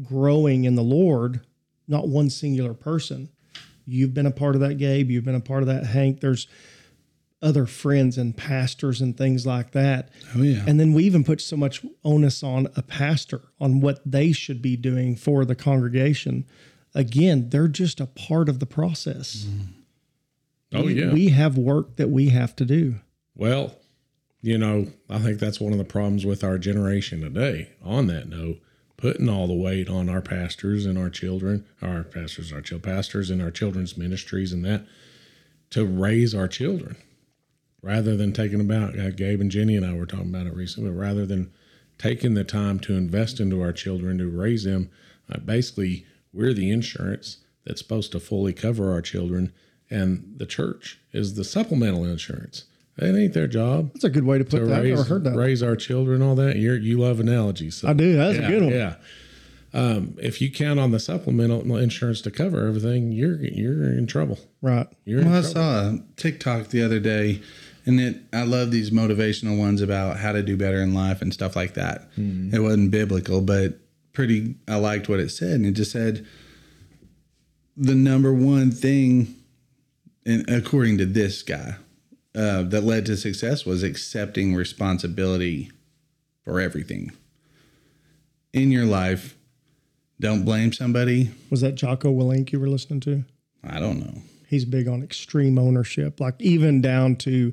growing 0.02 0.64
in 0.64 0.74
the 0.74 0.82
Lord, 0.82 1.40
not 1.88 2.08
one 2.08 2.30
singular 2.30 2.74
person. 2.74 3.30
You've 3.86 4.14
been 4.14 4.26
a 4.26 4.30
part 4.30 4.54
of 4.54 4.60
that, 4.60 4.74
Gabe. 4.74 5.10
You've 5.10 5.24
been 5.24 5.34
a 5.34 5.40
part 5.40 5.62
of 5.62 5.68
that, 5.68 5.86
Hank. 5.86 6.20
There's 6.20 6.48
other 7.42 7.66
friends 7.66 8.16
and 8.16 8.36
pastors 8.36 9.00
and 9.00 9.16
things 9.16 9.46
like 9.46 9.72
that. 9.72 10.08
Oh 10.34 10.42
yeah. 10.42 10.64
And 10.66 10.80
then 10.80 10.94
we 10.94 11.04
even 11.04 11.24
put 11.24 11.42
so 11.42 11.56
much 11.56 11.84
onus 12.02 12.42
on 12.42 12.68
a 12.74 12.82
pastor 12.82 13.42
on 13.60 13.80
what 13.80 14.00
they 14.04 14.32
should 14.32 14.62
be 14.62 14.76
doing 14.76 15.14
for 15.14 15.44
the 15.44 15.54
congregation. 15.54 16.46
Again, 16.94 17.50
they're 17.50 17.68
just 17.68 18.00
a 18.00 18.06
part 18.06 18.48
of 18.48 18.60
the 18.60 18.66
process. 18.66 19.46
Oh 20.72 20.84
We- 20.84 21.00
yeah. 21.00 21.12
We 21.12 21.28
have 21.28 21.56
work 21.58 21.96
that 21.96 22.10
we 22.10 22.28
have 22.28 22.54
to 22.56 22.64
do. 22.64 22.96
Well, 23.34 23.76
you 24.42 24.58
know, 24.58 24.88
I 25.08 25.18
think 25.18 25.38
that's 25.40 25.60
one 25.60 25.72
of 25.72 25.78
the 25.78 25.84
problems 25.84 26.24
with 26.26 26.44
our 26.44 26.58
generation 26.58 27.20
today. 27.22 27.70
On 27.82 28.06
that 28.08 28.28
note, 28.28 28.60
putting 28.96 29.28
all 29.28 29.46
the 29.46 29.54
weight 29.54 29.88
on 29.88 30.08
our 30.08 30.20
pastors 30.20 30.86
and 30.86 30.96
our 30.98 31.10
children, 31.10 31.64
our 31.82 32.04
pastors, 32.04 32.52
our 32.52 32.60
child 32.60 32.82
pastors, 32.82 33.30
and 33.30 33.40
our 33.42 33.50
children's 33.50 33.96
ministries, 33.96 34.52
and 34.52 34.64
that 34.64 34.86
to 35.70 35.84
raise 35.84 36.34
our 36.34 36.46
children, 36.46 36.96
rather 37.82 38.16
than 38.16 38.32
taking 38.32 38.60
about 38.60 38.96
uh, 38.98 39.10
Gabe 39.10 39.40
and 39.40 39.50
Jenny 39.50 39.76
and 39.76 39.84
I 39.84 39.94
were 39.94 40.06
talking 40.06 40.28
about 40.28 40.46
it 40.46 40.54
recently, 40.54 40.90
but 40.90 40.96
rather 40.96 41.26
than 41.26 41.50
taking 41.98 42.34
the 42.34 42.44
time 42.44 42.78
to 42.80 42.94
invest 42.96 43.40
into 43.40 43.60
our 43.62 43.72
children 43.72 44.18
to 44.18 44.28
raise 44.28 44.64
them. 44.64 44.90
Uh, 45.32 45.38
basically, 45.38 46.04
we're 46.34 46.52
the 46.52 46.70
insurance 46.70 47.38
that's 47.64 47.80
supposed 47.80 48.12
to 48.12 48.20
fully 48.20 48.52
cover 48.52 48.92
our 48.92 49.00
children, 49.00 49.52
and 49.90 50.34
the 50.36 50.46
church 50.46 50.98
is 51.12 51.34
the 51.34 51.44
supplemental 51.44 52.04
insurance. 52.04 52.64
That 52.96 53.16
ain't 53.16 53.32
their 53.34 53.48
job 53.48 53.90
That's 53.94 54.04
a 54.04 54.10
good 54.10 54.24
way 54.24 54.38
to 54.38 54.44
put 54.44 54.58
to 54.60 54.66
that. 54.66 54.76
I've 54.78 54.82
raise, 54.84 54.90
never 54.98 55.08
heard 55.08 55.24
that. 55.24 55.34
raise 55.36 55.62
our 55.64 55.74
children, 55.74 56.22
all 56.22 56.36
that. 56.36 56.56
You're, 56.56 56.76
you 56.76 56.98
love 57.00 57.18
analogies. 57.18 57.76
So 57.76 57.88
I 57.88 57.92
do. 57.92 58.14
That's 58.16 58.38
yeah, 58.38 58.46
a 58.46 58.48
good 58.48 58.62
one. 58.62 58.72
Yeah. 58.72 58.94
Um, 59.72 60.16
if 60.22 60.40
you 60.40 60.52
count 60.52 60.78
on 60.78 60.92
the 60.92 61.00
supplemental 61.00 61.76
insurance 61.76 62.20
to 62.20 62.30
cover 62.30 62.64
everything, 62.68 63.10
you're 63.10 63.40
you're 63.42 63.86
in 63.98 64.06
trouble. 64.06 64.38
Right. 64.62 64.86
You're 65.04 65.20
in 65.22 65.26
Well, 65.30 65.38
I 65.38 65.40
trouble. 65.40 65.54
saw 65.54 65.88
a 65.88 65.98
TikTok 66.16 66.68
the 66.68 66.82
other 66.84 67.00
day, 67.00 67.40
and 67.84 68.00
it 68.00 68.18
I 68.32 68.44
love 68.44 68.70
these 68.70 68.92
motivational 68.92 69.58
ones 69.58 69.82
about 69.82 70.18
how 70.18 70.30
to 70.30 70.44
do 70.44 70.56
better 70.56 70.80
in 70.80 70.94
life 70.94 71.20
and 71.22 71.34
stuff 71.34 71.56
like 71.56 71.74
that. 71.74 72.08
It 72.16 72.60
wasn't 72.62 72.92
biblical, 72.92 73.40
but 73.40 73.80
pretty. 74.14 74.54
I 74.66 74.76
liked 74.76 75.08
what 75.08 75.20
it 75.20 75.30
said, 75.30 75.52
and 75.52 75.66
it 75.66 75.72
just 75.72 75.92
said 75.92 76.26
the 77.76 77.94
number 77.94 78.32
one 78.32 78.70
thing, 78.70 79.34
and 80.24 80.48
according 80.48 80.98
to 80.98 81.06
this 81.06 81.42
guy, 81.42 81.76
uh, 82.34 82.62
that 82.62 82.82
led 82.82 83.06
to 83.06 83.16
success 83.16 83.64
was 83.64 83.82
accepting 83.82 84.54
responsibility 84.54 85.70
for 86.42 86.60
everything 86.60 87.12
in 88.52 88.70
your 88.70 88.86
life. 88.86 89.36
Don't 90.20 90.44
blame 90.44 90.72
somebody. 90.72 91.30
Was 91.50 91.60
that 91.60 91.74
Jocko 91.74 92.12
Willink 92.12 92.52
you 92.52 92.60
were 92.60 92.68
listening 92.68 93.00
to? 93.00 93.24
I 93.62 93.80
don't 93.80 94.00
know. 94.00 94.22
He's 94.48 94.64
big 94.64 94.88
on 94.88 95.02
extreme 95.02 95.58
ownership, 95.58 96.20
like 96.20 96.40
even 96.40 96.80
down 96.80 97.16
to 97.16 97.52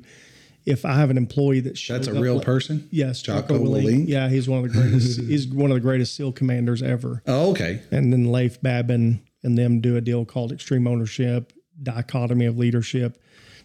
if 0.64 0.84
I 0.84 0.94
have 0.94 1.10
an 1.10 1.16
employee 1.16 1.60
that 1.60 1.76
shows 1.76 2.06
That's 2.06 2.16
a 2.16 2.20
real 2.20 2.34
late- 2.36 2.44
person. 2.44 2.88
Yes, 2.90 3.20
Jocko 3.22 3.58
Jocko? 3.58 3.78
Yeah, 3.80 4.28
he's 4.28 4.48
one 4.48 4.64
of 4.64 4.72
the 4.72 4.78
greatest. 4.80 5.20
he's 5.28 5.46
one 5.48 5.70
of 5.70 5.74
the 5.74 5.80
greatest 5.80 6.14
SEAL 6.16 6.32
commanders 6.32 6.82
ever. 6.82 7.22
Oh, 7.26 7.50
okay. 7.50 7.80
And 7.90 8.12
then 8.12 8.30
Leif 8.30 8.60
Babin 8.60 9.22
and 9.42 9.58
them 9.58 9.80
do 9.80 9.96
a 9.96 10.00
deal 10.00 10.24
called 10.24 10.52
Extreme 10.52 10.86
Ownership, 10.86 11.52
Dichotomy 11.82 12.46
of 12.46 12.56
Leadership. 12.58 13.18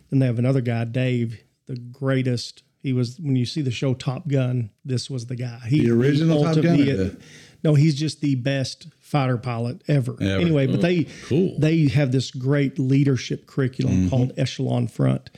Then 0.10 0.20
they 0.20 0.26
have 0.26 0.40
another 0.40 0.62
guy, 0.62 0.86
Dave, 0.86 1.40
the 1.68 1.76
greatest. 1.78 2.64
He 2.82 2.94
was 2.94 3.20
when 3.20 3.36
you 3.36 3.46
see 3.46 3.62
the 3.62 3.72
show 3.72 3.94
Top 3.94 4.28
Gun. 4.28 4.70
This 4.86 5.10
was 5.10 5.26
the 5.28 5.36
guy. 5.36 5.60
He, 5.68 5.82
The 5.82 5.92
original 5.92 6.44
Top 6.44 6.56
Gun 6.56 6.78
the- 6.78 7.18
no, 7.64 7.74
he's 7.74 7.96
just 7.96 8.22
the 8.22 8.36
best 8.36 8.88
fighter 9.02 9.38
pilot 9.38 9.82
ever. 9.88 10.16
Ever. 10.22 10.40
Anyway, 10.42 10.68
but 10.68 10.80
they 10.82 11.06
cool. 11.28 11.56
they 11.60 11.88
have 11.88 12.12
this 12.12 12.30
great 12.32 12.78
leadership 12.80 13.48
curriculum 13.48 13.94
Mm-hmm. 13.96 14.10
called 14.10 14.32
Echelon 14.38 14.88
Front. 14.88 15.32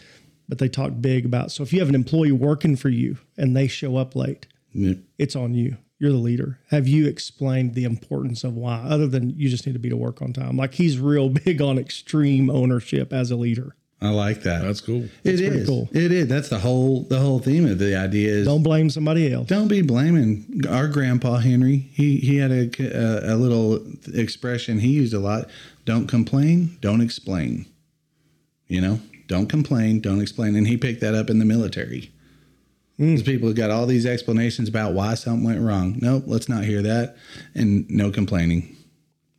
But 0.49 0.57
they 0.57 0.67
talk 0.67 0.93
big 0.99 1.25
about 1.25 1.51
so 1.51 1.61
if 1.63 1.71
you 1.71 1.79
have 1.79 1.87
an 1.89 1.95
employee 1.95 2.31
working 2.33 2.75
for 2.75 2.89
you 2.89 3.17
and 3.37 3.55
they 3.55 3.67
show 3.67 3.95
up 3.97 4.15
late, 4.15 4.47
Yeah. 4.73 4.95
it's 5.17 5.35
on 5.35 5.53
you. 5.53 5.77
You're 5.99 6.11
the 6.11 6.17
leader. 6.17 6.57
Have 6.71 6.87
you 6.87 7.07
explained 7.07 7.75
the 7.75 7.83
importance 7.83 8.43
of 8.43 8.55
why, 8.55 8.79
other 8.79 9.05
than 9.05 9.29
you 9.37 9.47
just 9.47 9.65
need 9.67 9.73
to 9.73 9.79
be 9.79 9.89
to 9.89 9.97
work 9.97 10.21
on 10.21 10.33
time? 10.33 10.57
Like 10.57 10.73
he's 10.73 10.97
real 10.97 11.29
big 11.45 11.61
on 11.61 11.77
extreme 11.77 12.49
ownership 12.49 13.13
as 13.13 13.29
a 13.31 13.35
leader. 13.35 13.75
I 14.01 14.09
like 14.11 14.43
that. 14.43 14.61
That's 14.63 14.79
cool. 14.79 15.03
It 15.03 15.37
pretty 15.39 15.45
is. 15.45 15.67
cool. 15.67 15.89
It 15.91 16.11
is. 16.13 16.27
That's 16.27 16.47
the 16.47 16.59
whole 16.59 17.03
the 17.03 17.19
whole 17.19 17.39
theme 17.39 17.65
of 17.67 17.79
the 17.79 17.95
idea 17.97 18.29
is 18.31 18.45
don't, 18.45 18.55
Don't 18.55 18.63
blame 18.63 18.89
somebody 18.89 19.31
else. 19.31 19.47
Don't 19.49 19.67
be 19.67 19.81
blaming 19.81 20.63
our 20.69 20.87
grandpa 20.87 21.37
Henry. 21.39 21.89
He 21.91 22.15
he 22.17 22.37
had 22.37 22.49
a, 22.51 22.69
a 22.79 23.35
a 23.35 23.35
little 23.35 23.85
expression 24.15 24.79
he 24.79 24.87
used 24.93 25.13
a 25.13 25.19
lot. 25.19 25.49
Don't 25.83 26.07
complain. 26.07 26.77
Don't 26.79 27.01
explain. 27.01 27.65
You 28.69 28.79
know. 28.81 29.01
Don't 29.29 29.47
complain. 29.47 30.01
Don't 30.01 30.19
explain. 30.19 30.55
And 30.55 30.67
he 30.67 30.75
picked 30.75 30.99
that 31.01 31.13
up 31.13 31.29
in 31.29 31.39
the 31.39 31.45
military. 31.45 32.11
There's 32.97 33.23
people 33.23 33.47
who 33.47 33.53
got 33.53 33.69
all 33.69 33.85
these 33.85 34.05
explanations 34.05 34.67
about 34.67 34.93
why 34.93 35.13
something 35.13 35.45
went 35.45 35.61
wrong. 35.61 35.97
Nope, 36.01 36.23
let's 36.27 36.49
not 36.49 36.65
hear 36.65 36.81
that. 36.81 37.15
And 37.55 37.89
no 37.89 38.11
complaining. 38.11 38.75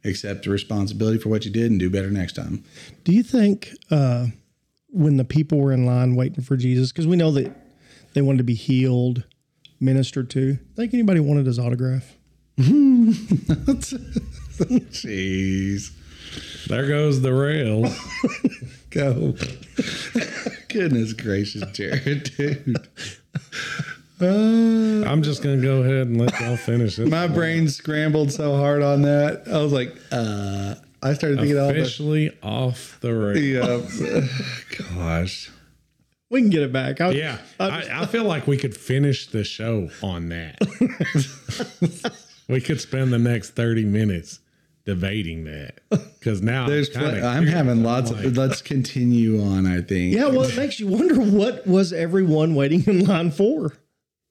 Accept 0.02 0.44
the 0.44 0.50
responsibility 0.50 1.18
for 1.18 1.28
what 1.28 1.44
you 1.44 1.50
did 1.50 1.70
and 1.70 1.78
do 1.78 1.90
better 1.90 2.10
next 2.10 2.36
time. 2.36 2.64
Do 3.04 3.12
you 3.12 3.22
think 3.22 3.68
uh, 3.90 4.28
when 4.88 5.18
the 5.18 5.26
people 5.26 5.58
were 5.58 5.72
in 5.72 5.84
line 5.84 6.14
waiting 6.14 6.42
for 6.42 6.56
Jesus, 6.56 6.90
because 6.90 7.06
we 7.06 7.16
know 7.16 7.32
that 7.32 7.54
they 8.14 8.22
wanted 8.22 8.38
to 8.38 8.44
be 8.44 8.54
healed, 8.54 9.24
ministered 9.78 10.30
to, 10.30 10.56
think 10.74 10.94
anybody 10.94 11.20
wanted 11.20 11.44
his 11.44 11.58
autograph? 11.58 12.16
Jeez. 14.88 15.90
There 16.66 16.86
goes 16.86 17.20
the 17.20 17.34
rails. 17.34 17.94
Go. 18.90 19.34
Goodness 20.68 21.12
gracious, 21.12 21.62
Jared, 21.72 22.32
dude. 22.36 22.76
Uh, 24.20 25.08
I'm 25.08 25.22
just 25.22 25.42
gonna 25.42 25.62
go 25.62 25.82
ahead 25.82 26.08
and 26.08 26.20
let 26.20 26.38
y'all 26.40 26.56
finish 26.56 26.98
it. 26.98 27.08
my 27.08 27.26
brain 27.26 27.68
scrambled 27.68 28.32
so 28.32 28.56
hard 28.56 28.82
on 28.82 29.02
that. 29.02 29.44
I 29.48 29.62
was 29.62 29.72
like, 29.72 29.96
uh, 30.12 30.74
I 31.02 31.14
started 31.14 31.38
thinking 31.38 31.58
all 31.58 31.68
the. 31.68 31.80
Officially 31.80 32.36
off 32.42 32.98
the 33.00 33.14
rails. 33.14 34.00
Yeah. 34.00 34.26
Gosh. 34.94 35.50
We 36.28 36.42
can 36.42 36.50
get 36.50 36.62
it 36.62 36.72
back. 36.72 37.00
I, 37.00 37.10
Yeah, 37.10 37.38
I, 37.58 37.68
I, 37.68 38.02
I 38.02 38.06
feel 38.06 38.24
like 38.24 38.46
we 38.46 38.56
could 38.56 38.76
finish 38.76 39.26
the 39.28 39.42
show 39.42 39.88
on 40.02 40.28
that. 40.28 40.58
we 42.48 42.60
could 42.60 42.80
spend 42.80 43.12
the 43.12 43.18
next 43.18 43.50
30 43.50 43.84
minutes 43.84 44.39
debating 44.94 45.44
that 45.44 45.78
because 46.18 46.42
now 46.42 46.66
There's 46.66 46.88
I'm, 46.96 47.02
pl- 47.02 47.24
I'm 47.24 47.32
curious. 47.44 47.52
having 47.54 47.70
I'm 47.72 47.84
lots 47.84 48.10
like, 48.10 48.24
of. 48.24 48.36
Let's 48.36 48.60
continue 48.62 49.40
on, 49.42 49.66
I 49.66 49.80
think. 49.82 50.14
yeah, 50.14 50.26
well, 50.26 50.42
it 50.42 50.56
makes 50.56 50.80
you 50.80 50.88
wonder 50.88 51.14
what 51.20 51.66
was 51.66 51.92
everyone 51.92 52.54
waiting 52.56 52.82
in 52.86 53.04
line 53.06 53.30
for? 53.30 53.72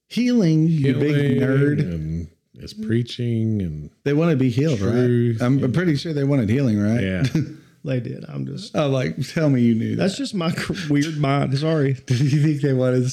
Healing, 0.08 0.68
you 0.68 0.94
big 0.96 1.40
nerd. 1.40 1.80
and 1.80 2.28
it's 2.56 2.74
preaching 2.74 3.62
and 3.62 3.90
They 4.04 4.14
want 4.14 4.32
to 4.32 4.38
be 4.38 4.50
healed, 4.50 4.80
Truth 4.80 5.40
right? 5.40 5.46
I'm 5.46 5.64
I'm 5.64 5.72
pretty 5.72 5.96
sure 5.96 6.12
they 6.14 6.24
wanted 6.26 6.50
healing, 6.50 6.80
right? 6.80 7.02
yeah. 7.02 7.24
They 7.86 8.02
did. 8.02 8.26
I'm 8.28 8.46
just. 8.46 8.76
Oh, 8.76 8.90
like, 8.90 9.16
tell 9.30 9.50
me 9.50 9.62
you 9.62 9.74
knew 9.74 9.96
that. 9.96 10.02
That's 10.04 10.18
just 10.18 10.36
my 10.36 10.54
weird 10.90 11.18
mind. 11.18 11.58
Sorry. 11.58 11.94
Do 12.08 12.14
you 12.14 12.44
think 12.44 12.62
they 12.62 12.74
wanted, 12.74 13.10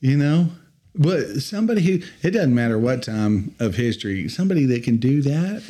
you 0.00 0.16
know? 0.16 0.48
But 0.96 1.36
somebody 1.40 1.82
who, 1.82 2.04
it 2.26 2.32
doesn't 2.32 2.52
matter 2.52 2.80
what 2.80 3.04
time 3.04 3.54
of 3.60 3.76
history, 3.76 4.28
somebody 4.28 4.64
that 4.66 4.82
can 4.82 4.96
do 4.96 5.22
that, 5.22 5.62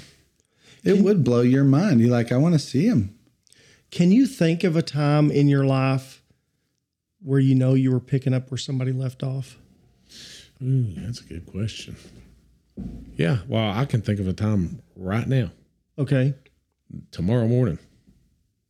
it 0.87 0.99
would 1.03 1.25
blow 1.25 1.41
your 1.41 1.65
mind. 1.65 2.01
You're 2.01 2.11
like, 2.11 2.33
I 2.33 2.37
want 2.37 2.55
to 2.55 2.59
see 2.59 2.87
him. 2.87 3.19
Can 3.91 4.13
you 4.13 4.27
think 4.27 4.65
of 4.65 4.77
a 4.77 4.83
time 4.83 5.31
in 5.31 5.49
your 5.49 5.65
life 5.65 6.23
where 7.23 7.41
you 7.41 7.55
know 7.55 7.75
you 7.75 7.91
were 7.93 8.01
picking 8.01 8.35
up 8.35 8.51
where 8.51 8.59
somebody 8.59 8.93
left 8.93 9.23
off? 9.23 9.57
Ooh, 10.63 10.93
that's 10.97 11.21
a 11.21 11.25
good 11.25 11.47
question. 11.47 11.97
Yeah, 13.17 13.39
well, 13.49 13.71
I 13.71 13.85
can 13.85 14.03
think 14.03 14.21
of 14.21 14.29
a 14.29 14.33
time 14.33 14.83
right 14.97 15.27
now, 15.27 15.51
Okay. 15.99 16.35
tomorrow 17.11 17.47
morning, 17.49 17.79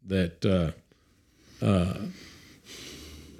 that 0.06 0.44
uh 0.44 1.64
uh 1.64 1.94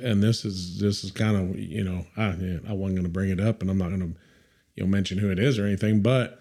and 0.01 0.23
this 0.23 0.45
is 0.45 0.79
this 0.81 1.05
is 1.05 1.11
kind 1.13 1.37
of 1.37 1.59
you 1.59 1.85
know 1.85 2.07
I 2.17 2.31
yeah, 2.35 2.59
I 2.69 2.73
wasn't 2.73 2.97
going 2.97 3.05
to 3.05 3.09
bring 3.13 3.31
it 3.31 3.39
up 3.41 3.63
and 3.63 3.71
I'm 3.71 3.79
not 3.79 3.89
going 3.91 4.01
to 4.01 4.19
you 4.75 4.83
know 4.85 4.89
mention 4.89 5.19
who 5.19 5.31
it 5.31 5.39
is 5.39 5.59
or 5.59 5.67
anything, 5.67 6.01
but 6.03 6.41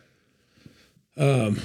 um 1.18 1.60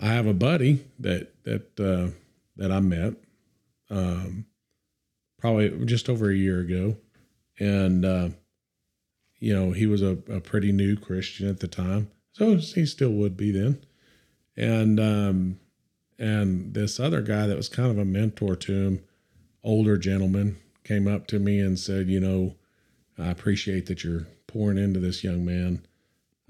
I 0.00 0.08
have 0.08 0.26
a 0.26 0.34
buddy 0.34 0.84
that 1.00 1.32
that 1.44 1.80
uh 1.80 2.12
that 2.56 2.72
I 2.72 2.80
met 2.80 3.14
um 3.90 4.46
probably 5.38 5.84
just 5.86 6.08
over 6.08 6.30
a 6.30 6.34
year 6.34 6.60
ago 6.60 6.96
and 7.58 8.04
uh 8.04 8.28
you 9.38 9.54
know, 9.54 9.72
he 9.72 9.86
was 9.86 10.02
a, 10.02 10.18
a 10.30 10.40
pretty 10.40 10.72
new 10.72 10.96
Christian 10.96 11.46
at 11.48 11.60
the 11.60 11.68
time. 11.68 12.10
So 12.32 12.56
he 12.56 12.86
still 12.86 13.10
would 13.12 13.36
be 13.36 13.52
then. 13.52 13.84
And 14.56 14.98
um 15.00 15.60
and 16.18 16.74
this 16.74 16.98
other 16.98 17.20
guy 17.20 17.46
that 17.46 17.56
was 17.56 17.68
kind 17.68 17.90
of 17.90 17.98
a 17.98 18.04
mentor 18.04 18.56
to 18.56 18.72
him, 18.72 19.04
older 19.62 19.98
gentleman, 19.98 20.56
came 20.84 21.06
up 21.06 21.26
to 21.26 21.38
me 21.38 21.60
and 21.60 21.78
said, 21.78 22.08
you 22.08 22.20
know, 22.20 22.54
I 23.18 23.28
appreciate 23.28 23.86
that 23.86 24.04
you're 24.04 24.26
pouring 24.46 24.78
into 24.78 25.00
this 25.00 25.24
young 25.24 25.44
man. 25.44 25.86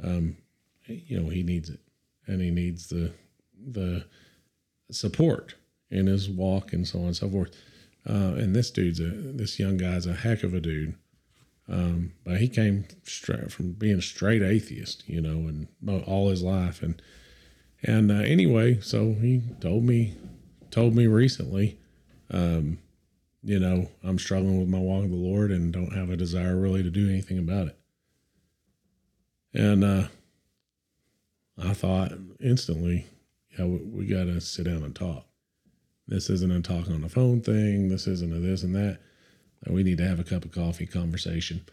Um, 0.03 0.37
you 0.87 1.21
know, 1.21 1.31
he 1.31 1.43
needs 1.43 1.69
it. 1.71 1.81
And 2.27 2.41
he 2.41 2.51
needs 2.51 2.89
the 2.89 3.13
the 3.67 4.05
support 4.91 5.55
in 5.91 6.07
his 6.07 6.29
walk 6.29 6.73
and 6.73 6.87
so 6.87 7.01
on 7.01 7.07
and 7.07 7.17
so 7.17 7.29
forth. 7.29 7.51
Uh, 8.09 8.35
and 8.37 8.55
this 8.55 8.71
dude's 8.71 9.01
a 9.01 9.11
this 9.11 9.59
young 9.59 9.77
guy's 9.77 10.07
a 10.07 10.15
heck 10.15 10.43
of 10.43 10.55
a 10.55 10.61
dude. 10.61 10.95
Um, 11.69 12.13
but 12.25 12.41
he 12.41 12.49
came 12.49 12.87
straight 13.03 13.51
from 13.51 13.73
being 13.73 13.99
a 13.99 14.03
straight 14.03 14.43
atheist, 14.43 15.03
you 15.09 15.21
know, 15.21 15.49
and 15.49 15.67
all 16.05 16.29
his 16.29 16.43
life. 16.43 16.83
And 16.83 17.03
and 17.83 18.11
uh, 18.11 18.23
anyway, 18.23 18.81
so 18.81 19.15
he 19.15 19.43
told 19.61 19.85
me 19.85 20.15
told 20.71 20.95
me 20.95 21.07
recently, 21.07 21.79
um, 22.31 22.79
you 23.43 23.59
know, 23.59 23.89
I'm 24.05 24.19
struggling 24.19 24.61
with 24.61 24.69
my 24.69 24.79
walk 24.79 25.03
with 25.03 25.11
the 25.11 25.17
Lord 25.17 25.51
and 25.51 25.73
don't 25.73 25.95
have 25.95 26.11
a 26.11 26.17
desire 26.17 26.57
really 26.57 26.83
to 26.83 26.91
do 26.91 27.09
anything 27.09 27.39
about 27.39 27.69
it. 27.69 27.79
And 29.55 29.85
uh, 29.85 30.09
I 31.59 31.73
thought 31.73 32.13
instantly, 32.41 33.07
yeah, 33.59 33.65
we, 33.65 33.79
we 33.79 34.07
got 34.07 34.25
to 34.25 34.41
sit 34.41 34.65
down 34.65 34.83
and 34.83 34.95
talk. 34.95 35.27
This 36.09 36.31
isn't 36.31 36.53
a 36.53 36.61
talk 36.61 36.89
on 36.89 37.03
the 37.03 37.09
phone 37.09 37.41
thing. 37.41 37.89
This 37.89 38.07
isn't 38.07 38.35
a 38.35 38.39
this 38.39 38.63
and 38.63 38.75
that. 38.75 38.99
We 39.69 39.83
need 39.83 39.99
to 39.99 40.07
have 40.07 40.21
a 40.21 40.25
cup 40.25 40.45
of 40.45 40.53
coffee 40.53 40.87
conversation. 40.87 41.65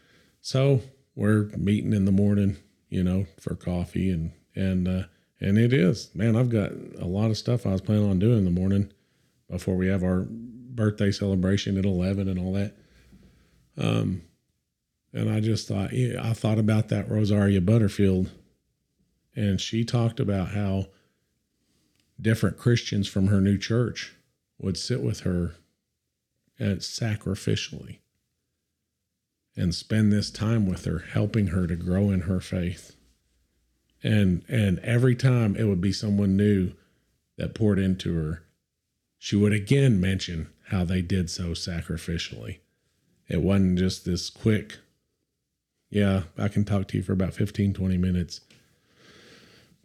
So 0.41 0.81
we're 1.15 1.43
meeting 1.57 1.93
in 1.93 2.05
the 2.05 2.11
morning, 2.11 2.57
you 2.89 3.03
know, 3.03 3.25
for 3.39 3.55
coffee 3.55 4.09
and 4.09 4.31
and 4.55 4.87
uh, 4.87 5.03
and 5.39 5.57
it 5.57 5.73
is 5.73 6.09
man. 6.15 6.35
I've 6.35 6.49
got 6.49 6.71
a 6.99 7.05
lot 7.05 7.29
of 7.29 7.37
stuff 7.37 7.65
I 7.65 7.71
was 7.71 7.81
planning 7.81 8.09
on 8.09 8.19
doing 8.19 8.39
in 8.39 8.45
the 8.45 8.51
morning 8.51 8.91
before 9.49 9.75
we 9.75 9.87
have 9.87 10.03
our 10.03 10.25
birthday 10.29 11.11
celebration 11.11 11.77
at 11.77 11.85
eleven 11.85 12.27
and 12.27 12.39
all 12.39 12.53
that. 12.53 12.75
Um, 13.77 14.23
and 15.13 15.29
I 15.29 15.39
just 15.39 15.67
thought, 15.67 15.93
yeah, 15.93 16.19
I 16.27 16.33
thought 16.33 16.57
about 16.57 16.89
that 16.89 17.09
Rosaria 17.09 17.61
Butterfield, 17.61 18.31
and 19.35 19.61
she 19.61 19.85
talked 19.85 20.19
about 20.19 20.49
how 20.49 20.87
different 22.23 22.57
Christians 22.57 23.07
from 23.07 23.27
her 23.27 23.39
new 23.39 23.57
church 23.57 24.13
would 24.57 24.77
sit 24.77 25.01
with 25.01 25.21
her 25.21 25.55
and 26.57 26.79
sacrificially 26.79 27.99
and 29.55 29.75
spend 29.75 30.11
this 30.11 30.31
time 30.31 30.65
with 30.65 30.85
her 30.85 30.99
helping 30.99 31.47
her 31.47 31.67
to 31.67 31.75
grow 31.75 32.09
in 32.09 32.21
her 32.21 32.39
faith. 32.39 32.95
And 34.01 34.43
and 34.47 34.79
every 34.79 35.15
time 35.15 35.55
it 35.55 35.65
would 35.65 35.81
be 35.81 35.93
someone 35.93 36.35
new 36.35 36.71
that 37.37 37.53
poured 37.55 37.79
into 37.79 38.15
her 38.15 38.43
she 39.17 39.35
would 39.35 39.53
again 39.53 40.01
mention 40.01 40.49
how 40.67 40.83
they 40.83 41.01
did 41.01 41.29
so 41.29 41.51
sacrificially. 41.51 42.59
It 43.29 43.41
wasn't 43.41 43.79
just 43.79 44.03
this 44.03 44.29
quick 44.29 44.79
yeah 45.93 46.23
i 46.39 46.47
can 46.47 46.65
talk 46.65 46.87
to 46.87 46.97
you 46.97 47.03
for 47.03 47.13
about 47.13 47.35
15 47.35 47.73
20 47.73 47.97
minutes 47.97 48.41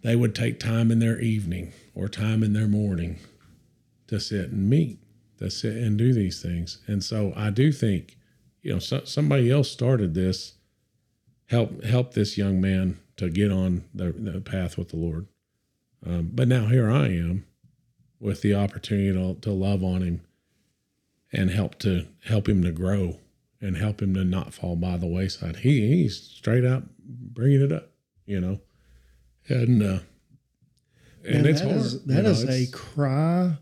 they 0.03 0.17
would 0.17 0.35
take 0.35 0.61
time 0.61 0.91
in 0.91 0.99
their 0.99 1.21
evening 1.21 1.73
or 1.95 2.09
time 2.09 2.43
in 2.43 2.53
their 2.53 2.69
morning 2.69 3.19
to 4.07 4.21
sit 4.21 4.51
and 4.51 4.69
meet 4.71 4.99
to 5.39 5.51
sit 5.51 5.77
and 5.77 5.97
do 5.97 6.13
these 6.13 6.43
things. 6.43 6.79
And 6.87 7.03
so 7.03 7.33
I 7.37 7.51
do 7.51 7.73
think, 7.73 8.17
you 8.63 8.73
know, 8.73 8.79
so, 8.79 9.05
somebody 9.05 9.51
else 9.51 9.71
started 9.71 10.15
this, 10.15 10.55
help 11.47 11.83
help 11.85 12.15
this 12.15 12.37
young 12.37 12.61
man 12.61 12.99
to 13.17 13.31
get 13.31 13.51
on 13.51 13.85
the, 13.95 14.13
the 14.13 14.41
path 14.41 14.77
with 14.77 14.91
the 14.91 14.97
Lord. 14.97 15.27
Um, 16.05 16.31
but 16.33 16.49
now 16.49 16.67
here 16.67 16.91
I 16.91 17.07
am, 17.07 17.47
with 18.21 18.43
the 18.43 18.55
opportunity 18.55 19.13
to, 19.13 19.41
to 19.41 19.53
love 19.53 19.83
on 19.83 20.03
him, 20.03 20.21
and 21.33 21.51
help 21.51 21.79
to 21.81 22.07
help 22.25 22.49
him 22.49 22.63
to 22.63 22.73
grow, 22.73 23.19
and 23.61 23.77
help 23.77 24.03
him 24.03 24.15
to 24.15 24.25
not 24.25 24.55
fall 24.55 24.77
by 24.77 24.97
the 24.97 25.07
wayside. 25.07 25.57
He 25.57 25.89
he's 25.89 26.21
straight 26.21 26.65
up 26.65 26.85
bringing 26.99 27.63
it 27.63 27.73
up, 27.73 27.91
you 28.27 28.41
know, 28.41 28.61
and 29.49 29.83
uh, 29.83 29.99
and 31.27 31.47
it's 31.47 31.61
that 31.61 31.67
hard. 31.69 31.81
is- 31.81 32.05
that 32.05 32.23
know, 32.23 32.31
is 32.31 32.45
a 32.45 32.71
cry. 32.71 33.57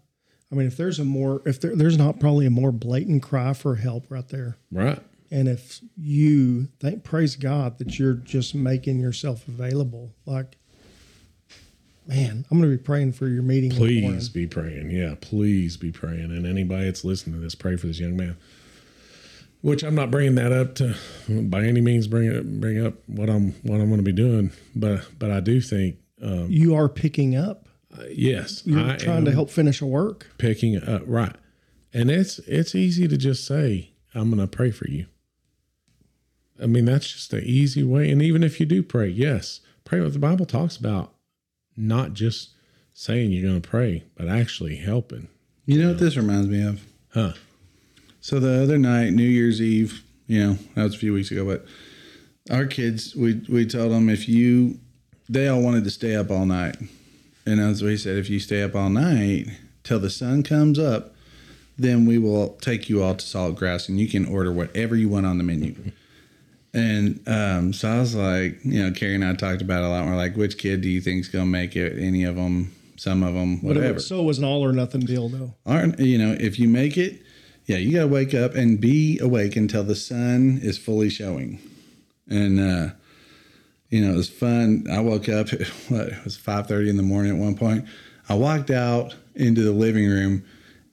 I 0.51 0.55
mean, 0.55 0.69
if 0.69 0.77
there's 0.77 1.01
a 1.01 1.05
more, 1.05 1.43
if 1.45 1.61
there, 1.61 1.75
there's 1.75 1.99
not 1.99 2.21
probably 2.21 2.47
a 2.47 2.51
more 2.51 2.71
blatant 2.71 3.23
cry 3.23 3.53
for 3.53 3.75
help 3.75 4.11
right 4.11 4.29
there. 4.29 4.57
right. 4.71 5.01
And 5.29 5.49
if 5.49 5.81
you 5.97 6.69
thank, 6.79 7.03
praise 7.03 7.35
God 7.35 7.79
that 7.79 7.99
you're 7.99 8.15
just 8.15 8.55
making 8.55 9.01
yourself 9.01 9.49
available. 9.49 10.15
Like, 10.25 10.57
man, 12.07 12.47
I'm 12.49 12.59
going 12.61 12.71
to 12.71 12.77
be 12.77 12.81
praying 12.83 13.13
for 13.15 13.27
your 13.27 13.43
meeting. 13.43 13.73
in 13.73 13.77
the 13.77 14.01
morning. 14.03 14.11
Please 14.21 14.29
be 14.29 14.47
praying. 14.47 14.91
Yeah, 14.93 15.17
please 15.21 15.77
be 15.77 15.91
praying. 15.91 16.31
And 16.31 16.47
anybody 16.47 16.85
that's 16.85 17.05
listening 17.05 17.35
to 17.35 17.41
this, 17.43 17.57
pray 17.57 17.75
for 17.75 17.89
this 17.89 17.99
young 17.99 18.17
man. 18.17 18.37
Which 19.67 19.83
I'm 19.83 19.97
not 19.97 20.13
bringing 20.13 20.37
that 20.37 20.53
up 20.53 20.77
to 20.77 20.95
by 21.29 21.65
any 21.65 21.81
means 21.81 22.07
bring 22.07 22.31
it 22.31 22.61
bring 22.61 22.87
up 22.87 22.95
what 23.09 23.29
I'm 23.29 23.51
what 23.63 23.81
I'm 23.81 23.89
going 23.89 23.97
to 23.97 24.05
be 24.05 24.13
doing, 24.13 24.53
but 24.77 25.07
but 25.19 25.33
I 25.33 25.41
do 25.41 25.61
think 25.61 25.97
um, 26.23 26.47
You 26.49 26.77
are 26.77 26.89
picking 26.89 27.35
up. 27.35 27.67
yes, 28.11 28.63
You're 28.65 28.79
I 28.79 28.97
trying 28.97 29.25
to 29.25 29.33
help 29.33 29.51
finish 29.51 29.81
a 29.81 29.87
work. 29.87 30.29
picking 30.39 30.77
up 30.81 31.03
right, 31.07 31.35
and 31.93 32.13
it's 32.13 32.39
it's 32.47 32.77
easy 32.77 33.09
to 33.09 33.17
just 33.17 33.45
say 33.45 33.91
I'm 34.15 34.31
going 34.31 34.41
to 34.41 34.47
pray 34.47 34.71
for 34.71 34.89
you. 34.89 35.07
I 36.63 36.67
mean, 36.67 36.85
that's 36.85 37.13
just 37.13 37.33
the 37.33 37.43
easy 37.43 37.83
way. 37.83 38.09
And 38.11 38.23
even 38.23 38.45
if 38.45 38.61
you 38.61 38.67
do 38.67 38.85
pray, 38.85 39.09
yes, 39.09 39.61
pray 39.85 40.01
what 40.01 40.13
the 40.13 40.21
Bible 40.21 40.47
talks 40.47 40.77
about, 40.77 41.13
not 41.77 42.13
just 42.13 42.51
saying 42.95 43.33
you're 43.33 43.43
going 43.51 43.61
to 43.61 43.69
pray, 43.69 44.05
but 44.15 44.29
actually 44.29 44.77
helping. 44.77 45.27
You 45.67 45.83
know 45.83 45.89
what 45.89 45.99
this 45.99 46.17
reminds 46.17 46.47
me 46.47 46.63
of? 46.63 46.85
Huh. 47.13 47.33
So 48.27 48.41
the 48.41 48.61
other 48.61 48.77
night, 48.77 49.13
New 49.13 49.23
Year's 49.23 49.63
Eve, 49.63 50.03
you 50.27 50.45
know, 50.45 50.59
that 50.75 50.83
was 50.83 50.97
a 50.97 50.99
few 50.99 51.13
weeks 51.13 51.31
ago, 51.31 51.45
but 51.45 51.65
our 52.51 52.67
kids, 52.67 53.15
we 53.15 53.41
we 53.49 53.65
told 53.65 53.93
them 53.93 54.09
if 54.09 54.29
you, 54.29 54.81
they 55.29 55.47
all 55.47 55.63
wanted 55.63 55.85
to 55.85 55.91
stay 55.91 56.17
up 56.17 56.29
all 56.29 56.45
night, 56.45 56.77
and 57.47 57.61
as 57.61 57.85
we 57.85 57.97
said, 57.97 58.17
if 58.17 58.29
you 58.29 58.41
stay 58.41 58.65
up 58.65 58.75
all 58.75 58.91
night 58.91 59.47
till 59.85 60.01
the 60.01 60.11
sun 60.11 60.43
comes 60.43 60.77
up, 60.77 61.15
then 61.79 62.05
we 62.05 62.19
will 62.19 62.55
take 62.61 62.89
you 62.89 63.01
all 63.01 63.15
to 63.15 63.25
Saltgrass, 63.25 63.89
and 63.89 64.01
you 64.01 64.09
can 64.09 64.27
order 64.27 64.51
whatever 64.51 64.97
you 64.97 65.09
want 65.09 65.25
on 65.25 65.39
the 65.39 65.45
menu. 65.45 65.77
And 66.75 67.21
um, 67.29 67.73
so 67.73 67.89
I 67.89 68.01
was 68.01 68.17
like, 68.17 68.59
you 68.65 68.83
know, 68.83 68.91
Carrie 68.91 69.15
and 69.15 69.25
I 69.25 69.35
talked 69.35 69.63
about 69.63 69.85
it 69.85 69.87
a 69.87 69.89
lot. 69.89 70.05
We're 70.05 70.17
like, 70.17 70.37
which 70.37 70.59
kid 70.59 70.81
do 70.81 70.89
you 70.89 71.01
think's 71.01 71.29
gonna 71.29 71.47
make 71.47 71.77
it? 71.77 71.97
Any 71.97 72.25
of 72.25 72.35
them? 72.35 72.75
Some 72.97 73.23
of 73.23 73.35
them? 73.35 73.63
Whatever. 73.63 74.01
So 74.01 74.19
it 74.19 74.25
was 74.25 74.41
an 74.41 74.45
all 74.45 74.65
or 74.65 74.73
nothing 74.73 75.03
deal, 75.03 75.29
though. 75.29 75.55
aren't 75.65 76.01
you 76.01 76.19
know 76.19 76.37
if 76.41 76.59
you 76.59 76.67
make 76.67 76.97
it 76.97 77.23
yeah 77.67 77.77
you 77.77 77.93
gotta 77.93 78.09
wake 78.09 78.35
up 78.35 78.55
and 78.55 78.81
be 78.81 79.19
awake 79.21 79.57
until 79.57 79.85
the 79.85 79.95
sun 79.95 80.59
is 80.63 80.79
fully 80.79 81.11
showing. 81.11 81.61
And 82.29 82.59
uh 82.59 82.95
you 83.91 84.05
know 84.05 84.15
it 84.15 84.17
was 84.17 84.29
fun. 84.29 84.87
I 84.91 85.01
woke 85.01 85.29
up 85.29 85.51
what 85.89 86.09
it 86.09 86.25
was 86.25 86.39
5.30 86.39 86.89
in 86.89 86.97
the 86.97 87.03
morning 87.03 87.33
at 87.33 87.39
one 87.39 87.57
point. 87.57 87.85
I 88.29 88.35
walked 88.35 88.71
out 88.71 89.15
into 89.35 89.63
the 89.63 89.73
living 89.73 90.09
room 90.09 90.45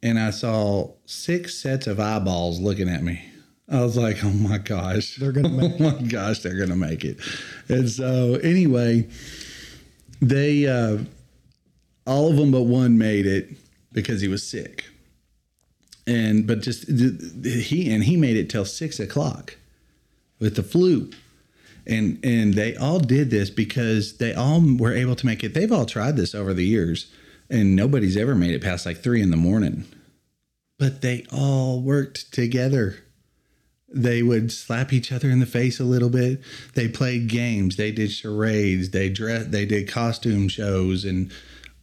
and 0.04 0.20
i 0.20 0.30
saw 0.30 0.92
six 1.06 1.56
sets 1.56 1.88
of 1.88 2.00
eyeballs 2.00 2.60
looking 2.60 2.90
at 2.90 3.04
me. 3.04 3.24
I 3.70 3.82
was 3.82 3.96
like 3.96 4.24
oh 4.24 4.32
my 4.32 4.58
gosh. 4.58 5.16
They're 5.16 5.32
gonna 5.32 5.50
make 5.50 5.74
oh 5.80 5.92
my 5.92 6.02
gosh 6.08 6.40
they're 6.40 6.58
gonna 6.58 6.76
make 6.76 7.04
it. 7.06 7.18
And 7.70 7.90
so 7.90 8.36
anyway 8.44 9.08
they 10.22 10.68
uh 10.68 11.00
all 12.06 12.30
of 12.30 12.38
them 12.38 12.52
but 12.52 12.64
one 12.64 12.98
made 12.98 13.26
it 13.26 13.50
because 13.94 14.22
he 14.22 14.28
was 14.28 14.46
sick 14.46 14.86
and 16.06 16.46
but 16.46 16.62
just 16.62 16.88
he 16.88 17.92
and 17.94 18.04
he 18.04 18.18
made 18.18 18.36
it 18.36 18.50
till 18.50 18.66
six 18.66 19.00
o'clock 19.00 19.58
with 20.40 20.56
the 20.56 20.64
flu 20.64 21.10
and 21.86 22.20
and 22.24 22.54
they 22.54 22.76
all 22.76 23.00
did 23.00 23.30
this 23.30 23.50
because 23.50 24.18
they 24.18 24.34
all 24.34 24.62
were 24.78 24.94
able 24.94 25.16
to 25.16 25.26
make 25.26 25.44
it 25.44 25.54
they've 25.54 25.72
all 25.72 25.86
tried 25.86 26.16
this 26.18 26.36
over 26.36 26.54
the 26.54 26.66
years 26.66 27.12
and 27.50 27.76
nobody's 27.76 28.18
ever 28.18 28.36
made 28.36 28.52
it 28.52 28.62
past 28.62 28.86
like 28.86 28.98
three 28.98 29.22
in 29.22 29.32
the 29.32 29.38
morning 29.38 29.86
but 30.78 31.02
they 31.02 31.26
all 31.32 31.82
worked 31.82 32.32
together 32.34 33.04
they 33.94 34.24
would 34.24 34.52
slap 34.52 34.92
each 34.92 35.12
other 35.12 35.30
in 35.30 35.40
the 35.40 35.46
face 35.46 35.80
a 35.80 35.84
little 35.84 36.10
bit. 36.10 36.42
They 36.74 36.88
played 36.88 37.28
games. 37.28 37.76
They 37.76 37.92
did 37.92 38.12
charades. 38.12 38.90
They 38.90 39.10
dress. 39.10 39.46
They 39.46 39.66
did 39.66 39.88
costume 39.88 40.48
shows, 40.50 41.06
and 41.06 41.32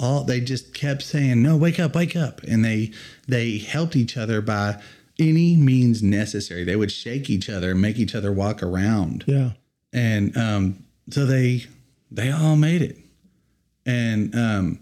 all. 0.01 0.25
They 0.25 0.41
just 0.41 0.75
kept 0.75 1.03
saying, 1.03 1.43
"No, 1.43 1.57
wake 1.57 1.79
up, 1.79 1.95
wake 1.95 2.17
up!" 2.17 2.43
And 2.43 2.65
they 2.65 2.91
they 3.29 3.59
helped 3.59 3.95
each 3.95 4.17
other 4.17 4.41
by 4.41 4.81
any 5.19 5.55
means 5.57 6.03
necessary. 6.03 6.65
They 6.65 6.77
would 6.77 6.91
shake 6.91 7.29
each 7.31 7.49
other 7.51 7.73
and 7.73 7.81
make 7.83 7.99
each 7.99 8.15
other 8.15 8.33
walk 8.33 8.63
around, 8.63 9.25
Yeah. 9.27 9.51
and 9.93 10.37
um, 10.37 10.85
so 11.11 11.27
they 11.27 11.67
they 12.11 12.31
all 12.31 12.57
made 12.57 12.83
it. 12.83 12.97
And 13.87 14.35
um, 14.35 14.81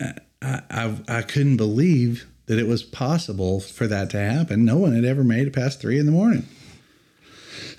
I, 0.00 0.62
I 0.70 0.96
I 1.08 1.22
couldn't 1.22 1.56
believe 1.56 2.26
that 2.46 2.58
it 2.58 2.66
was 2.66 2.82
possible 2.82 3.60
for 3.60 3.86
that 3.86 4.08
to 4.10 4.18
happen. 4.18 4.64
No 4.64 4.78
one 4.78 4.94
had 4.94 5.04
ever 5.04 5.22
made 5.24 5.46
it 5.46 5.52
past 5.52 5.80
three 5.80 5.98
in 5.98 6.06
the 6.06 6.12
morning, 6.12 6.46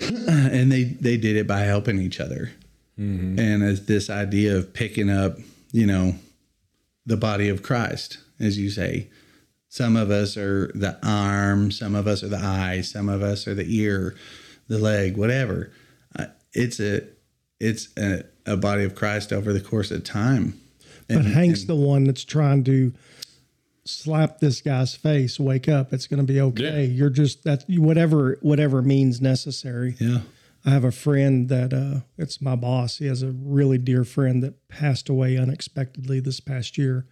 and 0.00 0.70
they 0.70 0.84
they 0.84 1.16
did 1.16 1.36
it 1.36 1.46
by 1.46 1.60
helping 1.60 1.98
each 2.00 2.20
other. 2.20 2.52
And 2.96 3.62
as 3.62 3.86
this 3.86 4.10
idea 4.10 4.58
of 4.58 4.74
picking 4.74 5.08
up, 5.08 5.38
you 5.72 5.86
know, 5.86 6.14
the 7.06 7.16
body 7.16 7.48
of 7.48 7.62
Christ, 7.62 8.18
as 8.38 8.58
you 8.58 8.70
say, 8.70 9.08
some 9.68 9.96
of 9.96 10.10
us 10.10 10.36
are 10.36 10.72
the 10.74 10.98
arm, 11.02 11.70
some 11.70 11.94
of 11.94 12.06
us 12.06 12.22
are 12.22 12.28
the 12.28 12.38
eye, 12.38 12.80
some 12.80 13.08
of 13.08 13.22
us 13.22 13.46
are 13.46 13.54
the 13.54 13.66
ear, 13.78 14.16
the 14.68 14.78
leg, 14.78 15.16
whatever. 15.16 15.72
Uh, 16.18 16.26
it's 16.52 16.80
a 16.80 17.02
it's 17.60 17.88
a, 17.96 18.24
a 18.46 18.56
body 18.56 18.84
of 18.84 18.94
Christ 18.94 19.32
over 19.32 19.52
the 19.52 19.60
course 19.60 19.90
of 19.90 20.02
time. 20.02 20.60
But 21.08 21.24
Hank's 21.24 21.64
the 21.64 21.74
one 21.74 22.04
that's 22.04 22.24
trying 22.24 22.64
to 22.64 22.92
slap 23.84 24.38
this 24.38 24.60
guy's 24.60 24.94
face. 24.94 25.38
Wake 25.40 25.68
up! 25.68 25.92
It's 25.92 26.06
going 26.06 26.24
to 26.24 26.32
be 26.32 26.40
okay. 26.40 26.84
Yeah. 26.84 26.96
You're 26.96 27.10
just 27.10 27.44
that 27.44 27.64
whatever 27.68 28.38
whatever 28.42 28.82
means 28.82 29.20
necessary. 29.20 29.96
Yeah. 29.98 30.20
I 30.64 30.70
have 30.70 30.84
a 30.84 30.92
friend 30.92 31.48
that 31.48 31.72
uh, 31.72 32.00
it's 32.18 32.40
my 32.40 32.54
boss. 32.54 32.98
He 32.98 33.06
has 33.06 33.22
a 33.22 33.30
really 33.30 33.78
dear 33.78 34.04
friend 34.04 34.42
that 34.42 34.68
passed 34.68 35.08
away 35.08 35.38
unexpectedly 35.38 36.20
this 36.20 36.40
past 36.40 36.76
year 36.76 37.06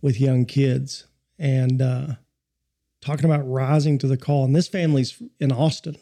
with 0.00 0.20
young 0.20 0.44
kids, 0.44 1.06
and 1.38 1.80
uh, 1.82 2.06
talking 3.00 3.26
about 3.26 3.48
rising 3.48 3.98
to 3.98 4.06
the 4.06 4.16
call. 4.16 4.44
And 4.44 4.56
this 4.56 4.68
family's 4.68 5.22
in 5.38 5.52
Austin, 5.52 5.96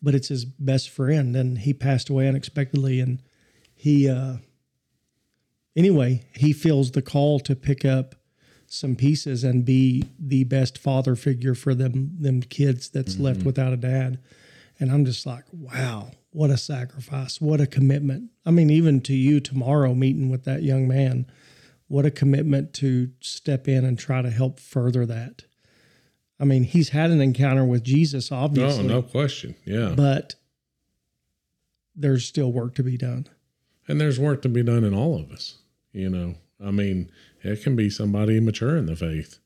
but 0.00 0.14
it's 0.14 0.28
his 0.28 0.44
best 0.44 0.88
friend, 0.88 1.36
and 1.36 1.58
he 1.58 1.74
passed 1.74 2.08
away 2.08 2.28
unexpectedly. 2.28 3.00
And 3.00 3.22
he, 3.74 4.08
uh, 4.08 4.36
anyway, 5.76 6.24
he 6.34 6.52
feels 6.52 6.92
the 6.92 7.02
call 7.02 7.40
to 7.40 7.54
pick 7.54 7.84
up 7.84 8.14
some 8.66 8.96
pieces 8.96 9.44
and 9.44 9.64
be 9.64 10.04
the 10.18 10.44
best 10.44 10.76
father 10.78 11.16
figure 11.16 11.54
for 11.54 11.74
them 11.74 12.16
them 12.20 12.42
kids 12.42 12.90
that's 12.90 13.18
left 13.18 13.42
without 13.42 13.72
a 13.72 13.78
dad. 13.78 14.18
And 14.80 14.92
I'm 14.92 15.04
just 15.04 15.26
like, 15.26 15.44
wow, 15.52 16.12
what 16.30 16.50
a 16.50 16.56
sacrifice, 16.56 17.40
what 17.40 17.60
a 17.60 17.66
commitment. 17.66 18.30
I 18.46 18.50
mean, 18.50 18.70
even 18.70 19.00
to 19.02 19.14
you 19.14 19.40
tomorrow 19.40 19.94
meeting 19.94 20.30
with 20.30 20.44
that 20.44 20.62
young 20.62 20.86
man, 20.86 21.26
what 21.88 22.06
a 22.06 22.10
commitment 22.10 22.72
to 22.74 23.10
step 23.20 23.66
in 23.66 23.84
and 23.84 23.98
try 23.98 24.22
to 24.22 24.30
help 24.30 24.60
further 24.60 25.04
that. 25.06 25.44
I 26.38 26.44
mean, 26.44 26.62
he's 26.62 26.90
had 26.90 27.10
an 27.10 27.20
encounter 27.20 27.64
with 27.64 27.82
Jesus, 27.82 28.30
obviously, 28.30 28.86
no 28.86 28.96
no 28.96 29.02
question. 29.02 29.56
Yeah. 29.64 29.94
but 29.96 30.36
there's 31.96 32.24
still 32.24 32.52
work 32.52 32.74
to 32.76 32.84
be 32.84 32.96
done. 32.96 33.26
And 33.88 34.00
there's 34.00 34.20
work 34.20 34.42
to 34.42 34.48
be 34.48 34.62
done 34.62 34.84
in 34.84 34.94
all 34.94 35.18
of 35.18 35.32
us. 35.32 35.58
You 35.92 36.10
know, 36.10 36.34
I 36.64 36.70
mean, 36.70 37.10
it 37.42 37.62
can 37.62 37.74
be 37.74 37.90
somebody 37.90 38.38
mature 38.38 38.76
in 38.76 38.86
the 38.86 38.94
faith, 38.94 39.38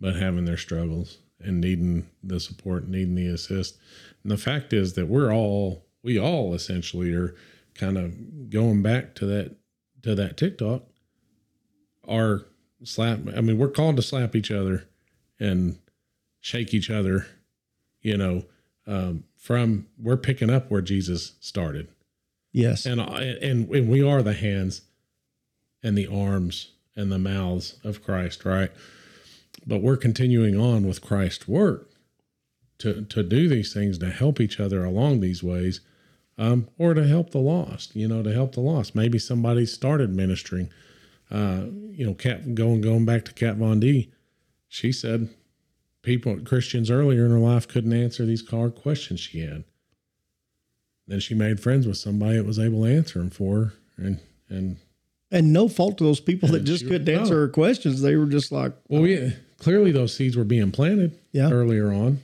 but 0.00 0.16
having 0.16 0.46
their 0.46 0.56
struggles 0.56 1.18
and 1.38 1.60
needing 1.60 2.08
the 2.22 2.40
support, 2.40 2.88
needing 2.88 3.14
the 3.14 3.28
assist. 3.28 3.78
And 4.22 4.30
the 4.30 4.36
fact 4.36 4.72
is 4.72 4.94
that 4.94 5.06
we're 5.08 5.32
all, 5.32 5.84
we 6.02 6.18
all 6.18 6.54
essentially 6.54 7.12
are 7.14 7.34
kind 7.74 7.96
of 7.98 8.50
going 8.50 8.82
back 8.82 9.14
to 9.16 9.26
that, 9.26 9.56
to 10.02 10.14
that 10.14 10.36
TikTok. 10.36 10.84
Are 12.06 12.46
slap, 12.82 13.20
I 13.36 13.40
mean, 13.40 13.58
we're 13.58 13.68
called 13.68 13.96
to 13.96 14.02
slap 14.02 14.34
each 14.34 14.50
other 14.50 14.88
and 15.38 15.78
shake 16.40 16.74
each 16.74 16.90
other, 16.90 17.26
you 18.00 18.16
know, 18.16 18.44
um, 18.86 19.24
from, 19.36 19.86
we're 19.98 20.16
picking 20.16 20.50
up 20.50 20.70
where 20.70 20.82
Jesus 20.82 21.34
started 21.40 21.88
Yes. 22.52 22.84
and 22.84 23.00
and 23.00 23.68
and 23.70 23.88
we 23.88 24.02
are 24.02 24.22
the 24.22 24.34
hands 24.34 24.82
and 25.82 25.96
the 25.96 26.06
arms 26.06 26.72
and 26.94 27.10
the 27.10 27.18
mouths 27.18 27.78
of 27.82 28.04
Christ, 28.04 28.44
right? 28.44 28.70
But 29.66 29.80
we're 29.80 29.96
continuing 29.96 30.58
on 30.58 30.86
with 30.86 31.00
Christ's 31.00 31.48
work 31.48 31.90
to 32.82 33.02
to 33.02 33.22
do 33.22 33.48
these 33.48 33.72
things 33.72 33.98
to 33.98 34.10
help 34.10 34.40
each 34.40 34.60
other 34.60 34.84
along 34.84 35.20
these 35.20 35.42
ways, 35.42 35.80
um, 36.38 36.68
or 36.78 36.94
to 36.94 37.06
help 37.06 37.30
the 37.30 37.38
lost. 37.38 37.96
You 37.96 38.08
know, 38.08 38.22
to 38.22 38.32
help 38.32 38.54
the 38.54 38.60
lost. 38.60 38.94
Maybe 38.94 39.18
somebody 39.18 39.66
started 39.66 40.14
ministering. 40.14 40.70
Uh, 41.30 41.64
you 41.90 42.04
know, 42.06 42.14
Kat 42.14 42.54
going 42.54 42.80
going 42.80 43.04
back 43.04 43.24
to 43.24 43.32
Kat 43.32 43.56
Von 43.56 43.80
D. 43.80 44.10
She 44.68 44.92
said 44.92 45.28
people 46.02 46.38
Christians 46.40 46.90
earlier 46.90 47.24
in 47.24 47.30
her 47.30 47.38
life 47.38 47.66
couldn't 47.68 47.92
answer 47.92 48.24
these 48.26 48.46
hard 48.48 48.74
questions 48.74 49.20
she 49.20 49.40
had 49.40 49.64
then 51.06 51.20
she 51.20 51.34
made 51.34 51.60
friends 51.60 51.86
with 51.86 51.96
somebody 51.96 52.36
that 52.36 52.46
was 52.46 52.58
able 52.58 52.82
to 52.84 52.96
answer 52.96 53.18
them 53.18 53.30
for 53.30 53.56
her 53.56 53.72
and 54.04 54.18
and 54.48 54.76
and 55.30 55.52
no 55.52 55.68
fault 55.68 55.98
to 55.98 56.04
those 56.04 56.20
people 56.20 56.48
that 56.48 56.64
just 56.64 56.86
couldn't 56.86 57.08
answer 57.08 57.34
no. 57.34 57.40
her 57.40 57.48
questions. 57.48 58.02
They 58.02 58.16
were 58.16 58.26
just 58.26 58.50
like, 58.52 58.72
well 58.88 59.06
yeah 59.06 59.30
clearly 59.58 59.92
those 59.92 60.12
seeds 60.14 60.36
were 60.36 60.44
being 60.44 60.72
planted 60.72 61.16
Yeah. 61.30 61.50
earlier 61.50 61.92
on 61.92 62.20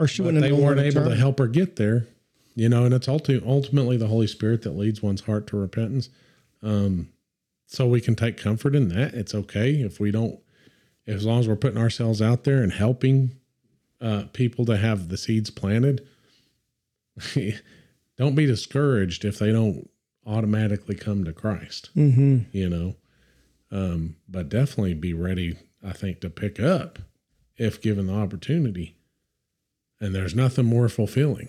or 0.00 0.08
she 0.08 0.22
wouldn't 0.22 0.42
they 0.42 0.50
weren't 0.52 0.80
able 0.80 1.04
to 1.04 1.14
help 1.16 1.38
her 1.38 1.46
get 1.46 1.76
there 1.76 2.06
you 2.54 2.68
know 2.68 2.84
and 2.84 2.92
it's 2.94 3.06
ulti- 3.06 3.44
ultimately 3.46 3.96
the 3.96 4.08
holy 4.08 4.26
spirit 4.26 4.62
that 4.62 4.76
leads 4.76 5.00
one's 5.02 5.20
heart 5.22 5.46
to 5.48 5.56
repentance. 5.56 6.08
Um 6.62 7.08
so 7.66 7.86
we 7.86 8.00
can 8.00 8.16
take 8.16 8.36
comfort 8.36 8.74
in 8.74 8.88
that. 8.88 9.14
It's 9.14 9.32
okay 9.34 9.70
if 9.82 10.00
we 10.00 10.10
don't 10.10 10.40
as 11.06 11.24
long 11.24 11.38
as 11.40 11.46
we're 11.48 11.54
putting 11.56 11.78
ourselves 11.78 12.20
out 12.20 12.42
there 12.44 12.62
and 12.62 12.72
helping 12.72 13.36
uh 14.00 14.24
people 14.32 14.64
to 14.66 14.76
have 14.76 15.08
the 15.08 15.16
seeds 15.16 15.50
planted. 15.50 16.06
Don't 18.16 18.34
be 18.34 18.46
discouraged 18.46 19.24
if 19.24 19.38
they 19.38 19.50
don't 19.52 19.88
automatically 20.26 20.94
come 20.94 21.24
to 21.24 21.32
christ 21.32 21.90
Mm-hmm. 21.96 22.38
you 22.52 22.68
know? 22.68 22.94
Um, 23.72 24.16
but 24.28 24.48
definitely 24.48 24.94
be 24.94 25.14
ready 25.14 25.56
i 25.82 25.92
think 25.92 26.20
to 26.20 26.28
pick 26.30 26.60
up 26.60 26.98
if 27.56 27.80
given 27.80 28.06
the 28.08 28.14
opportunity 28.14 28.96
and 30.00 30.14
there's 30.14 30.34
nothing 30.34 30.66
more 30.66 30.88
fulfilling 30.88 31.48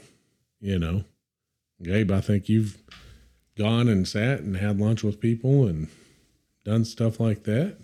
you 0.64 0.78
know, 0.78 1.04
Gabe, 1.82 2.12
I 2.12 2.22
think 2.22 2.48
you've 2.48 2.78
gone 3.58 3.88
and 3.90 4.08
sat 4.08 4.42
and 4.42 4.58
had 4.58 4.80
lunch 4.80 5.02
with 5.04 5.20
people 5.20 5.66
and 5.66 5.88
done 6.64 6.86
stuff 6.86 7.20
like 7.20 7.46
that 7.46 7.78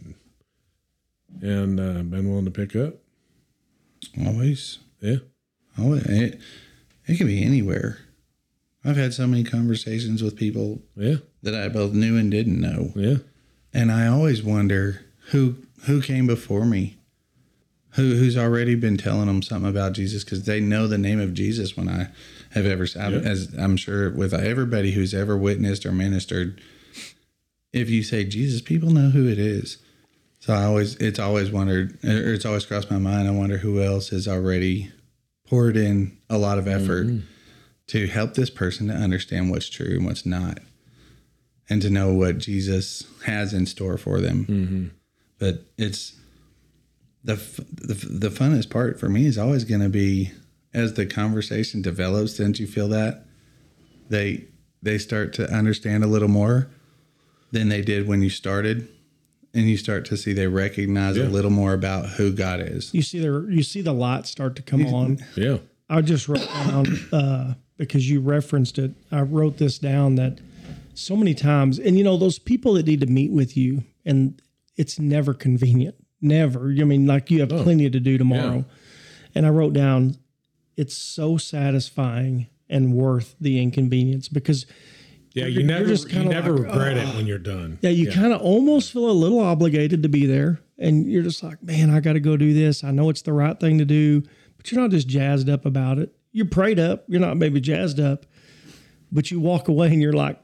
and 1.41 1.79
uh, 1.79 2.03
been 2.03 2.29
willing 2.29 2.45
to 2.45 2.51
pick 2.51 2.75
up. 2.75 2.93
Always. 4.25 4.77
Yeah. 5.01 5.17
Oh, 5.77 5.93
it, 5.95 6.39
it 7.07 7.17
can 7.17 7.25
be 7.25 7.43
anywhere. 7.43 7.97
I've 8.85 8.95
had 8.97 9.13
so 9.13 9.25
many 9.27 9.43
conversations 9.43 10.21
with 10.21 10.35
people 10.35 10.83
Yeah. 10.95 11.15
that 11.41 11.55
I 11.55 11.67
both 11.67 11.93
knew 11.93 12.15
and 12.15 12.29
didn't 12.29 12.61
know. 12.61 12.91
Yeah. 12.95 13.17
And 13.73 13.91
I 13.91 14.05
always 14.07 14.43
wonder 14.43 15.03
who 15.31 15.55
who 15.85 16.01
came 16.01 16.27
before 16.27 16.65
me, 16.65 16.96
who 17.97 18.15
who's 18.15 18.37
already 18.37 18.75
been 18.75 18.95
telling 18.95 19.25
them 19.25 19.41
something 19.41 19.69
about 19.69 19.93
Jesus 19.93 20.23
because 20.23 20.43
they 20.43 20.61
know 20.61 20.87
the 20.87 20.99
name 20.99 21.19
of 21.19 21.33
Jesus. 21.33 21.75
When 21.75 21.89
I 21.89 22.07
have 22.51 22.65
ever, 22.65 22.85
Yeah. 22.85 23.09
as 23.09 23.53
I'm 23.57 23.75
sure 23.75 24.11
with 24.11 24.33
everybody 24.33 24.91
who's 24.91 25.13
ever 25.13 25.35
witnessed 25.35 25.85
or 25.85 25.91
ministered, 25.91 26.61
if 27.73 27.89
you 27.89 28.03
say 28.03 28.23
Jesus, 28.23 28.61
people 28.61 28.91
know 28.91 29.09
who 29.09 29.27
it 29.27 29.39
is. 29.39 29.77
So 30.39 30.53
I 30.53 30.63
always, 30.63 30.95
it's 30.97 31.19
always 31.19 31.51
wondered, 31.51 31.97
or 32.05 32.33
it's 32.33 32.45
always 32.45 32.65
crossed 32.65 32.91
my 32.91 32.99
mind. 32.99 33.27
I 33.27 33.31
wonder 33.31 33.57
who 33.57 33.81
else 33.81 34.09
has 34.09 34.27
already 34.27 34.91
poured 35.47 35.75
in 35.75 36.17
a 36.29 36.37
lot 36.37 36.59
of 36.59 36.67
effort 36.67 37.07
mm-hmm. 37.07 37.25
to 37.87 38.07
help 38.07 38.35
this 38.35 38.51
person 38.51 38.87
to 38.87 38.93
understand 38.93 39.49
what's 39.49 39.69
true 39.69 39.97
and 39.97 40.05
what's 40.05 40.25
not 40.25 40.59
and 41.67 41.81
to 41.81 41.89
know 41.89 42.13
what 42.13 42.37
Jesus 42.37 43.03
has 43.25 43.53
in 43.53 43.65
store 43.65 43.97
for 43.97 44.21
them. 44.21 44.45
Mm-hmm. 44.45 44.85
But 45.39 45.63
it's 45.77 46.13
the, 47.23 47.33
f- 47.33 47.59
the 47.71 47.93
the 48.09 48.29
funnest 48.29 48.69
part 48.69 48.99
for 48.99 49.09
me 49.09 49.25
is 49.25 49.37
always 49.37 49.63
going 49.63 49.81
to 49.81 49.89
be 49.89 50.31
as 50.73 50.93
the 50.93 51.05
conversation 51.05 51.81
develops. 51.81 52.33
Didn't 52.37 52.59
you 52.59 52.67
feel 52.67 52.87
that 52.89 53.25
they 54.09 54.45
they 54.81 54.97
start 54.97 55.33
to 55.33 55.51
understand 55.51 56.03
a 56.03 56.07
little 56.07 56.27
more 56.27 56.69
than 57.51 57.69
they 57.69 57.81
did 57.81 58.07
when 58.07 58.21
you 58.21 58.29
started, 58.29 58.87
and 59.53 59.63
you 59.69 59.77
start 59.77 60.05
to 60.05 60.17
see 60.17 60.33
they 60.33 60.47
recognize 60.47 61.17
Yeah. 61.17 61.23
a 61.23 61.29
little 61.29 61.51
more 61.51 61.73
about 61.73 62.07
who 62.11 62.31
God 62.31 62.59
is. 62.61 62.93
You 62.93 63.01
see 63.01 63.19
the 63.19 63.47
you 63.49 63.63
see 63.63 63.81
the 63.81 63.93
light 63.93 64.25
start 64.25 64.55
to 64.57 64.61
come 64.61 64.85
on. 64.87 65.17
Yeah. 65.35 65.57
I 65.89 66.01
just 66.01 66.27
wrote 66.27 66.45
down 66.47 66.85
uh, 67.13 67.53
because 67.77 68.09
you 68.09 68.19
referenced 68.19 68.77
it. 68.77 68.91
I 69.11 69.21
wrote 69.21 69.57
this 69.57 69.79
down 69.79 70.15
that 70.15 70.39
so 70.93 71.15
many 71.15 71.33
times, 71.33 71.79
and 71.79 71.97
you 71.97 72.03
know 72.03 72.17
those 72.17 72.39
people 72.39 72.73
that 72.73 72.85
need 72.85 72.99
to 73.01 73.07
meet 73.07 73.31
with 73.31 73.55
you, 73.55 73.83
and 74.05 74.41
it's 74.75 74.99
never 74.99 75.33
convenient. 75.33 75.95
Never. 76.21 76.69
I 76.69 76.83
mean, 76.83 77.05
like 77.05 77.29
you 77.31 77.39
have 77.41 77.51
oh. 77.51 77.63
plenty 77.63 77.89
to 77.89 77.99
do 77.99 78.17
tomorrow. 78.17 78.65
And 79.35 79.45
I 79.45 79.49
wrote 79.49 79.73
down, 79.73 80.17
it's 80.75 80.95
so 80.95 81.37
satisfying 81.37 82.47
and 82.69 82.93
worth 82.93 83.35
the 83.39 83.61
inconvenience 83.61 84.27
because 84.27 84.65
Yeah. 85.33 85.43
You're- 85.45 85.51
You 85.53 85.59
you're 85.59 85.67
never, 85.67 85.85
just 85.87 86.05
you 86.07 86.13
kinda 86.13 86.29
never 86.29 86.57
like, 86.57 86.67
regret 86.67 86.97
it 86.97 87.15
when 87.15 87.27
you're 87.27 87.37
done. 87.37 87.77
yeah, 87.81 87.91
you 87.91 88.09
kind 88.11 88.33
of 88.33 88.41
almost 88.41 88.91
feel 88.91 89.09
a 89.09 89.13
little 89.13 89.39
obligated 89.39 90.01
to 90.03 90.09
be 90.09 90.25
there, 90.25 90.59
and 90.79 91.05
you're 91.09 91.21
just 91.23 91.43
like, 91.43 91.61
man, 91.61 91.89
I 91.91 91.99
got 91.99 92.13
to 92.13 92.19
go 92.19 92.35
do 92.37 92.53
this. 92.53 92.83
I 92.83 92.89
know 92.91 93.09
it's 93.09 93.21
the 93.21 93.33
right 93.33 93.59
thing 93.59 93.77
to 93.77 93.85
do, 93.85 94.23
but 94.57 94.71
you're 94.71 94.81
not 94.81 94.89
just 94.91 95.07
jazzed 95.07 95.47
up 95.49 95.65
about 95.65 95.99
it. 95.99 96.11
You're 96.31 96.47
prayed 96.47 96.79
up. 96.79 97.03
You're 97.07 97.19
not 97.21 97.37
maybe 97.37 97.61
jazzed 97.61 97.99
up, 97.99 98.25
but 99.11 99.29
you 99.29 99.39
walk 99.39 99.67
away 99.67 99.87
and 99.89 100.01
you're 100.01 100.13
like, 100.13 100.39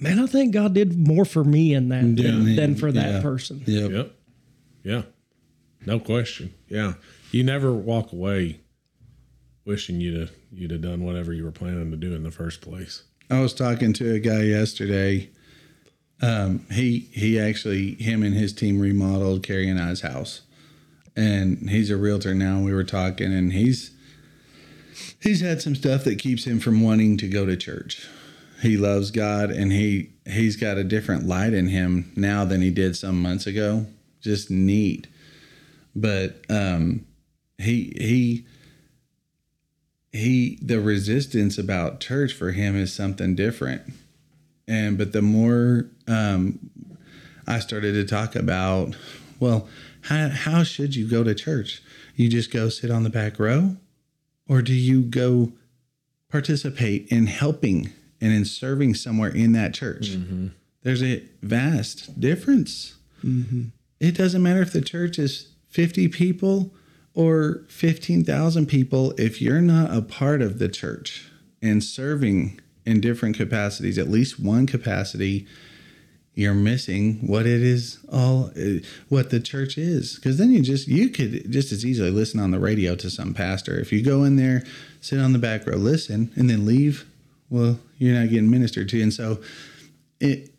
man, 0.00 0.18
I 0.18 0.26
think 0.26 0.52
God 0.54 0.72
did 0.74 0.96
more 0.96 1.24
for 1.26 1.44
me 1.44 1.74
in 1.74 1.88
that 1.90 2.02
than, 2.16 2.16
Yeah. 2.46 2.56
than 2.56 2.74
for 2.76 2.90
that 2.92 3.10
Yeah. 3.16 3.20
person. 3.22 3.62
Yep. 3.66 3.90
Yep. 3.90 4.12
Yeah. 4.82 5.02
No 5.86 5.98
question. 5.98 6.54
Yeah. 6.68 6.94
You 7.30 7.44
never 7.44 7.72
walk 7.72 8.12
away 8.12 8.60
wishing 9.64 10.00
you'd 10.00 10.20
have, 10.20 10.30
you'd 10.52 10.70
have 10.70 10.82
done 10.82 11.04
whatever 11.04 11.32
you 11.32 11.44
were 11.44 11.52
planning 11.52 11.90
to 11.90 11.96
do 11.96 12.14
in 12.14 12.22
the 12.22 12.30
first 12.30 12.60
place. 12.60 13.04
I 13.30 13.40
was 13.40 13.54
talking 13.54 13.92
to 13.94 14.14
a 14.14 14.18
guy 14.18 14.42
yesterday. 14.42 15.30
Um, 16.20 16.66
he 16.70 17.08
he 17.12 17.38
actually 17.40 17.94
him 17.94 18.22
and 18.22 18.34
his 18.34 18.52
team 18.52 18.78
remodeled 18.78 19.42
Carrie 19.42 19.68
and 19.68 19.80
I's 19.80 20.02
house, 20.02 20.42
and 21.16 21.70
he's 21.70 21.90
a 21.90 21.96
realtor 21.96 22.34
now. 22.34 22.60
We 22.60 22.72
were 22.72 22.84
talking, 22.84 23.32
and 23.32 23.52
he's 23.52 23.90
he's 25.20 25.40
had 25.40 25.62
some 25.62 25.74
stuff 25.74 26.04
that 26.04 26.18
keeps 26.18 26.44
him 26.44 26.60
from 26.60 26.82
wanting 26.82 27.16
to 27.18 27.28
go 27.28 27.46
to 27.46 27.56
church. 27.56 28.06
He 28.60 28.76
loves 28.76 29.10
God, 29.10 29.50
and 29.50 29.72
he 29.72 30.10
he's 30.24 30.56
got 30.56 30.76
a 30.76 30.84
different 30.84 31.26
light 31.26 31.54
in 31.54 31.68
him 31.68 32.12
now 32.14 32.44
than 32.44 32.60
he 32.60 32.70
did 32.70 32.96
some 32.96 33.20
months 33.20 33.46
ago. 33.46 33.86
Just 34.22 34.50
neat, 34.50 35.08
but 35.94 36.40
um, 36.48 37.04
he 37.58 37.92
he 37.98 38.46
he 40.12 40.58
the 40.62 40.80
resistance 40.80 41.58
about 41.58 42.00
church 42.00 42.32
for 42.32 42.52
him 42.52 42.76
is 42.76 42.92
something 42.92 43.34
different. 43.34 43.82
And 44.68 44.96
but 44.96 45.12
the 45.12 45.22
more 45.22 45.86
um 46.06 46.58
i 47.46 47.58
started 47.58 47.92
to 47.94 48.04
talk 48.04 48.36
about 48.36 48.94
well 49.40 49.68
how, 50.02 50.28
how 50.28 50.62
should 50.64 50.94
you 50.96 51.08
go 51.08 51.22
to 51.24 51.34
church? 51.34 51.82
You 52.16 52.28
just 52.28 52.52
go 52.52 52.68
sit 52.68 52.90
on 52.90 53.04
the 53.04 53.10
back 53.10 53.38
row? 53.38 53.76
Or 54.48 54.60
do 54.62 54.74
you 54.74 55.02
go 55.02 55.52
participate 56.28 57.06
in 57.08 57.26
helping 57.28 57.90
and 58.20 58.32
in 58.32 58.44
serving 58.44 58.94
somewhere 58.94 59.30
in 59.30 59.52
that 59.52 59.74
church? 59.74 60.16
There's 60.82 61.02
a 61.02 61.22
vast 61.42 62.20
difference 62.20 62.96
it 64.02 64.16
doesn't 64.16 64.42
matter 64.42 64.60
if 64.60 64.72
the 64.72 64.82
church 64.82 65.16
is 65.16 65.52
50 65.68 66.08
people 66.08 66.74
or 67.14 67.62
15,000 67.68 68.66
people 68.66 69.12
if 69.12 69.40
you're 69.40 69.60
not 69.60 69.96
a 69.96 70.02
part 70.02 70.42
of 70.42 70.58
the 70.58 70.68
church 70.68 71.30
and 71.62 71.84
serving 71.84 72.60
in 72.84 73.00
different 73.00 73.36
capacities, 73.36 73.98
at 73.98 74.08
least 74.08 74.40
one 74.40 74.66
capacity, 74.66 75.46
you're 76.34 76.52
missing 76.52 77.24
what 77.28 77.46
it 77.46 77.62
is 77.62 77.98
all 78.10 78.50
what 79.08 79.30
the 79.30 79.38
church 79.38 79.78
is. 79.78 80.16
Because 80.16 80.36
then 80.36 80.50
you 80.50 80.62
just 80.62 80.88
you 80.88 81.08
could 81.08 81.52
just 81.52 81.70
as 81.70 81.86
easily 81.86 82.10
listen 82.10 82.40
on 82.40 82.50
the 82.50 82.58
radio 82.58 82.96
to 82.96 83.08
some 83.08 83.32
pastor. 83.34 83.78
If 83.78 83.92
you 83.92 84.02
go 84.02 84.24
in 84.24 84.34
there 84.34 84.64
sit 85.00 85.20
on 85.20 85.32
the 85.32 85.38
back 85.38 85.64
row 85.66 85.76
listen 85.76 86.32
and 86.34 86.50
then 86.50 86.66
leave 86.66 87.06
well 87.50 87.78
you're 87.98 88.18
not 88.18 88.30
getting 88.30 88.50
ministered 88.50 88.88
to. 88.88 89.00
And 89.00 89.12
so 89.12 89.40
it 90.18 90.52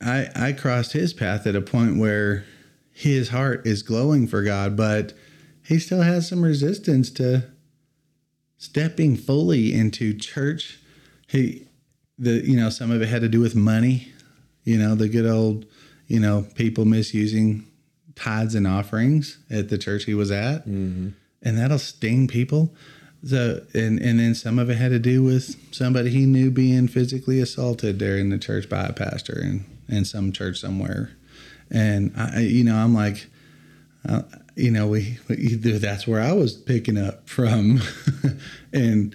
i 0.00 0.28
i 0.34 0.52
crossed 0.52 0.92
his 0.92 1.12
path 1.12 1.46
at 1.46 1.54
a 1.54 1.60
point 1.60 1.98
where 1.98 2.44
his 3.00 3.30
heart 3.30 3.66
is 3.66 3.82
glowing 3.82 4.26
for 4.26 4.42
god 4.42 4.76
but 4.76 5.12
he 5.70 5.78
still 5.78 6.02
has 6.02 6.28
some 6.28 6.42
resistance 6.42 7.10
to 7.10 7.44
stepping 8.58 9.16
fully 9.16 9.72
into 9.72 10.12
church. 10.12 10.78
He 11.28 11.66
the 12.18 12.46
you 12.46 12.56
know 12.56 12.70
some 12.70 12.90
of 12.90 13.00
it 13.00 13.08
had 13.08 13.22
to 13.22 13.28
do 13.28 13.40
with 13.40 13.54
money 13.54 14.12
you 14.64 14.76
know 14.76 14.94
the 14.94 15.08
good 15.08 15.24
old 15.26 15.64
you 16.06 16.20
know 16.20 16.46
people 16.54 16.84
misusing 16.84 17.66
tithes 18.14 18.54
and 18.54 18.66
offerings 18.66 19.38
at 19.48 19.70
the 19.70 19.78
church 19.78 20.04
he 20.04 20.14
was 20.14 20.30
at. 20.30 20.68
Mm-hmm. 20.68 21.10
And 21.42 21.58
that'll 21.58 21.78
sting 21.78 22.28
people. 22.28 22.74
So 23.24 23.64
and 23.74 23.98
and 24.00 24.18
then 24.18 24.34
some 24.34 24.58
of 24.58 24.70
it 24.70 24.76
had 24.76 24.90
to 24.90 24.98
do 24.98 25.22
with 25.22 25.56
somebody 25.74 26.10
he 26.10 26.26
knew 26.26 26.50
being 26.50 26.88
physically 26.88 27.40
assaulted 27.40 27.98
there 27.98 28.18
in 28.18 28.30
the 28.30 28.38
church 28.38 28.68
by 28.68 28.84
a 28.84 28.92
pastor 28.92 29.38
in 29.40 29.64
in 29.88 30.04
some 30.04 30.32
church 30.32 30.58
somewhere 30.58 31.12
and 31.70 32.12
i 32.16 32.40
you 32.40 32.64
know 32.64 32.76
i'm 32.76 32.94
like 32.94 33.26
uh, 34.08 34.22
you 34.56 34.70
know 34.70 34.86
we, 34.86 35.18
we 35.28 35.54
that's 35.54 36.06
where 36.06 36.20
i 36.20 36.32
was 36.32 36.54
picking 36.54 36.98
up 36.98 37.28
from. 37.28 37.80
And 38.72 39.14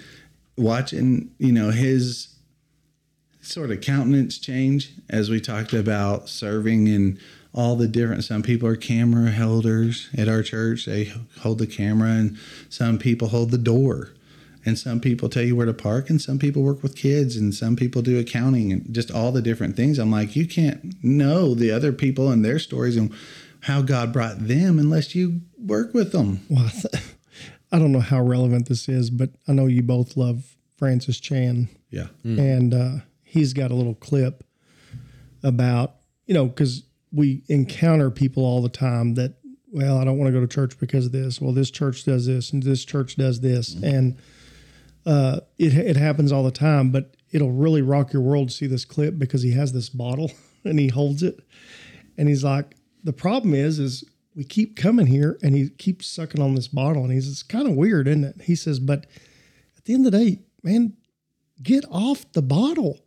watching 0.58 1.32
you 1.38 1.52
know 1.52 1.70
his 1.72 2.36
sort 3.42 3.72
of 3.72 3.82
countenance 3.82 4.38
change 4.38 4.92
as 5.10 5.30
we 5.30 5.40
talked 5.40 5.74
about 5.74 6.30
serving 6.30 6.88
and 6.88 7.20
all 7.54 7.76
the 7.76 7.88
different 7.88 8.24
some 8.24 8.44
people 8.44 8.68
are 8.68 8.76
camera 8.76 9.32
holders 9.32 10.10
at 10.18 10.28
our 10.28 10.44
church. 10.44 10.86
They 10.86 11.14
hold 11.40 11.60
the 11.60 11.68
camera 11.68 12.10
and 12.10 12.38
some 12.70 12.98
people 12.98 13.30
hold 13.30 13.52
the 13.52 13.58
door 13.58 14.12
and 14.66 14.80
some 14.80 15.00
people 15.00 15.30
tell 15.30 15.44
you 15.44 15.56
where 15.56 15.66
to 15.66 15.74
park 15.74 16.10
and 16.10 16.22
some 16.22 16.40
people 16.40 16.64
work 16.64 16.82
with 16.82 16.96
kids 16.96 17.36
and 17.36 17.54
some 17.54 17.76
people 17.76 18.02
do 18.02 18.20
accounting 18.20 18.72
and 18.72 18.94
just 18.94 19.12
all 19.12 19.32
the 19.32 19.42
different 19.42 19.76
things. 19.76 20.00
I'm 20.00 20.12
like 20.12 20.36
you 20.36 20.48
can't 20.48 20.96
know 21.04 21.54
the 21.54 21.72
other 21.72 21.94
people 21.94 22.32
and 22.32 22.44
their 22.44 22.60
stories 22.60 22.98
and 22.98 23.14
how 23.62 23.82
god 23.82 24.12
brought 24.12 24.48
them 24.48 24.80
unless 24.80 25.16
you 25.16 25.42
work 25.58 25.94
with 25.94 26.12
them. 26.12 26.46
Well, 26.50 26.70
I, 27.72 27.80
don't 27.80 27.92
know 27.92 28.00
how 28.00 28.22
relevant 28.22 28.68
this 28.70 28.88
is, 28.88 29.10
but 29.10 29.32
I 29.48 29.54
know 29.54 29.66
you 29.68 29.84
both 29.84 30.18
love 30.18 30.56
Francis 30.78 31.20
Chan. 31.20 31.70
yeah. 31.90 32.08
And 32.40 32.74
uh, 32.74 32.92
he's 33.24 33.54
got 33.54 33.72
a 33.72 33.76
little 33.76 33.96
clip 33.96 34.44
about 35.44 35.96
you 36.26 36.34
know 36.34 36.48
because 36.48 36.84
we 37.12 37.44
encounter 37.50 38.10
people 38.10 38.44
all 38.44 38.62
the 38.62 38.70
time 38.70 39.14
that 39.14 39.36
well 39.72 40.00
i 40.00 40.04
don't 40.04 40.18
want 40.18 40.28
to 40.28 40.34
go 40.34 40.40
to 40.40 40.48
church 40.48 40.80
because 40.80 41.06
of 41.06 41.12
this. 41.12 41.40
Well 41.40 41.54
this 41.54 41.70
church 41.70 42.04
does 42.04 42.26
this 42.26 42.52
and 42.52 42.64
this 42.64 42.84
church 42.84 43.16
does 43.16 43.42
this. 43.42 43.76
And 43.76 44.18
uh, 45.06 45.40
it, 45.58 45.74
it 45.74 45.98
happens 45.98 46.32
all 46.32 46.44
the 46.44 46.52
time 46.52 46.92
but 46.92 47.16
it'll 47.32 47.52
really 47.52 47.82
rock 47.82 48.14
your 48.14 48.22
world 48.22 48.50
to 48.50 48.56
see 48.56 48.68
this 48.68 48.86
clip 48.86 49.18
because 49.20 49.42
he 49.42 49.52
has 49.52 49.72
this 49.74 49.90
bottle 49.90 50.32
and 50.64 50.80
he 50.80 50.88
holds 50.88 51.24
it 51.24 51.40
and 52.18 52.28
he's 52.28 52.44
like 52.44 52.76
the 53.04 53.14
problem 53.14 53.54
is 53.54 53.80
is 53.80 54.04
we 54.36 54.44
keep 54.44 54.76
coming 54.76 55.06
here 55.06 55.38
and 55.42 55.56
he 55.56 55.70
keeps 55.70 56.08
sucking 56.08 56.42
on 56.42 56.56
this 56.56 56.68
bottle 56.68 57.04
and 57.04 57.12
he's 57.14 57.30
it's 57.30 57.44
kind 57.44 57.68
of 57.68 57.76
weird 57.76 58.08
isn't 58.08 58.24
it 58.24 58.42
he 58.44 58.56
says 58.56 58.80
but 58.80 59.06
at 59.78 59.86
the 59.86 59.94
end 59.94 60.06
of 60.06 60.12
the 60.12 60.18
day 60.18 60.40
man, 60.66 60.98
get 61.62 61.86
off 61.90 62.30
the 62.34 62.42
bottle. 62.42 63.00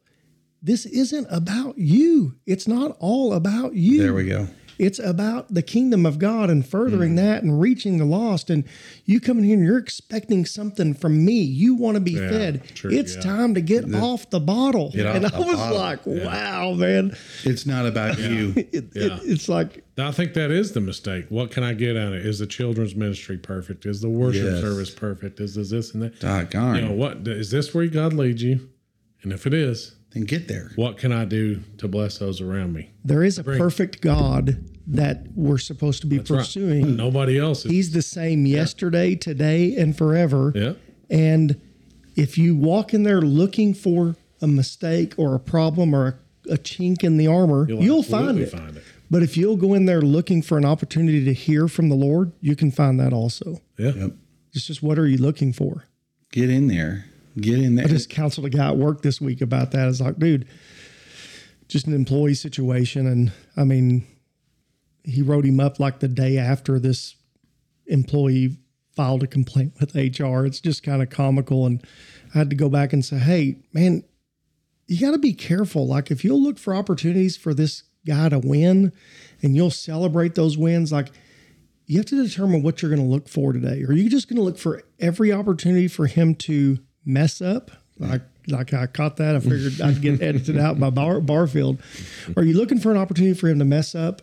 This 0.63 0.87
isn't 0.87 1.27
about 1.29 1.77
you. 1.77 2.37
It's 2.47 2.67
not 2.67 2.97
all 3.01 3.35
about 3.35 3.75
you. 3.75 4.01
There 4.01 4.15
we 4.15 4.25
go. 4.25 4.49
It's 4.79 4.99
about 5.01 5.53
the 5.53 5.63
kingdom 5.63 6.07
of 6.07 6.19
God 6.19 6.51
and 6.51 6.65
furthering 6.67 7.15
mm. 7.15 7.17
that 7.17 7.43
and 7.43 7.61
reaching 7.61 7.99
the 7.99 8.05
lost. 8.05 8.49
And 8.49 8.65
you 9.05 9.21
come 9.21 9.39
in 9.39 9.45
here 9.45 9.57
and 9.57 9.65
you're 9.67 9.79
expecting 9.79 10.45
something 10.47 10.95
from 10.95 11.25
me. 11.25 11.41
You 11.41 11.75
want 11.75 11.97
to 11.97 12.01
be 12.01 12.13
Yeah, 12.13 12.29
fed. 12.31 12.63
true, 12.75 12.91
it's 12.93 13.17
yeah. 13.17 13.23
time 13.23 13.55
to 13.55 13.61
get 13.61 13.93
off 13.95 14.31
the 14.31 14.39
bottle. 14.41 14.87
Off 14.89 14.95
and 14.95 15.27
I 15.27 15.39
was 15.39 15.57
bottle. 15.57 15.77
like, 15.79 16.07
wow, 16.07 16.75
man. 16.75 17.17
It's 17.45 17.67
not 17.67 17.87
about 17.87 18.19
you. 18.19 18.55
It, 18.79 18.95
it- 18.95 19.13
it's 19.25 19.49
like, 19.49 19.85
I 19.99 20.13
think 20.13 20.35
that 20.35 20.51
is 20.53 20.73
the 20.73 20.81
mistake. 20.81 21.27
What 21.29 21.51
can 21.51 21.65
I 21.65 21.75
get 21.75 21.97
out 21.97 22.09
of 22.09 22.15
it? 22.15 22.27
Is 22.27 22.39
the 22.39 22.47
children's 22.47 22.95
ministry 22.95 23.37
perfect? 23.37 23.85
Is 23.87 24.01
the 24.01 24.09
worship 24.09 24.45
Yes. 24.45 24.61
service 24.61 24.91
perfect? 24.91 25.41
Is 25.41 25.55
this, 25.57 25.71
this 25.71 25.93
and 25.95 26.03
that? 26.03 26.21
Doggone. 26.21 26.77
You 26.77 26.83
know 26.83 26.93
what? 26.93 27.27
Is 27.27 27.51
this 27.51 27.75
where 27.75 27.87
God 27.89 28.13
leads 28.13 28.43
you? 28.43 28.69
And 29.23 29.33
if 29.33 29.47
it 29.47 29.55
is, 29.55 29.97
then 30.13 30.25
get 30.25 30.49
there. 30.49 30.71
what 30.77 30.97
can 30.99 31.13
I 31.13 31.25
do 31.25 31.61
to 31.79 31.89
bless 31.89 32.19
those 32.19 32.41
around 32.41 32.73
me? 32.73 32.91
there 33.05 33.23
is 33.23 33.39
a 33.39 33.45
perfect 33.45 34.01
God 34.01 34.65
that 34.87 35.27
we're 35.35 35.59
supposed 35.59 36.01
to 36.01 36.07
be 36.07 36.19
right. 36.19 36.27
pursuing. 36.27 36.97
Nobody 37.07 37.39
else 37.39 37.65
is. 37.67 37.71
He's 37.71 37.93
the 37.93 38.03
same 38.03 38.47
yesterday, 38.47 39.15
today, 39.15 39.77
and 39.77 39.97
forever. 39.97 40.53
Yeah. 40.55 40.73
And 41.11 41.61
if 42.17 42.39
you 42.39 42.57
walk 42.57 42.95
in 42.95 43.03
there 43.03 43.21
looking 43.21 43.75
for 43.75 44.17
a 44.41 44.47
mistake 44.47 45.13
or 45.19 45.35
a 45.35 45.41
problem 45.41 45.95
or 45.95 46.19
a, 46.49 46.55
a 46.55 46.57
chink 46.57 47.05
in 47.05 47.19
the 47.19 47.27
armor, 47.27 47.67
You'll 47.69 47.83
you'll, 47.83 48.03
find 48.03 48.39
it. 48.39 48.51
find 48.51 48.77
it. 48.79 48.83
But 49.11 49.23
if 49.23 49.37
you'll 49.37 49.57
go 49.57 49.75
in 49.75 49.85
there 49.87 50.01
looking 50.01 50.41
for 50.43 50.57
an 50.59 50.65
opportunity 50.65 51.25
to 51.25 51.33
hear 51.35 51.69
from 51.69 51.89
the 51.91 51.95
Lord, 51.95 52.33
you 52.41 52.57
can 52.57 52.71
find 52.71 52.99
that 53.01 53.13
also. 53.13 53.61
Yeah. 53.79 53.93
Yep. 53.93 54.13
It's 54.53 54.67
just 54.67 54.83
what 54.83 54.99
are 54.99 55.07
you 55.07 55.19
looking 55.19 55.53
for? 55.53 55.85
Get 56.33 56.49
in 56.51 56.69
there. 56.69 57.05
Get 57.41 57.59
in 57.59 57.77
there. 57.77 57.87
I 57.87 57.89
just 57.89 58.11
counseled 58.11 58.47
a 58.47 58.51
guy 58.51 58.69
at 58.69 58.77
work 58.77 59.03
this 59.03 59.21
week 59.21 59.41
about 59.41 59.73
that. 59.73 59.89
It's 59.89 60.01
like, 60.01 60.19
dude, 60.19 60.47
just 61.69 61.87
an 61.87 61.95
employee 61.95 62.35
situation. 62.35 63.07
And 63.07 63.33
I 63.57 63.65
mean, 63.65 64.07
he 65.05 65.23
wrote 65.23 65.45
him 65.45 65.61
up 65.61 65.79
like 65.79 66.01
the 66.01 66.09
day 66.09 66.39
after 66.39 66.79
this 66.79 67.15
employee 67.87 68.59
filed 68.95 69.23
a 69.23 69.27
complaint 69.27 69.75
with 69.79 69.95
HR. 69.95 70.45
It's 70.45 70.61
just 70.61 70.83
kind 70.83 71.03
of 71.03 71.11
comical. 71.11 71.67
And 71.67 71.85
I 72.35 72.39
had 72.39 72.51
to 72.51 72.57
go 72.57 72.69
back 72.69 72.93
and 72.93 73.05
say, 73.05 73.19
hey, 73.19 73.59
man, 73.73 74.03
you 74.87 75.01
got 75.01 75.13
to 75.13 75.19
be 75.19 75.35
careful. 75.35 75.87
Like, 75.87 76.11
if 76.11 76.25
you'll 76.25 76.43
look 76.43 76.59
for 76.59 76.75
opportunities 76.75 77.37
for 77.37 77.55
this 77.55 77.85
guy 78.07 78.29
to 78.31 78.39
win 78.39 78.93
and 79.43 79.55
you'll 79.55 79.71
celebrate 79.71 80.35
those 80.35 80.59
wins, 80.59 80.91
like, 80.91 81.11
you 81.87 81.99
have 81.99 82.07
to 82.07 82.23
determine 82.23 82.63
what 82.63 82.83
you're 82.83 82.91
going 82.91 83.03
to 83.03 83.09
look 83.09 83.29
for 83.29 83.53
today. 83.53 83.83
Are 83.85 83.93
you 83.93 84.11
just 84.11 84.29
going 84.29 84.37
to 84.37 84.43
look 84.43 84.59
for 84.59 84.83
every 84.99 85.33
opportunity 85.33 85.89
for 85.89 86.07
him 86.07 86.35
to 86.35 86.79
mess 87.09 87.41
up? 87.43 87.71
Like, 87.99 88.23
like 88.47 88.73
I 88.73 88.87
caught 88.87 89.17
that. 89.17 89.35
I 89.35 89.41
figured 89.41 89.81
I'd 89.81 90.01
get 90.01 90.23
edited 90.23 90.57
out 90.59 90.79
by 90.79 90.91
Bar, 90.91 91.21
Barfield. 91.21 91.83
Are 92.37 92.45
you 92.45 92.57
looking 92.57 92.79
for 92.79 92.91
an 92.93 92.97
opportunity 92.97 93.35
for 93.35 93.49
him 93.49 93.59
to 93.59 93.65
mess 93.65 93.95
up 93.95 94.23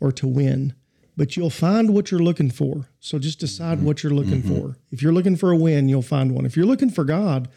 or 0.00 0.10
to 0.12 0.26
win? 0.26 0.74
But 1.16 1.36
you'll 1.36 1.50
find 1.50 1.92
what 1.94 2.10
you're 2.10 2.20
looking 2.22 2.50
for. 2.50 2.88
So 2.98 3.18
just 3.18 3.38
decide 3.38 3.82
what 3.82 4.02
you're 4.02 4.12
looking 4.14 4.42
for. 4.42 4.76
If 4.90 5.02
you're 5.02 5.12
looking 5.12 5.36
for 5.36 5.50
a 5.52 5.56
win, 5.56 5.88
you'll 5.88 6.00
find 6.02 6.34
one. 6.34 6.46
If 6.46 6.56
you're 6.56 6.64
looking 6.66 6.88
for 6.90 7.04
God, 7.04 7.48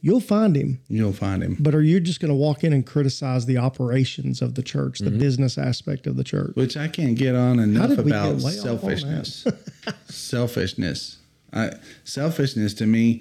you'll 0.00 0.18
find 0.20 0.56
him. 0.56 0.80
You'll 0.88 1.12
find 1.12 1.42
him. 1.42 1.58
But 1.60 1.74
are 1.74 1.82
you 1.82 2.00
just 2.00 2.20
going 2.20 2.30
to 2.30 2.34
walk 2.34 2.64
in 2.64 2.72
and 2.72 2.86
criticize 2.86 3.44
the 3.44 3.58
operations 3.58 4.40
of 4.40 4.54
the 4.54 4.62
church, 4.62 4.98
Mm-hmm. 4.98 5.12
the 5.12 5.18
business 5.18 5.58
aspect 5.58 6.06
of 6.06 6.16
the 6.16 6.24
church? 6.24 6.52
Which 6.56 6.76
I 6.78 6.88
can't 6.88 7.14
get 7.16 7.34
on 7.34 7.58
enough 7.60 7.90
about 7.98 8.38
get 8.38 8.44
way 8.44 8.58
off 8.58 8.82
on 8.82 8.90
that? 8.90 9.26
selfishness. 9.26 9.46
selfishness. 10.08 11.18
I, 11.52 11.72
selfishness 12.04 12.72
to 12.74 12.86
me, 12.86 13.20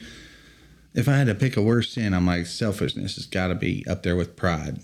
if 0.94 1.08
I 1.08 1.18
had 1.18 1.28
to 1.28 1.36
pick 1.36 1.58
a 1.58 1.62
worse 1.62 1.94
sin, 1.94 2.14
I'm 2.14 2.26
like 2.26 2.46
selfishness 2.46 3.16
has 3.16 3.26
got 3.26 3.48
to 3.48 3.56
be 3.56 3.86
up 3.88 4.04
there 4.04 4.16
with 4.16 4.36
pride. 4.36 4.80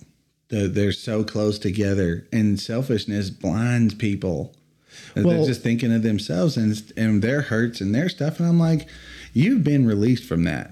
The, 0.49 0.68
they're 0.68 0.93
so 0.93 1.24
close 1.24 1.60
together, 1.60 2.28
and 2.32 2.60
selfishness 2.60 3.30
blinds 3.30 3.93
people. 3.93 4.55
they're 5.14 5.45
just 5.45 5.62
thinking 5.62 5.93
of 5.93 6.03
themselves 6.03 6.55
and 6.55 6.93
and 6.95 7.22
their 7.22 7.41
hurts 7.41 7.82
and 7.82 7.93
their 7.93 8.10
stuff. 8.10 8.39
And 8.39 8.47
I'm 8.47 8.60
like, 8.60 8.88
you've 9.34 9.64
been 9.64 9.86
released 9.86 10.24
from 10.24 10.43
that. 10.45 10.72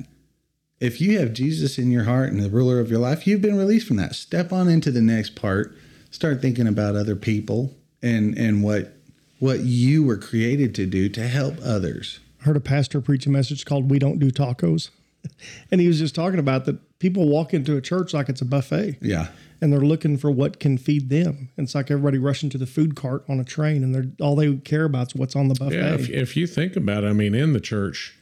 If 0.80 1.02
you 1.02 1.20
have 1.20 1.34
Jesus 1.34 1.78
in 1.78 1.92
your 1.92 2.06
heart 2.06 2.32
and 2.32 2.42
the 2.42 2.50
ruler 2.50 2.80
of 2.80 2.90
your 2.90 3.00
life, 3.00 3.28
you've 3.28 3.42
been 3.42 3.58
released 3.58 3.88
from 3.88 3.98
that. 3.98 4.16
Step 4.16 4.52
on 4.54 4.68
into 4.68 4.92
the 4.92 5.02
next 5.02 5.36
part. 5.36 5.76
Start 6.12 6.42
thinking 6.42 6.68
about 6.68 6.96
other 6.96 7.16
people 7.16 7.74
and 8.02 8.38
and 8.38 8.64
what 8.64 8.94
what 9.40 9.60
you 9.62 10.04
were 10.04 10.18
created 10.18 10.74
to 10.76 10.86
do 10.86 11.10
to 11.10 11.28
help 11.28 11.56
others. 11.64 12.20
I 12.42 12.46
heard 12.46 12.58
a 12.58 12.62
pastor 12.62 13.02
preach 13.02 13.26
a 13.26 13.30
message 13.30 13.66
called 13.66 13.92
"We 13.92 14.00
Don't 14.00 14.20
Do 14.20 14.32
Tacos," 14.32 14.90
and 15.71 15.80
he 15.82 15.88
was 15.88 15.99
just 15.99 16.15
talking 16.15 16.39
about 16.39 16.65
that 16.65 16.99
people 16.99 17.28
walk 17.28 17.53
into 17.53 17.76
a 17.78 17.82
church 17.82 18.13
like 18.13 18.30
it's 18.30 18.41
a 18.41 18.45
buffet, 18.45 18.97
Yeah. 19.01 19.28
and 19.61 19.71
they're 19.71 19.80
looking 19.82 20.17
for 20.17 20.32
what 20.32 20.59
can 20.59 20.78
feed 20.78 21.09
them. 21.09 21.49
It's 21.57 21.76
like 21.76 21.91
everybody 21.91 22.17
rushing 22.17 22.49
to 22.51 22.57
the 22.57 22.65
food 22.65 22.95
cart 22.95 23.23
on 23.30 23.39
a 23.39 23.43
train, 23.43 23.84
and 23.84 23.93
they're 23.93 24.11
all 24.19 24.36
they 24.36 24.55
care 24.57 24.86
about 24.86 25.07
is 25.07 25.15
what's 25.15 25.36
on 25.36 25.47
the 25.47 25.55
buffet. 25.55 25.76
Yeah. 25.76 25.93
If, 25.95 26.09
if 26.09 26.38
you 26.38 26.47
think 26.47 26.76
about 26.76 27.03
it, 27.03 27.07
I 27.07 27.13
mean, 27.13 27.36
in 27.36 27.53
the 27.53 27.59
church, 27.61 28.15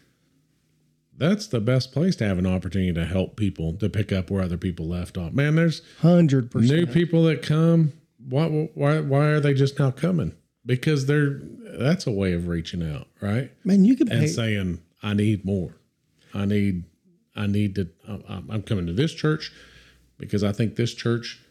that's 1.15 1.47
the 1.47 1.61
best 1.61 1.91
place 1.91 2.15
to 2.17 2.25
have 2.25 2.37
an 2.39 2.47
opportunity 2.47 2.91
to 2.93 3.05
help 3.05 3.35
people 3.35 3.73
to 3.73 3.89
pick 3.89 4.11
up 4.11 4.31
where 4.31 4.41
other 4.41 4.57
people 4.57 4.87
left 4.87 5.17
off. 5.17 5.31
Man, 5.33 5.55
there's 5.55 5.81
Hundred 5.99 6.53
new 6.55 6.87
people 6.87 7.23
that 7.25 7.41
come. 7.43 7.93
Why, 8.27 8.47
why, 8.73 8.99
why 9.01 9.25
are 9.27 9.39
they 9.39 9.53
just 9.53 9.77
now 9.77 9.91
coming? 9.91 10.33
Because 10.65 11.05
they're 11.05 11.41
that's 11.77 12.07
a 12.07 12.11
way 12.11 12.33
of 12.33 12.47
reaching 12.47 12.81
out, 12.83 13.07
right? 13.21 13.51
Man, 13.65 13.83
you 13.83 13.95
can 13.95 14.09
And 14.11 14.21
pay. 14.21 14.27
saying, 14.27 14.81
I 15.01 15.13
need 15.13 15.43
more. 15.45 15.75
I 16.33 16.45
need, 16.45 16.83
I 17.35 17.47
need 17.47 17.75
to, 17.75 17.89
I'm 18.29 18.61
coming 18.63 18.85
to 18.87 18.93
this 18.93 19.13
church 19.13 19.51
because 20.17 20.43
I 20.43 20.51
think 20.51 20.75
this 20.75 20.93
church 20.93 21.41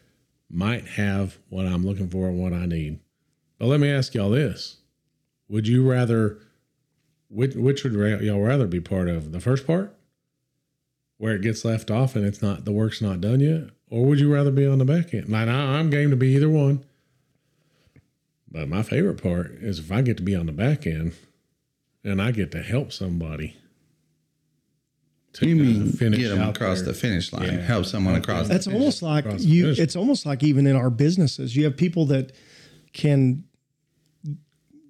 might 0.49 0.85
have 0.85 1.37
what 1.49 1.65
I'm 1.65 1.85
looking 1.85 2.09
for 2.09 2.27
and 2.27 2.39
what 2.39 2.53
I 2.53 2.65
need. 2.65 2.99
But 3.59 3.67
let 3.67 3.79
me 3.79 3.89
ask 3.89 4.13
y'all 4.13 4.29
this. 4.29 4.77
Would 5.49 5.67
you 5.67 5.89
rather, 5.89 6.39
which, 7.29 7.55
which 7.55 7.83
would 7.83 7.93
y'all 8.21 8.41
rather 8.41 8.67
be 8.67 8.79
part 8.79 9.09
of? 9.09 9.31
The 9.31 9.39
first 9.39 9.67
part 9.67 9.93
where 11.17 11.35
it 11.35 11.41
gets 11.41 11.63
left 11.63 11.91
off 11.91 12.15
and 12.15 12.25
it's 12.25 12.41
not, 12.41 12.65
the 12.65 12.71
work's 12.71 13.01
not 13.01 13.21
done 13.21 13.39
yet? 13.39 13.69
Or 13.89 14.05
would 14.05 14.19
you 14.19 14.33
rather 14.33 14.51
be 14.51 14.65
on 14.65 14.79
the 14.79 14.85
back 14.85 15.13
end? 15.13 15.29
Like, 15.29 15.47
I- 15.47 15.77
I'm 15.77 15.89
game 15.89 16.09
to 16.09 16.15
be 16.15 16.35
either 16.35 16.49
one. 16.49 16.83
But 18.49 18.67
my 18.67 18.83
favorite 18.83 19.21
part 19.21 19.51
is 19.51 19.79
if 19.79 19.91
I 19.91 20.01
get 20.01 20.17
to 20.17 20.23
be 20.23 20.35
on 20.35 20.45
the 20.45 20.51
back 20.51 20.85
end 20.85 21.13
and 22.03 22.21
I 22.21 22.31
get 22.31 22.51
to 22.51 22.61
help 22.61 22.91
somebody. 22.91 23.55
To 25.33 25.47
You 25.47 25.55
mean 25.55 25.91
finish 25.91 26.19
get 26.19 26.29
them 26.29 26.47
across 26.49 26.79
their- 26.81 26.87
the 26.89 26.93
finish 26.93 27.33
line, 27.33 27.45
Yeah. 27.53 27.61
help 27.61 27.85
someone 27.85 28.15
across. 28.15 28.47
That's 28.47 28.65
the 28.65 28.73
almost 28.73 29.01
like 29.01 29.25
across 29.25 29.41
you. 29.43 29.69
It's 29.69 29.95
almost 29.95 30.25
like 30.27 30.43
even 30.43 30.67
in 30.67 30.75
our 30.75 30.89
businesses, 30.91 31.55
you 31.55 31.63
have 31.63 31.75
people 31.75 32.05
that 32.07 32.33
can 32.93 33.43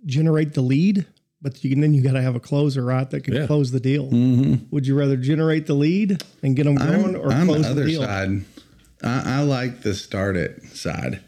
generate 0.05 0.53
the 0.53 0.61
lead, 0.61 1.05
but 1.41 1.63
you 1.63 1.69
can, 1.69 1.79
then 1.79 1.93
you 1.93 2.01
got 2.01 2.13
to 2.13 2.21
have 2.21 2.35
a 2.35 2.39
closer, 2.39 2.83
right? 2.83 3.09
That 3.09 3.21
can 3.23 3.35
Yeah. 3.35 3.47
close 3.47 3.71
the 3.71 3.79
deal. 3.79 4.09
Mm-hmm. 4.09 4.65
Would 4.71 4.85
you 4.87 4.95
rather 4.95 5.15
generate 5.17 5.65
the 5.65 5.73
lead 5.75 6.21
and 6.41 6.55
get 6.55 6.65
them 6.65 6.75
going, 6.75 7.15
I'm, 7.15 7.21
or 7.21 7.31
I'm 7.31 7.47
close 7.47 7.57
the 7.59 7.63
the 7.63 7.69
other 7.71 7.85
deal? 7.85 8.01
side. 8.01 8.41
I, 9.01 9.39
I 9.39 9.43
like 9.43 9.81
the 9.81 9.93
start 9.93 10.35
it 10.35 10.61
side. 10.73 11.21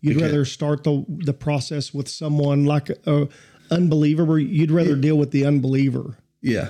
You'd 0.00 0.14
Because- 0.14 0.22
rather 0.30 0.44
start 0.44 0.84
the 0.84 1.04
the 1.08 1.32
process 1.34 1.94
with 1.94 2.08
someone 2.08 2.64
like 2.64 2.88
a 3.06 3.28
unbeliever, 3.70 4.24
where 4.24 4.38
you'd 4.38 4.70
rather 4.70 4.96
deal 4.96 5.16
with 5.16 5.30
the 5.30 5.44
unbeliever. 5.46 6.16
Yeah. 6.42 6.68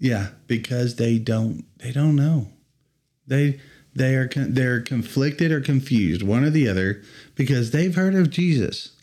Yeah, 0.00 0.28
because 0.46 0.96
they 0.96 1.18
don't 1.18 1.64
they 1.78 1.92
don't 1.92 2.16
know. 2.16 2.48
They 3.26 3.60
they 3.94 4.16
are 4.16 4.28
they're 4.34 4.80
conflicted 4.80 5.52
or 5.52 5.60
confused, 5.60 6.22
one 6.22 6.42
or 6.42 6.50
the 6.50 6.68
other, 6.68 7.02
because 7.36 7.70
they've 7.70 7.94
heard 7.94 8.14
of 8.16 8.30
Jesus. 8.30 8.96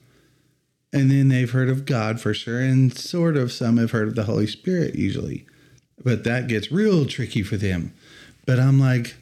And 0.92 1.12
then 1.12 1.28
they've 1.28 1.52
heard 1.52 1.70
of 1.70 1.86
God 1.86 2.20
for 2.20 2.34
sure 2.34 2.60
and 2.60 2.98
sort 2.98 3.38
of 3.38 3.52
some 3.52 3.78
have 3.78 3.92
heard 3.92 4.08
of 4.08 4.16
the 4.16 4.24
Holy 4.24 4.48
Spirit 4.48 4.96
usually. 4.96 5.46
But 6.04 6.24
that 6.24 6.48
gets 6.48 6.72
real 6.72 7.06
tricky 7.06 7.44
for 7.44 7.58
them. 7.58 7.94
But 8.46 8.60
I'm 8.60 8.80
like 8.80 9.16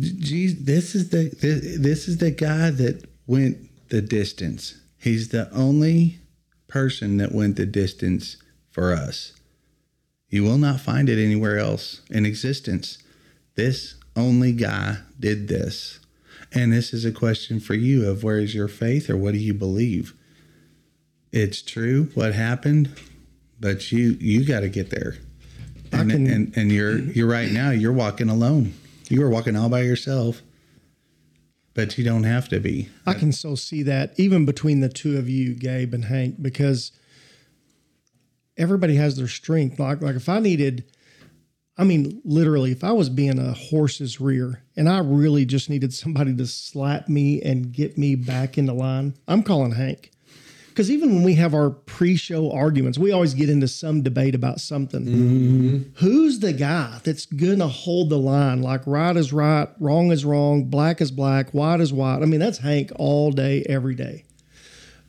geez, 0.00 0.64
this 0.64 0.94
is 0.94 1.10
the 1.10 1.28
this, 1.40 1.78
this 1.78 2.08
is 2.08 2.18
the 2.18 2.30
guy 2.30 2.70
that 2.70 3.04
went 3.26 3.58
the 3.88 4.00
distance. 4.00 4.80
He's 4.98 5.28
the 5.28 5.50
only 5.52 6.18
person 6.68 7.18
that 7.18 7.32
went 7.32 7.56
the 7.56 7.66
distance 7.66 8.36
for 8.70 8.92
us. 8.92 9.32
You 10.28 10.42
will 10.42 10.58
not 10.58 10.80
find 10.80 11.08
it 11.08 11.22
anywhere 11.22 11.58
else 11.58 12.02
in 12.10 12.26
existence. 12.26 12.98
This 13.54 13.94
only 14.16 14.52
guy 14.52 14.98
did 15.18 15.48
this. 15.48 16.00
And 16.52 16.72
this 16.72 16.92
is 16.92 17.04
a 17.04 17.12
question 17.12 17.60
for 17.60 17.74
you 17.74 18.08
of 18.08 18.24
where 18.24 18.38
is 18.38 18.54
your 18.54 18.68
faith 18.68 19.08
or 19.10 19.16
what 19.16 19.32
do 19.32 19.38
you 19.38 19.54
believe? 19.54 20.14
It's 21.32 21.62
true 21.62 22.10
what 22.14 22.34
happened, 22.34 22.90
but 23.60 23.92
you 23.92 24.16
you 24.20 24.44
got 24.44 24.60
to 24.60 24.68
get 24.68 24.90
there. 24.90 25.16
And, 25.92 26.10
can- 26.10 26.26
and 26.26 26.56
and 26.56 26.72
you're 26.72 26.98
you're 26.98 27.28
right 27.28 27.50
now 27.50 27.70
you're 27.70 27.92
walking 27.92 28.28
alone. 28.28 28.74
You 29.08 29.22
are 29.22 29.30
walking 29.30 29.56
all 29.56 29.68
by 29.68 29.82
yourself. 29.82 30.42
But 31.74 31.98
you 31.98 32.04
don't 32.04 32.22
have 32.24 32.48
to 32.48 32.58
be. 32.58 32.88
I 33.04 33.12
can 33.12 33.32
so 33.32 33.54
see 33.54 33.82
that 33.82 34.18
even 34.18 34.46
between 34.46 34.80
the 34.80 34.88
two 34.88 35.18
of 35.18 35.28
you, 35.28 35.52
Gabe 35.52 35.92
and 35.92 36.06
Hank, 36.06 36.40
because 36.40 36.90
everybody 38.56 38.96
has 38.96 39.16
their 39.16 39.28
strength. 39.28 39.78
Like 39.78 40.02
like 40.02 40.16
if 40.16 40.28
I 40.28 40.38
needed, 40.38 40.84
I 41.78 41.84
mean, 41.84 42.20
literally, 42.24 42.72
if 42.72 42.82
I 42.82 42.92
was 42.92 43.08
being 43.08 43.38
a 43.38 43.52
horse's 43.52 44.20
rear 44.20 44.62
and 44.76 44.88
I 44.88 44.98
really 44.98 45.44
just 45.44 45.68
needed 45.68 45.92
somebody 45.92 46.34
to 46.36 46.46
slap 46.46 47.08
me 47.08 47.42
and 47.42 47.72
get 47.72 47.98
me 47.98 48.14
back 48.14 48.58
into 48.58 48.72
line, 48.72 49.14
I'm 49.28 49.42
calling 49.42 49.72
Hank. 49.72 50.10
Because 50.76 50.90
even 50.90 51.14
when 51.14 51.22
we 51.22 51.36
have 51.36 51.54
our 51.54 51.70
pre-show 51.70 52.52
arguments, 52.52 52.98
we 52.98 53.10
always 53.10 53.32
get 53.32 53.48
into 53.48 53.66
some 53.66 54.02
debate 54.02 54.34
about 54.34 54.60
something. 54.60 55.06
Mm-hmm. 55.06 56.04
Who's 56.04 56.40
the 56.40 56.52
guy 56.52 57.00
that's 57.02 57.24
gonna 57.24 57.66
hold 57.66 58.10
the 58.10 58.18
line? 58.18 58.60
Like 58.60 58.86
right 58.86 59.16
is 59.16 59.32
right, 59.32 59.68
wrong 59.80 60.12
is 60.12 60.26
wrong, 60.26 60.64
black 60.64 61.00
is 61.00 61.10
black, 61.10 61.52
white 61.52 61.80
is 61.80 61.94
white. 61.94 62.20
I 62.20 62.26
mean, 62.26 62.40
that's 62.40 62.58
Hank 62.58 62.92
all 62.96 63.32
day, 63.32 63.64
every 63.66 63.94
day. 63.94 64.25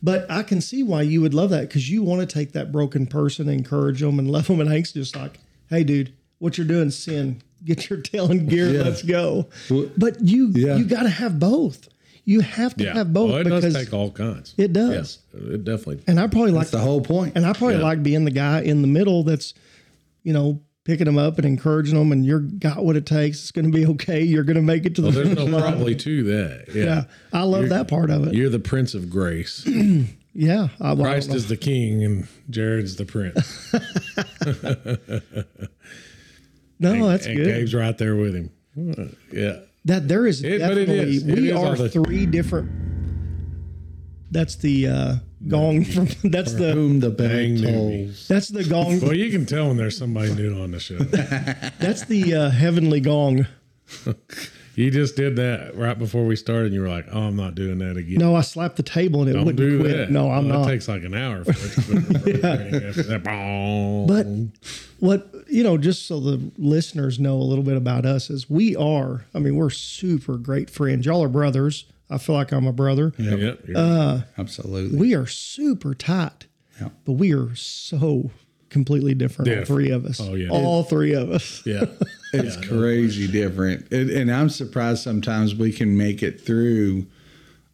But 0.04 0.30
I 0.30 0.44
can 0.44 0.62
see 0.62 0.84
why 0.84 1.02
you 1.02 1.22
would 1.22 1.34
love 1.34 1.50
that 1.50 1.62
because 1.62 1.90
you 1.90 2.04
want 2.04 2.22
to 2.28 2.32
take 2.32 2.52
that 2.54 2.72
broken 2.72 3.08
person, 3.08 3.50
encourage 3.50 4.00
them, 4.02 4.20
and 4.20 4.30
love 4.30 4.48
them. 4.48 4.60
And 4.62 4.70
Hank's 4.70 4.92
just 4.92 5.16
like, 5.16 5.40
"Hey, 5.70 5.84
dude, 5.84 6.14
what 6.40 6.58
you're 6.58 6.68
doing, 6.68 6.92
sin. 6.92 7.42
Get 7.66 7.90
your 7.90 8.00
tail 8.02 8.30
in 8.32 8.46
gear. 8.46 8.70
Yeah. 8.70 8.84
Let's 8.84 9.02
go." 9.02 9.48
Well, 9.70 9.90
But 9.98 10.22
you 10.24 10.52
Yeah. 10.56 10.78
you 10.78 10.86
got 10.86 11.04
to 11.04 11.10
have 11.10 11.40
both. 11.40 11.90
You 12.26 12.42
have 12.42 12.76
to 12.78 12.84
Yeah. 12.84 12.94
have 12.94 13.12
both 13.14 13.32
Well, 13.32 13.40
it 13.40 13.44
because 13.46 13.74
does 13.74 13.86
take 13.86 13.94
all 13.94 14.12
kinds. 14.12 14.54
it 14.58 14.74
does. 14.74 15.20
Yeah, 15.34 15.54
it 15.56 15.64
definitely. 15.64 16.04
And 16.08 16.20
I 16.20 16.28
probably 16.28 16.52
like 16.52 16.64
That's 16.66 16.72
the 16.72 16.80
whole 16.80 17.02
point. 17.02 17.34
and 17.36 17.46
I 17.46 17.54
probably 17.54 17.78
Yeah. 17.78 17.84
like 17.84 18.04
being 18.04 18.26
the 18.26 18.32
guy 18.32 18.62
in 18.62 18.82
the 18.82 18.88
middle 18.88 19.24
that's, 19.24 19.54
you 20.24 20.34
know, 20.34 20.60
picking 20.88 21.06
them 21.06 21.18
up 21.18 21.38
and 21.38 21.46
encouraging 21.46 21.96
them, 22.00 22.14
and 22.14 22.26
you're 22.26 22.40
got 22.40 22.84
what 22.84 22.96
it 22.96 23.06
takes. 23.06 23.42
It's 23.42 23.52
going 23.52 23.70
to 23.70 23.78
be 23.78 23.86
okay. 23.86 24.24
You're 24.24 24.46
going 24.46 24.56
to 24.56 24.62
make 24.62 24.86
it 24.86 24.96
to 24.96 25.02
the 25.02 25.10
Well, 25.10 25.26
there's 25.26 25.50
no 25.50 25.60
probably 25.60 25.96
to 25.96 26.24
that. 26.24 26.74
Yeah. 26.74 26.84
Yeah, 26.86 27.04
I 27.34 27.44
love 27.44 27.68
that 27.70 27.90
part 27.90 28.10
of 28.10 28.26
it. 28.26 28.34
You're 28.34 28.50
the 28.50 28.58
Prince 28.58 28.94
of 28.96 29.10
Grace. 29.10 29.68
Yeah, 30.40 30.68
I, 30.80 30.94
well, 30.94 31.08
I 31.08 31.14
Christ 31.14 31.34
is 31.34 31.48
the 31.48 31.58
King 31.58 32.04
and 32.04 32.28
Jared's 32.52 32.96
the 32.96 33.06
Prince. 33.06 33.74
no, 36.80 37.08
that's 37.08 37.26
and 37.26 37.38
good. 37.38 37.48
Gabe's 37.48 37.74
right 37.74 37.98
there 37.98 38.16
with 38.16 38.36
him. 38.36 38.52
Yeah. 39.32 39.62
That 39.86 40.08
there 40.08 40.28
is 40.28 40.44
It- 40.44 40.60
but 40.62 40.78
it 40.78 40.86
definitely 40.86 41.16
is. 41.16 41.24
We 41.24 41.52
are 41.52 41.76
the- 41.76 41.90
three 41.90 42.28
different. 42.28 42.70
That's 44.30 44.58
the 44.58 44.88
uh, 44.90 45.16
gong 45.48 45.84
from. 45.86 46.08
That's 46.32 46.54
the 46.54 46.74
Whom 46.74 47.00
the 47.00 47.10
Dang 47.10 47.62
bell 47.62 47.72
newbie. 47.74 48.06
tolls. 48.08 48.28
that's 48.28 48.48
the 48.50 48.64
gong. 48.64 49.00
Well, 49.02 49.14
you 49.14 49.32
can 49.32 49.46
tell 49.46 49.68
when 49.68 49.78
there's 49.78 49.98
somebody 49.98 50.34
new 50.34 50.62
on 50.62 50.72
the 50.72 50.80
show. 50.80 50.98
That's 51.80 52.06
the 52.06 52.34
uh, 52.36 52.50
heavenly 52.50 53.00
gong. 53.02 53.48
You 54.76 54.92
just 54.92 55.16
did 55.16 55.38
that 55.38 55.76
right 55.76 55.98
before 55.98 56.28
we 56.28 56.36
started. 56.36 56.66
and 56.66 56.76
You 56.76 56.82
were 56.82 56.88
like, 56.88 57.08
"Oh, 57.12 57.22
I'm 57.22 57.36
not 57.36 57.56
doing 57.56 57.80
that 57.80 57.98
again." 57.98 58.20
No, 58.20 58.36
I 58.36 58.42
slapped 58.42 58.76
the 58.76 58.84
table 58.84 59.22
and 59.22 59.30
it 59.32 59.34
Don't 59.34 59.46
wouldn't 59.46 59.58
do 59.72 59.80
quit. 59.80 59.98
that. 59.98 60.12
No, 60.12 60.30
I'm 60.30 60.48
Well, 60.48 60.60
not. 60.60 60.68
It 60.68 60.74
takes 60.74 60.88
like 60.88 61.02
an 61.04 61.16
hour 61.16 61.44
for 61.44 61.50
it 61.50 62.04
to 62.04 62.20
quit. 62.22 62.46
After. 62.46 63.18
But 64.08 64.28
what 65.00 65.32
you 65.50 65.64
know, 65.64 65.80
just 65.80 66.06
so 66.08 66.20
the 66.20 66.52
listeners 66.60 67.20
know 67.20 67.38
a 67.38 67.42
little 67.42 67.64
bit 67.64 67.76
about 67.76 68.06
us, 68.06 68.30
is 68.30 68.52
we 68.52 68.76
are. 68.76 69.26
I 69.34 69.40
mean, 69.40 69.56
we're 69.56 69.72
super 69.72 70.38
great 70.38 70.70
friends. 70.70 71.08
Y'all 71.08 71.24
are 71.24 71.28
brothers. 71.28 71.86
I 72.10 72.18
feel 72.18 72.36
like 72.36 72.52
I'm 72.52 72.68
a 72.68 72.74
brother. 72.74 73.14
yeah, 73.18 73.36
you're- 73.36 73.58
Uh, 73.76 74.22
Absolutely. 74.38 74.98
We 74.98 75.14
are 75.16 75.28
super 75.28 75.94
tight, 75.94 76.48
Yeah. 76.80 76.90
but 77.06 77.14
we 77.14 77.34
are 77.34 77.54
so 77.56 78.32
completely 78.70 79.14
different. 79.14 79.50
All 79.50 79.56
Different. 79.56 79.68
three 79.68 79.92
of 79.92 80.06
us. 80.06 80.20
Oh, 80.22 80.36
yeah. 80.36 80.50
all 80.50 80.84
three 80.84 81.14
of 81.14 81.32
us. 81.32 81.62
yeah. 81.66 81.86
It's 82.34 82.58
crazy 82.68 83.26
different. 83.32 83.90
And, 83.92 84.10
and 84.10 84.30
I'm 84.30 84.50
surprised 84.50 85.02
sometimes 85.02 85.56
we 85.56 85.72
can 85.72 85.96
make 85.98 86.22
it 86.22 86.42
through 86.42 87.08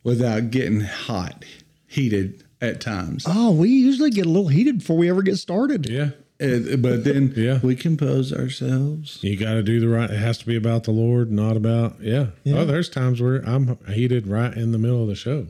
without 0.03 0.51
getting 0.51 0.81
hot, 0.81 1.43
heated 1.87 2.43
at 2.61 2.79
times. 2.79 3.25
Oh, 3.27 3.51
we 3.51 3.69
usually 3.69 4.11
get 4.11 4.27
a 4.27 4.29
little 4.29 4.49
heated 4.49 4.77
before 4.79 4.95
we 4.97 5.09
ever 5.09 5.23
get 5.23 5.37
started. 5.37 5.89
Yeah. 5.89 6.11
And- 6.43 6.81
but 6.81 7.03
then 7.03 7.33
Yeah. 7.35 7.59
we 7.63 7.75
compose 7.75 8.31
ourselves. 8.33 9.19
You 9.21 9.37
got 9.37 9.53
to 9.53 9.63
do 9.63 9.79
the 9.79 9.87
right. 9.87 10.09
It 10.09 10.17
has 10.17 10.37
to 10.39 10.45
be 10.45 10.55
about 10.55 10.83
the 10.83 10.91
Lord, 10.91 11.31
not 11.31 11.55
about 11.57 11.95
yeah. 12.01 12.27
Yeah. 12.43 12.59
Oh, 12.59 12.65
there's 12.65 12.89
times 12.89 13.21
where 13.21 13.37
I'm 13.47 13.77
heated 13.87 14.27
right 14.27 14.53
in 14.55 14.71
the 14.71 14.77
middle 14.77 15.01
of 15.01 15.07
the 15.07 15.15
show. 15.15 15.47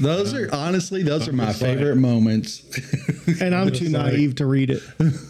Those 0.00 0.34
are 0.34 0.52
honestly, 0.52 1.04
those 1.04 1.28
are 1.28 1.32
my 1.32 1.46
just 1.46 1.62
like- 1.62 1.76
favorite 1.78 1.96
moments. 1.96 2.62
And 3.40 3.54
I'm 3.54 3.70
too 3.70 3.84
like- 3.90 4.12
naive 4.14 4.34
to 4.36 4.46
read 4.46 4.70
it. 4.70 4.82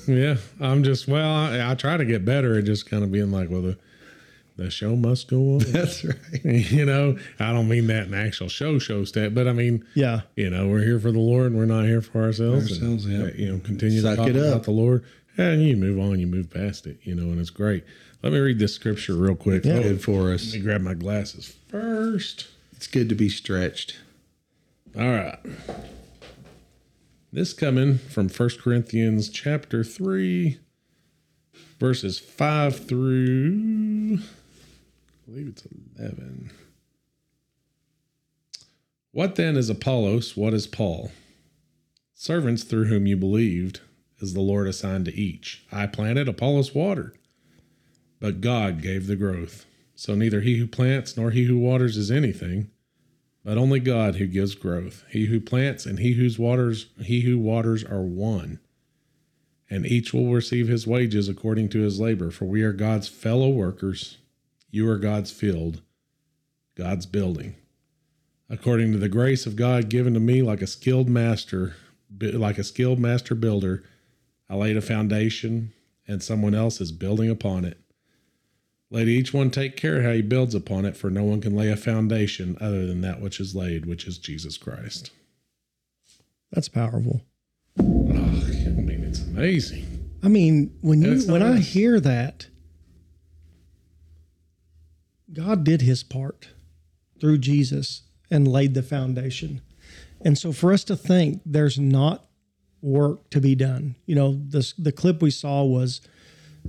Yeah, 0.07 0.37
I'm 0.61 0.83
just 0.83 1.07
well. 1.09 1.29
I, 1.29 1.73
I 1.73 1.75
try 1.75 1.97
to 1.99 2.05
get 2.07 2.25
better 2.25 2.59
at 2.59 2.65
just 2.65 2.89
kind 2.89 3.03
of 3.05 3.13
being 3.13 3.31
like, 3.31 3.51
well, 3.51 3.63
the 3.63 3.77
the 4.57 4.71
show 4.71 4.97
must 4.97 5.29
go 5.29 5.55
on. 5.55 5.59
That's 5.67 6.05
right. 6.05 6.17
you 6.45 6.85
know, 6.85 7.19
I 7.39 7.53
don't 7.53 7.69
mean 7.69 7.87
that 7.89 8.07
in 8.07 8.15
actual 8.15 8.49
show 8.49 8.79
show 8.79 9.05
stat, 9.05 9.35
but 9.35 9.47
I 9.47 9.53
mean, 9.53 9.85
Yeah. 9.95 10.23
you 10.35 10.49
know, 10.51 10.69
we're 10.69 10.83
here 10.85 10.99
for 10.99 11.13
the 11.13 11.19
Lord. 11.21 11.47
and 11.53 11.57
We're 11.57 11.67
not 11.67 11.85
here 11.85 12.01
for 12.01 12.23
ourselves. 12.23 12.73
Ourselves, 12.73 13.05
and, 13.05 13.15
yeah. 13.19 13.25
uh, 13.25 13.31
You 13.37 13.53
know, 13.53 13.59
continue 13.61 14.01
Suck 14.01 14.17
to 14.17 14.17
talk 14.17 14.31
about 14.31 14.63
the 14.65 14.71
Lord, 14.71 15.05
and 15.37 15.63
you 15.63 15.77
move 15.77 15.99
on. 15.99 16.19
You 16.21 16.27
move 16.27 16.51
past 16.51 16.87
it. 16.87 16.99
You 17.03 17.15
know, 17.15 17.25
and 17.31 17.39
it's 17.39 17.51
great. 17.51 17.85
Let 18.23 18.33
me 18.33 18.39
read 18.39 18.59
this 18.59 18.75
scripture 18.75 19.15
real 19.15 19.37
quick. 19.37 19.65
Oh, 19.67 19.83
Good 19.83 20.03
for 20.03 20.23
let 20.23 20.35
us. 20.37 20.53
me 20.55 20.61
grab 20.61 20.81
my 20.81 20.95
glasses 20.95 21.55
first. 21.69 22.49
It's 22.73 22.87
good 22.87 23.09
to 23.11 23.15
be 23.15 23.29
stretched. 23.29 23.97
All 24.99 25.07
right. 25.11 25.39
This 27.33 27.53
coming 27.53 27.99
from 27.99 28.29
1 28.31 28.51
Corinthians 28.63 29.29
chapter 29.29 29.85
3, 29.85 30.59
verses 31.79 32.19
5 32.19 32.87
through, 32.87 34.19
I 35.27 35.31
believe 35.31 35.49
it's 35.49 35.67
11. 35.99 36.53
What 39.11 39.35
then 39.35 39.57
is 39.57 39.69
Apollos? 39.69 40.37
What 40.37 40.55
is 40.55 40.69
Paul? 40.69 41.11
Servants 42.15 42.63
through 42.63 42.85
whom 42.85 43.07
you 43.07 43.17
believed, 43.17 43.81
as 44.23 44.35
the 44.35 44.41
Lord 44.41 44.69
assigned 44.69 45.07
to 45.07 45.15
each. 45.15 45.65
I 45.73 45.87
planted, 45.87 46.29
Apollos 46.29 46.75
watered, 46.75 47.19
but 48.21 48.41
God 48.41 48.81
gave 48.81 49.07
the 49.07 49.17
growth. 49.17 49.67
So 49.95 50.15
neither 50.15 50.43
he 50.43 50.59
who 50.59 50.67
plants 50.67 51.17
nor 51.17 51.33
he 51.33 51.45
who 51.45 51.59
waters 51.59 51.97
is 51.97 52.11
anything 52.11 52.71
but 53.47 53.57
only 53.57 53.79
God 53.79 54.17
who 54.17 54.27
gives 54.27 54.57
growth. 54.57 55.05
He 55.09 55.27
who 55.27 55.41
plants 55.41 55.87
and 55.87 56.01
he 56.01 56.15
whose 56.15 56.37
waters 56.37 56.87
he 57.01 57.21
who 57.21 57.39
waters 57.39 57.85
are 57.85 58.03
one. 58.03 58.59
And 59.71 59.87
each 59.87 60.13
will 60.13 60.33
receive 60.33 60.67
his 60.67 60.85
wages 60.85 61.29
according 61.29 61.69
to 61.71 61.81
his 61.81 62.01
labor, 62.01 62.33
for 62.33 62.47
we 62.47 62.63
are 62.63 62.73
God's 62.73 63.07
fellow 63.07 63.49
workers. 63.49 64.19
You 64.77 64.91
are 64.91 64.99
God's 64.99 65.31
field, 65.31 65.81
God's 66.75 67.07
building. 67.07 67.55
According 68.51 68.93
to 68.93 68.99
the 68.99 69.09
grace 69.09 69.47
of 69.47 69.57
God 69.57 69.89
given 69.89 70.13
to 70.13 70.21
me 70.21 70.43
like 70.43 70.61
a 70.61 70.67
skilled 70.67 71.09
master, 71.09 71.77
like 72.21 72.59
a 72.59 72.63
skilled 72.63 72.99
master 72.99 73.35
builder, 73.35 73.85
I 74.51 74.55
laid 74.55 74.77
a 74.77 74.83
foundation 74.83 75.73
and 76.07 76.23
someone 76.23 76.55
else 76.55 76.79
is 76.83 76.93
building 76.93 77.31
upon 77.31 77.65
it. 77.65 77.81
Let 78.91 79.09
each 79.09 79.33
one 79.33 79.51
take 79.51 79.79
care 79.79 80.03
how 80.03 80.13
he 80.13 80.21
builds 80.21 80.55
upon 80.55 80.85
it, 80.85 80.95
for 80.95 81.09
no 81.09 81.25
one 81.25 81.41
can 81.41 81.57
lay 81.57 81.71
a 81.71 81.77
foundation 81.79 82.59
other 82.61 82.85
than 82.85 83.01
that 83.01 83.23
which 83.23 83.41
is 83.41 83.55
laid, 83.55 83.87
which 83.87 84.07
is 84.07 84.19
Jesus 84.19 84.59
Christ. 84.59 85.11
That's 86.53 86.69
powerful. 86.69 87.23
Oh, 87.81 88.11
I 88.13 88.69
mean, 88.73 89.05
it's 89.09 89.23
amazing. 89.23 89.87
I 90.23 90.29
mean, 90.29 90.77
when 90.83 91.01
you 91.01 91.23
when 91.33 91.43
I 91.43 91.61
hear 91.61 91.99
that, 92.01 92.49
God 95.33 95.65
did 95.65 95.83
his 95.83 96.03
part 96.03 96.49
through 97.21 97.39
Jesus 97.39 98.03
and 98.31 98.47
laid 98.47 98.75
the 98.75 98.83
foundation. 98.83 99.61
And 100.25 100.37
so 100.39 100.53
for 100.53 100.73
us 100.73 100.85
to 100.85 100.97
think 100.97 101.43
there's 101.45 101.79
not 101.79 102.27
work 102.83 103.31
to 103.31 103.41
be 103.41 103.55
done. 103.55 103.97
You 104.07 104.15
know, 104.15 104.41
this 104.47 104.73
the 104.75 104.93
clip 104.93 105.23
we 105.23 105.31
saw 105.31 105.65
was, 105.65 106.01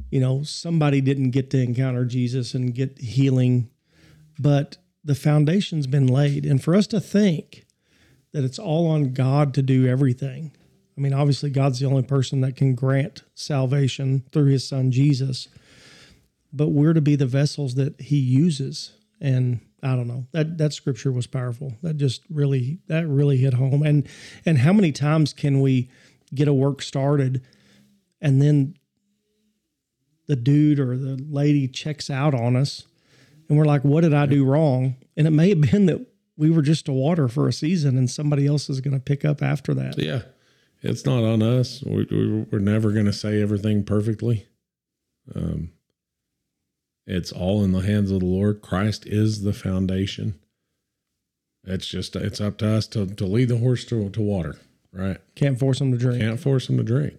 you 0.10 0.20
know, 0.20 0.44
somebody 0.44 1.02
didn't 1.02 1.32
get 1.32 1.50
to 1.52 1.62
encounter 1.62 2.06
Jesus 2.06 2.54
and 2.54 2.74
get 2.74 3.00
healing, 3.00 3.70
but 4.40 4.78
the 5.04 5.16
foundation's 5.16 5.88
been 5.88 6.08
laid. 6.08 6.46
And 6.46 6.64
for 6.64 6.76
us 6.76 6.88
to 6.88 7.00
think 7.00 7.66
that 8.34 8.44
it's 8.44 8.60
all 8.60 8.88
on 8.88 9.14
God 9.14 9.54
to 9.56 9.62
do 9.62 9.88
everything. 9.88 10.52
I 10.98 11.02
mean, 11.02 11.14
obviously, 11.14 11.50
God's 11.50 11.80
the 11.80 11.86
only 11.86 12.04
person 12.04 12.42
that 12.42 12.56
can 12.56 12.76
grant 12.76 13.24
salvation 13.36 14.24
through 14.32 14.48
his 14.48 14.68
son 14.68 14.92
Jesus, 14.92 15.48
but 16.58 16.70
we're 16.70 16.94
to 16.94 17.02
be 17.02 17.16
the 17.16 17.26
vessels 17.26 17.76
that 17.76 18.02
he 18.02 18.18
uses. 18.18 18.94
And 19.22 19.62
I 19.84 19.96
don't 19.96 20.08
know 20.08 20.26
that 20.32 20.58
that 20.58 20.74
scripture 20.74 21.12
was 21.12 21.28
powerful. 21.28 21.74
That 21.84 21.98
just 21.98 22.24
really 22.30 22.80
that 22.88 23.08
really 23.08 23.38
hit 23.38 23.54
home. 23.54 23.84
And 23.84 24.08
and 24.46 24.58
how 24.58 24.74
many 24.74 24.92
times 24.92 25.34
can 25.34 25.62
we 25.62 25.90
get 26.34 26.48
a 26.48 26.54
work 26.54 26.82
started, 26.82 27.44
and 28.20 28.42
then 28.42 28.76
the 30.28 30.36
dude 30.36 30.80
or 30.80 30.98
the 30.98 31.16
lady 31.30 31.68
checks 31.68 32.10
out 32.10 32.34
on 32.34 32.56
us, 32.56 32.86
and 33.48 33.58
we're 33.58 33.66
like, 33.66 33.84
"What 33.84 34.02
did 34.02 34.14
I 34.14 34.26
do 34.26 34.44
wrong?" 34.44 34.96
And 35.16 35.28
it 35.28 35.32
may 35.32 35.50
have 35.50 35.62
been 35.62 35.86
that 35.86 36.06
we 36.38 36.50
were 36.50 36.62
just 36.62 36.88
a 36.88 36.94
water 36.94 37.28
for 37.28 37.48
a 37.48 37.54
season, 37.54 37.98
and 37.98 38.10
somebody 38.10 38.48
else 38.48 38.70
is 38.70 38.82
going 38.82 38.94
to 38.94 39.00
pick 39.00 39.24
up 39.24 39.42
after 39.42 39.74
that. 39.76 39.98
Yeah, 39.98 40.24
it's 40.82 41.06
not 41.06 41.24
on 41.24 41.42
us. 41.42 41.84
We, 41.84 42.08
we, 42.10 42.46
we're 42.52 42.60
never 42.60 42.92
going 42.92 43.06
to 43.06 43.14
say 43.14 43.42
everything 43.42 43.84
perfectly. 43.84 44.48
Um, 45.36 45.72
it's 47.08 47.32
all 47.32 47.64
in 47.64 47.72
the 47.72 47.80
hands 47.80 48.12
of 48.12 48.20
the 48.20 48.26
Lord. 48.26 48.62
Christ 48.62 49.08
is 49.08 49.44
the 49.44 49.54
foundation. 49.54 50.36
It's 51.64 51.88
just 51.88 52.16
it's 52.16 52.42
up 52.42 52.58
to 52.58 52.70
us 52.70 52.86
to, 52.88 53.08
to 53.08 53.26
lead 53.26 53.48
the 53.48 53.58
horse 53.58 53.86
to, 53.86 54.10
to 54.10 54.22
water, 54.22 54.58
right? 54.92 55.18
Can't 55.36 55.58
force 55.58 55.80
them 55.80 55.92
to 55.94 55.98
drink. 55.98 56.22
Can't 56.22 56.40
force 56.40 56.68
them 56.68 56.78
to 56.78 56.84
drink. 56.84 57.16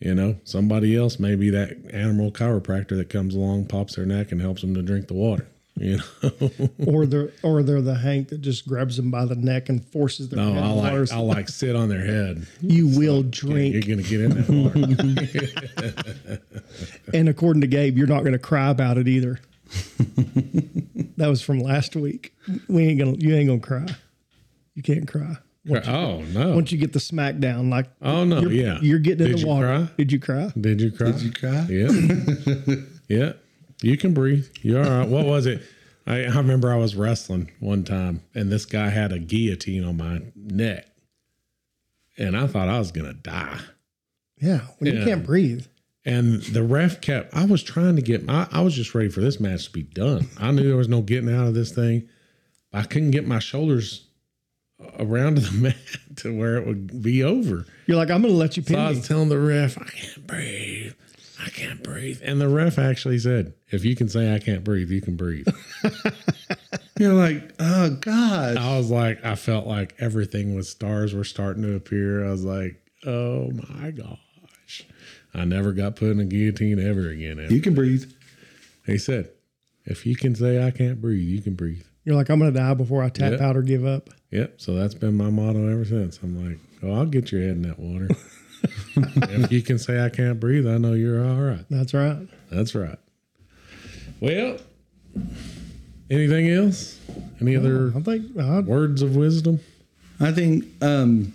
You 0.00 0.14
know, 0.14 0.36
somebody 0.44 0.94
else 0.96 1.18
may 1.18 1.34
be 1.34 1.50
that 1.50 1.76
animal 1.92 2.30
chiropractor 2.30 2.96
that 2.96 3.10
comes 3.10 3.34
along, 3.34 3.66
pops 3.66 3.96
their 3.96 4.06
neck, 4.06 4.30
and 4.30 4.40
helps 4.40 4.60
them 4.60 4.74
to 4.74 4.82
drink 4.82 5.08
the 5.08 5.14
water. 5.14 5.48
You 5.78 5.98
know, 6.22 6.30
or 6.86 7.06
they're 7.06 7.30
or 7.42 7.62
they're 7.62 7.80
the 7.80 7.94
Hank 7.94 8.28
that 8.28 8.40
just 8.40 8.66
grabs 8.66 8.96
them 8.96 9.10
by 9.10 9.24
the 9.24 9.36
neck 9.36 9.68
and 9.68 9.84
forces 9.84 10.28
their 10.28 10.44
no, 10.44 10.52
head 10.52 10.62
I 10.62 10.68
the 10.68 10.74
water. 10.74 11.00
like 11.00 11.12
I 11.12 11.18
like 11.18 11.48
sit 11.48 11.76
on 11.76 11.88
their 11.88 12.04
head. 12.04 12.46
you 12.60 12.88
will 12.88 13.22
drink. 13.22 13.74
You're 13.74 13.96
gonna 13.96 14.08
get 14.08 14.20
in 14.20 14.30
that 14.30 14.48
water. 16.28 16.42
And 17.14 17.28
according 17.28 17.62
to 17.62 17.66
Gabe, 17.66 17.96
you're 17.96 18.06
not 18.06 18.20
going 18.20 18.32
to 18.34 18.38
cry 18.38 18.68
about 18.68 18.98
it 18.98 19.08
either. 19.08 19.40
that 21.16 21.26
was 21.26 21.40
from 21.40 21.60
last 21.60 21.96
week. 21.96 22.34
We 22.68 22.86
ain't 22.86 22.98
gonna. 22.98 23.16
You 23.18 23.34
ain't 23.34 23.48
gonna 23.48 23.60
cry. 23.60 23.86
You 24.74 24.82
can't 24.82 25.08
cry 25.08 25.36
oh 25.70 26.22
no! 26.32 26.54
once 26.54 26.72
you 26.72 26.78
get 26.78 26.92
the 26.92 26.98
smackdown. 26.98 27.70
Like 27.70 27.86
Oh 28.02 28.24
no! 28.24 28.40
you're, 28.40 28.52
yeah, 28.52 28.78
you're 28.80 28.98
getting 28.98 29.26
in 29.26 29.32
Did 29.32 29.38
the 29.38 29.40
you 29.42 29.46
water. 29.46 29.66
Cry? 29.66 29.88
Did 29.96 30.12
you 30.12 30.20
cry? 30.20 30.52
Did 30.60 30.80
you 30.80 30.90
cry? 30.90 31.10
Did 31.12 31.22
you 31.22 31.32
cry? 31.32 31.66
Yeah. 31.68 32.74
yeah. 33.08 33.32
You 33.82 33.96
can 33.96 34.14
breathe. 34.14 34.46
You're 34.62 34.84
all 34.84 34.98
right. 35.00 35.08
What 35.08 35.24
was 35.26 35.46
it? 35.46 35.62
I, 36.06 36.24
I 36.24 36.36
remember 36.36 36.72
I 36.72 36.76
was 36.76 36.96
wrestling 36.96 37.50
one 37.60 37.84
time 37.84 38.22
and 38.34 38.50
this 38.50 38.64
guy 38.64 38.88
had 38.88 39.12
a 39.12 39.18
guillotine 39.18 39.84
on 39.84 39.96
my 39.98 40.22
neck. 40.34 40.86
And 42.16 42.36
I 42.36 42.46
thought 42.48 42.68
I 42.68 42.78
was 42.78 42.90
going 42.90 43.06
to 43.06 43.14
die. 43.14 43.60
Yeah, 44.40 44.60
when 44.78 44.94
you 44.96 45.04
can't 45.04 45.24
breathe. 45.24 45.66
And 46.04 46.42
the 46.42 46.62
ref 46.62 47.00
kept, 47.00 47.34
I 47.36 47.44
was 47.44 47.62
trying 47.62 47.96
to 47.96 48.02
get, 48.02 48.28
I, 48.28 48.48
I 48.50 48.60
was 48.62 48.74
just 48.74 48.94
ready 48.94 49.08
for 49.10 49.20
this 49.20 49.38
match 49.38 49.66
to 49.66 49.70
be 49.72 49.82
done. 49.82 50.26
I 50.38 50.50
knew 50.50 50.66
there 50.66 50.76
was 50.76 50.88
no 50.88 51.02
getting 51.02 51.32
out 51.32 51.46
of 51.46 51.54
this 51.54 51.70
thing. 51.72 52.08
I 52.72 52.82
couldn't 52.82 53.10
get 53.12 53.26
my 53.26 53.38
shoulders 53.38 54.06
around 54.98 55.36
to 55.36 55.42
the 55.42 55.52
mat 55.62 55.76
to 56.16 56.36
where 56.36 56.56
it 56.56 56.66
would 56.66 57.02
be 57.02 57.22
over. 57.22 57.66
You're 57.86 57.96
like, 57.96 58.10
I'm 58.10 58.22
going 58.22 58.32
to 58.32 58.38
let 58.38 58.56
you 58.56 58.62
So 58.62 58.68
pin 58.68 58.78
I 58.78 58.90
me. 58.90 58.96
was 58.96 59.06
telling 59.06 59.28
the 59.28 59.38
ref, 59.38 59.76
I 59.78 59.84
can't 59.84 60.26
breathe. 60.26 60.94
I 61.44 61.50
can't 61.50 61.82
breathe. 61.82 62.20
And 62.24 62.40
the 62.40 62.48
ref 62.48 62.78
actually 62.78 63.18
said, 63.18 63.54
if 63.70 63.84
you 63.84 63.94
can 63.94 64.08
say 64.08 64.34
I 64.34 64.38
can't 64.38 64.64
breathe, 64.64 64.90
you 64.90 65.00
can 65.00 65.16
breathe. 65.16 65.46
You're 66.98 67.14
like, 67.14 67.52
oh 67.60 67.90
God. 68.00 68.56
I 68.56 68.76
was 68.76 68.90
like, 68.90 69.24
I 69.24 69.36
felt 69.36 69.66
like 69.66 69.94
everything 70.00 70.54
was 70.56 70.68
stars 70.68 71.14
were 71.14 71.22
starting 71.24 71.62
to 71.62 71.76
appear. 71.76 72.26
I 72.26 72.30
was 72.30 72.44
like, 72.44 72.80
oh 73.06 73.50
my 73.52 73.92
gosh. 73.92 74.84
I 75.32 75.44
never 75.44 75.72
got 75.72 75.94
put 75.96 76.10
in 76.10 76.18
a 76.20 76.24
guillotine 76.24 76.80
ever 76.80 77.08
again. 77.08 77.46
You 77.50 77.60
can 77.60 77.74
breathe. 77.74 78.10
He 78.86 78.98
said, 78.98 79.30
if 79.84 80.04
you 80.06 80.16
can 80.16 80.34
say 80.34 80.64
I 80.66 80.70
can't 80.72 81.00
breathe, 81.00 81.28
you 81.28 81.40
can 81.40 81.54
breathe. 81.54 81.84
You're 82.04 82.16
like, 82.16 82.30
I'm 82.30 82.40
going 82.40 82.52
to 82.52 82.58
die 82.58 82.74
before 82.74 83.02
I 83.04 83.10
tap 83.10 83.32
Yep. 83.32 83.40
out 83.40 83.56
or 83.56 83.62
give 83.62 83.84
up. 83.86 84.10
Yep. 84.30 84.60
So 84.60 84.74
that's 84.74 84.94
been 84.94 85.14
my 85.16 85.30
motto 85.30 85.68
ever 85.70 85.84
since. 85.84 86.18
I'm 86.22 86.44
like, 86.48 86.58
oh, 86.82 86.94
I'll 86.94 87.06
get 87.06 87.30
your 87.30 87.42
head 87.42 87.50
in 87.52 87.62
that 87.62 87.78
water. 87.78 88.08
if 88.96 89.52
you 89.52 89.62
can 89.62 89.78
say 89.78 90.04
I 90.04 90.08
can't 90.08 90.40
breathe, 90.40 90.66
I 90.66 90.78
know 90.78 90.92
you're 90.94 91.24
all 91.24 91.40
right. 91.40 91.64
That's 91.70 91.94
right. 91.94 92.26
That's 92.50 92.74
right. 92.74 92.98
Well, 94.20 94.58
anything 96.10 96.48
else? 96.50 96.98
Any 97.40 97.56
other 97.56 97.92
I 97.94 98.00
think 98.00 98.36
uh, 98.38 98.62
words 98.64 99.02
of 99.02 99.16
wisdom? 99.16 99.60
I 100.20 100.32
think 100.32 100.64
um 100.82 101.32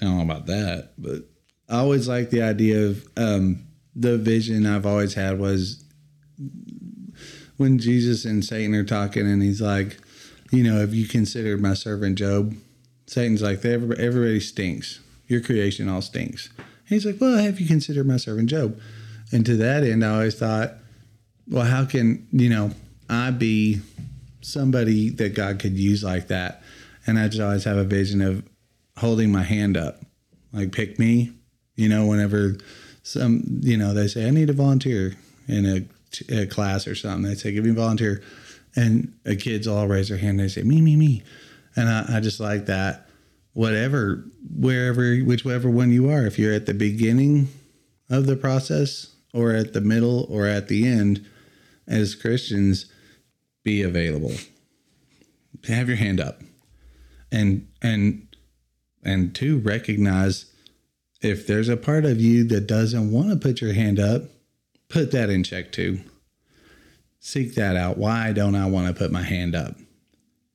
I 0.00 0.04
don't 0.04 0.16
know 0.18 0.22
about 0.22 0.46
that, 0.46 0.92
but 0.96 1.24
I 1.68 1.78
always 1.78 2.08
like 2.08 2.30
the 2.30 2.42
idea 2.42 2.86
of 2.86 3.06
um 3.16 3.64
the 3.94 4.16
vision 4.16 4.64
I've 4.64 4.86
always 4.86 5.14
had 5.14 5.38
was 5.38 5.84
when 7.56 7.78
Jesus 7.78 8.24
and 8.24 8.44
Satan 8.44 8.74
are 8.74 8.84
talking 8.84 9.26
and 9.26 9.42
he's 9.42 9.60
like, 9.60 9.98
you 10.50 10.62
know, 10.62 10.78
if 10.80 10.94
you 10.94 11.06
considered 11.06 11.60
my 11.60 11.74
servant 11.74 12.16
Job, 12.16 12.54
Satan's 13.06 13.42
like, 13.42 13.64
everybody, 13.64 14.02
everybody 14.02 14.40
stinks. 14.40 15.00
Your 15.28 15.40
creation 15.40 15.88
all 15.88 16.02
stinks. 16.02 16.50
And 16.56 16.66
he's 16.88 17.06
like, 17.06 17.20
well, 17.20 17.38
have 17.38 17.60
you 17.60 17.66
considered 17.66 18.06
my 18.06 18.16
servant 18.16 18.50
Job? 18.50 18.78
And 19.30 19.46
to 19.46 19.56
that 19.58 19.84
end, 19.84 20.04
I 20.04 20.14
always 20.14 20.38
thought, 20.38 20.74
well, 21.46 21.64
how 21.64 21.84
can, 21.84 22.26
you 22.32 22.48
know, 22.48 22.72
I 23.08 23.30
be 23.30 23.80
somebody 24.40 25.10
that 25.10 25.34
God 25.34 25.58
could 25.60 25.78
use 25.78 26.02
like 26.02 26.28
that? 26.28 26.62
And 27.06 27.18
I 27.18 27.28
just 27.28 27.40
always 27.40 27.64
have 27.64 27.76
a 27.76 27.84
vision 27.84 28.20
of 28.20 28.42
holding 28.96 29.30
my 29.30 29.42
hand 29.42 29.76
up, 29.76 30.00
like 30.52 30.72
pick 30.72 30.98
me, 30.98 31.32
you 31.76 31.88
know, 31.88 32.06
whenever 32.06 32.56
some, 33.02 33.42
you 33.60 33.76
know, 33.76 33.94
they 33.94 34.08
say, 34.08 34.26
I 34.26 34.30
need 34.30 34.50
a 34.50 34.54
volunteer 34.54 35.14
in 35.46 35.64
a, 36.30 36.34
a 36.42 36.46
class 36.46 36.86
or 36.86 36.94
something. 36.94 37.22
They 37.22 37.34
say, 37.34 37.52
give 37.52 37.64
me 37.64 37.70
a 37.70 37.74
volunteer. 37.74 38.22
And 38.76 39.14
the 39.24 39.36
kids 39.36 39.66
all 39.66 39.88
raise 39.88 40.08
their 40.08 40.18
hand. 40.18 40.40
And 40.40 40.48
they 40.48 40.52
say, 40.52 40.62
me, 40.62 40.80
me, 40.80 40.96
me. 40.96 41.22
And 41.76 41.88
I, 41.88 42.16
I 42.16 42.20
just 42.20 42.40
like 42.40 42.66
that. 42.66 43.07
Whatever, 43.58 44.24
wherever, 44.54 45.16
whichever 45.16 45.68
one 45.68 45.90
you 45.90 46.08
are, 46.08 46.24
if 46.24 46.38
you're 46.38 46.54
at 46.54 46.66
the 46.66 46.74
beginning 46.74 47.48
of 48.08 48.26
the 48.26 48.36
process 48.36 49.16
or 49.34 49.50
at 49.50 49.72
the 49.72 49.80
middle 49.80 50.28
or 50.30 50.46
at 50.46 50.68
the 50.68 50.86
end, 50.86 51.26
as 51.84 52.14
Christians, 52.14 52.86
be 53.64 53.82
available. 53.82 54.30
Have 55.66 55.88
your 55.88 55.96
hand 55.96 56.20
up. 56.20 56.40
And 57.32 57.66
and 57.82 58.28
and 59.02 59.34
two, 59.34 59.58
recognize 59.58 60.52
if 61.20 61.44
there's 61.48 61.68
a 61.68 61.76
part 61.76 62.04
of 62.04 62.20
you 62.20 62.44
that 62.44 62.68
doesn't 62.68 63.10
want 63.10 63.30
to 63.30 63.36
put 63.36 63.60
your 63.60 63.72
hand 63.72 63.98
up, 63.98 64.22
put 64.88 65.10
that 65.10 65.30
in 65.30 65.42
check 65.42 65.72
too. 65.72 65.98
Seek 67.18 67.56
that 67.56 67.74
out. 67.74 67.98
Why 67.98 68.32
don't 68.32 68.54
I 68.54 68.66
want 68.66 68.86
to 68.86 68.94
put 68.94 69.10
my 69.10 69.22
hand 69.22 69.56
up? 69.56 69.74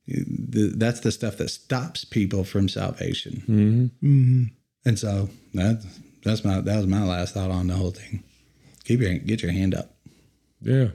Th- 0.06 0.72
That's 0.76 1.00
the 1.00 1.10
stuff 1.12 1.36
that 1.38 1.48
stops 1.50 2.04
people 2.04 2.44
from 2.44 2.68
salvation. 2.68 3.42
Mm-hmm. 3.48 4.44
And 4.86 4.98
so 4.98 5.30
that 5.54 5.84
that's 6.24 6.44
my 6.44 6.60
that 6.60 6.76
was 6.76 6.86
my 6.86 7.02
last 7.04 7.34
thought 7.34 7.50
on 7.50 7.68
the 7.68 7.74
whole 7.74 7.90
thing. 7.90 8.22
Keep 8.84 9.00
your 9.00 9.14
get 9.14 9.42
your 9.42 9.52
hand 9.52 9.74
up. 9.74 9.94
Yeah. 10.60 10.88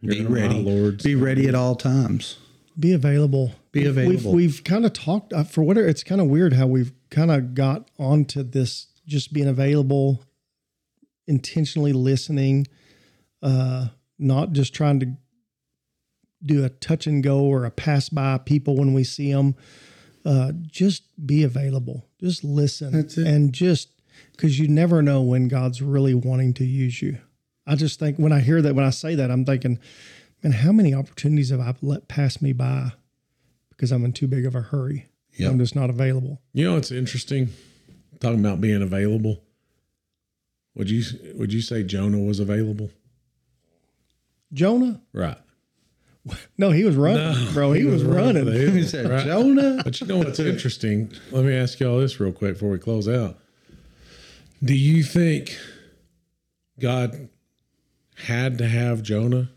Be 0.00 0.16
Hear 0.16 0.28
my 0.28 0.34
ready. 0.34 0.62
Lords. 0.62 1.04
Be 1.04 1.14
ready 1.14 1.48
at 1.48 1.54
all 1.54 1.74
times. 1.76 2.38
be 2.78 2.92
available. 2.92 3.52
Be 3.72 3.84
available. 3.86 4.32
We've, 4.32 4.52
we've 4.54 4.64
kind 4.64 4.84
of 4.84 4.92
talked 4.92 5.32
uh, 5.32 5.44
for 5.44 5.62
whatever. 5.62 5.86
It's 5.88 6.02
kind 6.04 6.20
of 6.20 6.26
weird 6.28 6.52
how 6.54 6.66
we've 6.66 6.92
kind 7.10 7.30
of 7.30 7.54
got 7.54 7.88
onto 7.98 8.42
this 8.42 8.88
just 9.06 9.32
being 9.32 9.48
available, 9.48 10.22
intentionally 11.26 11.92
listening, 11.92 12.66
uh, 13.42 13.88
not 14.18 14.52
just 14.52 14.74
trying 14.74 15.00
to 15.00 15.06
do 16.44 16.64
a 16.64 16.68
touch 16.68 17.06
and 17.06 17.22
go 17.22 17.40
or 17.40 17.64
a 17.64 17.70
pass 17.70 18.08
by 18.08 18.38
people 18.38 18.76
when 18.76 18.94
we 18.94 19.04
see 19.04 19.32
them. 19.32 19.54
Uh, 20.24 20.52
just 20.66 21.04
be 21.26 21.42
available. 21.42 22.06
Just 22.20 22.44
listen. 22.44 22.92
That's 22.92 23.18
it. 23.18 23.26
And 23.26 23.52
just 23.52 23.90
because 24.32 24.58
you 24.58 24.68
never 24.68 25.02
know 25.02 25.22
when 25.22 25.48
God's 25.48 25.82
really 25.82 26.14
wanting 26.14 26.54
to 26.54 26.64
use 26.64 27.02
you. 27.02 27.18
I 27.66 27.76
just 27.76 27.98
think 27.98 28.18
when 28.18 28.32
I 28.32 28.40
hear 28.40 28.60
that, 28.62 28.74
when 28.74 28.84
I 28.84 28.90
say 28.90 29.14
that, 29.14 29.30
I'm 29.30 29.44
thinking, 29.44 29.78
man, 30.42 30.52
how 30.52 30.72
many 30.72 30.94
opportunities 30.94 31.50
have 31.50 31.60
I 31.60 31.74
let 31.80 32.08
pass 32.08 32.42
me 32.42 32.52
by 32.52 32.92
because 33.70 33.92
I'm 33.92 34.04
in 34.04 34.12
too 34.12 34.26
big 34.26 34.46
of 34.46 34.54
a 34.54 34.60
hurry? 34.60 35.08
Yep. 35.36 35.50
I'm 35.50 35.58
just 35.58 35.76
not 35.76 35.90
available. 35.90 36.40
You 36.52 36.70
know, 36.70 36.76
it's 36.76 36.90
interesting 36.90 37.48
talking 38.20 38.40
about 38.40 38.60
being 38.60 38.82
available. 38.82 39.42
Would 40.74 40.90
you 40.90 41.04
would 41.34 41.52
you 41.52 41.60
say 41.60 41.82
Jonah 41.82 42.18
was 42.18 42.40
available? 42.40 42.90
Jonah? 44.52 45.00
Right. 45.12 45.38
No, 46.56 46.70
he 46.70 46.84
was 46.84 46.94
running, 46.94 47.52
bro. 47.52 47.72
He, 47.72 47.84
was, 47.84 48.04
running. 48.04 48.46
He 48.74 48.84
said, 48.84 49.10
Right. 49.10 49.24
Jonah. 49.26 49.80
But 49.82 50.00
you 50.00 50.06
know 50.06 50.18
what's 50.18 50.38
interesting? 50.38 51.12
Let 51.32 51.44
me 51.44 51.54
ask 51.56 51.80
y'all 51.80 51.98
this 51.98 52.20
real 52.20 52.30
quick 52.32 52.54
before 52.54 52.70
we 52.70 52.78
close 52.78 53.08
out. 53.08 53.38
Do 54.62 54.74
you 54.76 55.02
think 55.02 55.56
God 56.78 57.28
had 58.14 58.58
to 58.58 58.68
have 58.68 59.02
Jonah 59.02 59.50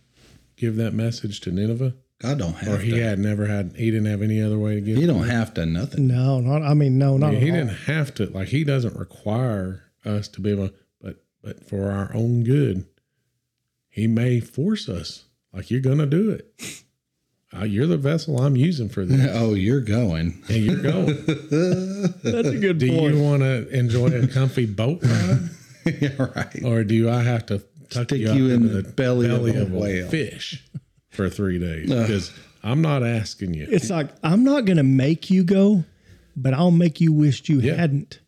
give 0.55 0.76
that 0.78 0.93
message 0.93 1.39
to 1.41 1.51
Nineveh? 1.51 1.93
God 2.20 2.39
don't 2.39 2.53
have 2.55 2.74
Or 2.74 2.78
he 2.80 2.91
to. 2.91 3.03
had 3.03 3.20
never 3.20 3.45
had 3.45 3.74
he 3.76 3.91
didn't 3.91 4.07
have 4.09 4.22
any 4.24 4.41
other 4.41 4.57
way 4.57 4.76
to 4.76 4.82
get 4.82 4.97
He 4.97 5.05
don't 5.05 5.28
have 5.28 5.53
to 5.55 5.66
nothing. 5.66 6.07
No, 6.07 6.39
not. 6.39 6.63
I 6.63 6.74
mean, 6.74 6.97
no, 6.97 7.18
not. 7.18 7.34
Yeah, 7.34 7.38
at 7.38 7.43
he 7.43 7.51
all. 7.51 7.57
didn't 7.57 7.76
have 7.86 8.13
to 8.16 8.26
like 8.28 8.47
he 8.47 8.63
doesn't 8.63 8.95
require 8.97 9.84
us 10.05 10.28
to 10.30 10.41
be 10.41 10.51
able 10.51 10.70
but 11.01 11.18
but 11.43 11.68
for 11.68 11.91
our 11.91 12.11
own 12.16 12.43
good 12.43 12.86
he 13.89 14.07
may 14.07 14.39
force 14.39 14.88
us 14.89 15.26
like 15.56 15.72
you're 15.72 15.82
gonna 15.82 16.06
do 16.06 16.30
it 16.32 16.53
uh, 17.58 17.64
you're 17.64 17.88
the 17.88 17.97
vessel 17.97 18.41
i'm 18.41 18.56
using 18.56 18.89
for 18.89 19.06
this 19.06 19.30
Oh, 19.34 19.53
you're 19.53 19.82
going. 19.82 20.41
and 20.49 20.58
you're 20.58 20.82
going 20.82 21.06
That's 22.24 22.49
a 22.49 22.58
good 22.58 22.78
do 22.80 22.89
point. 22.89 23.14
Do 23.14 23.18
you 23.18 23.24
want 23.24 23.41
to 23.43 23.68
enjoy 23.70 24.08
a 24.08 24.28
comfy 24.28 24.66
boat 24.66 24.99
ride 25.03 25.49
yeah, 26.01 26.10
right. 26.36 26.64
or 26.66 26.84
do 26.84 27.10
i 27.10 27.22
have 27.22 27.45
to 27.47 27.60
tuck 27.89 28.06
Stick 28.06 28.20
you, 28.22 28.34
you 28.34 28.45
in 28.47 28.64
into 28.64 28.82
the 28.82 28.89
belly 28.89 29.30
of 29.30 29.45
a 29.45 29.78
whale. 29.78 30.10
fish 30.10 30.64
for 31.10 31.30
three 31.30 31.60
days 31.60 31.88
because 31.89 32.34
i'm 32.64 32.82
not 32.82 33.03
asking 33.03 33.53
you 33.53 33.68
it's 33.70 33.89
like 33.91 34.10
I'm 34.24 34.43
not 34.43 34.66
going 34.66 34.78
to 34.78 34.84
make 34.84 35.30
you 35.30 35.43
go, 35.43 35.84
but 36.36 36.53
I'll 36.56 36.72
make 36.72 36.99
you 36.99 37.14
wish 37.14 37.47
you 37.47 37.60
Yeah. 37.62 37.76
hadn't. 37.76 38.20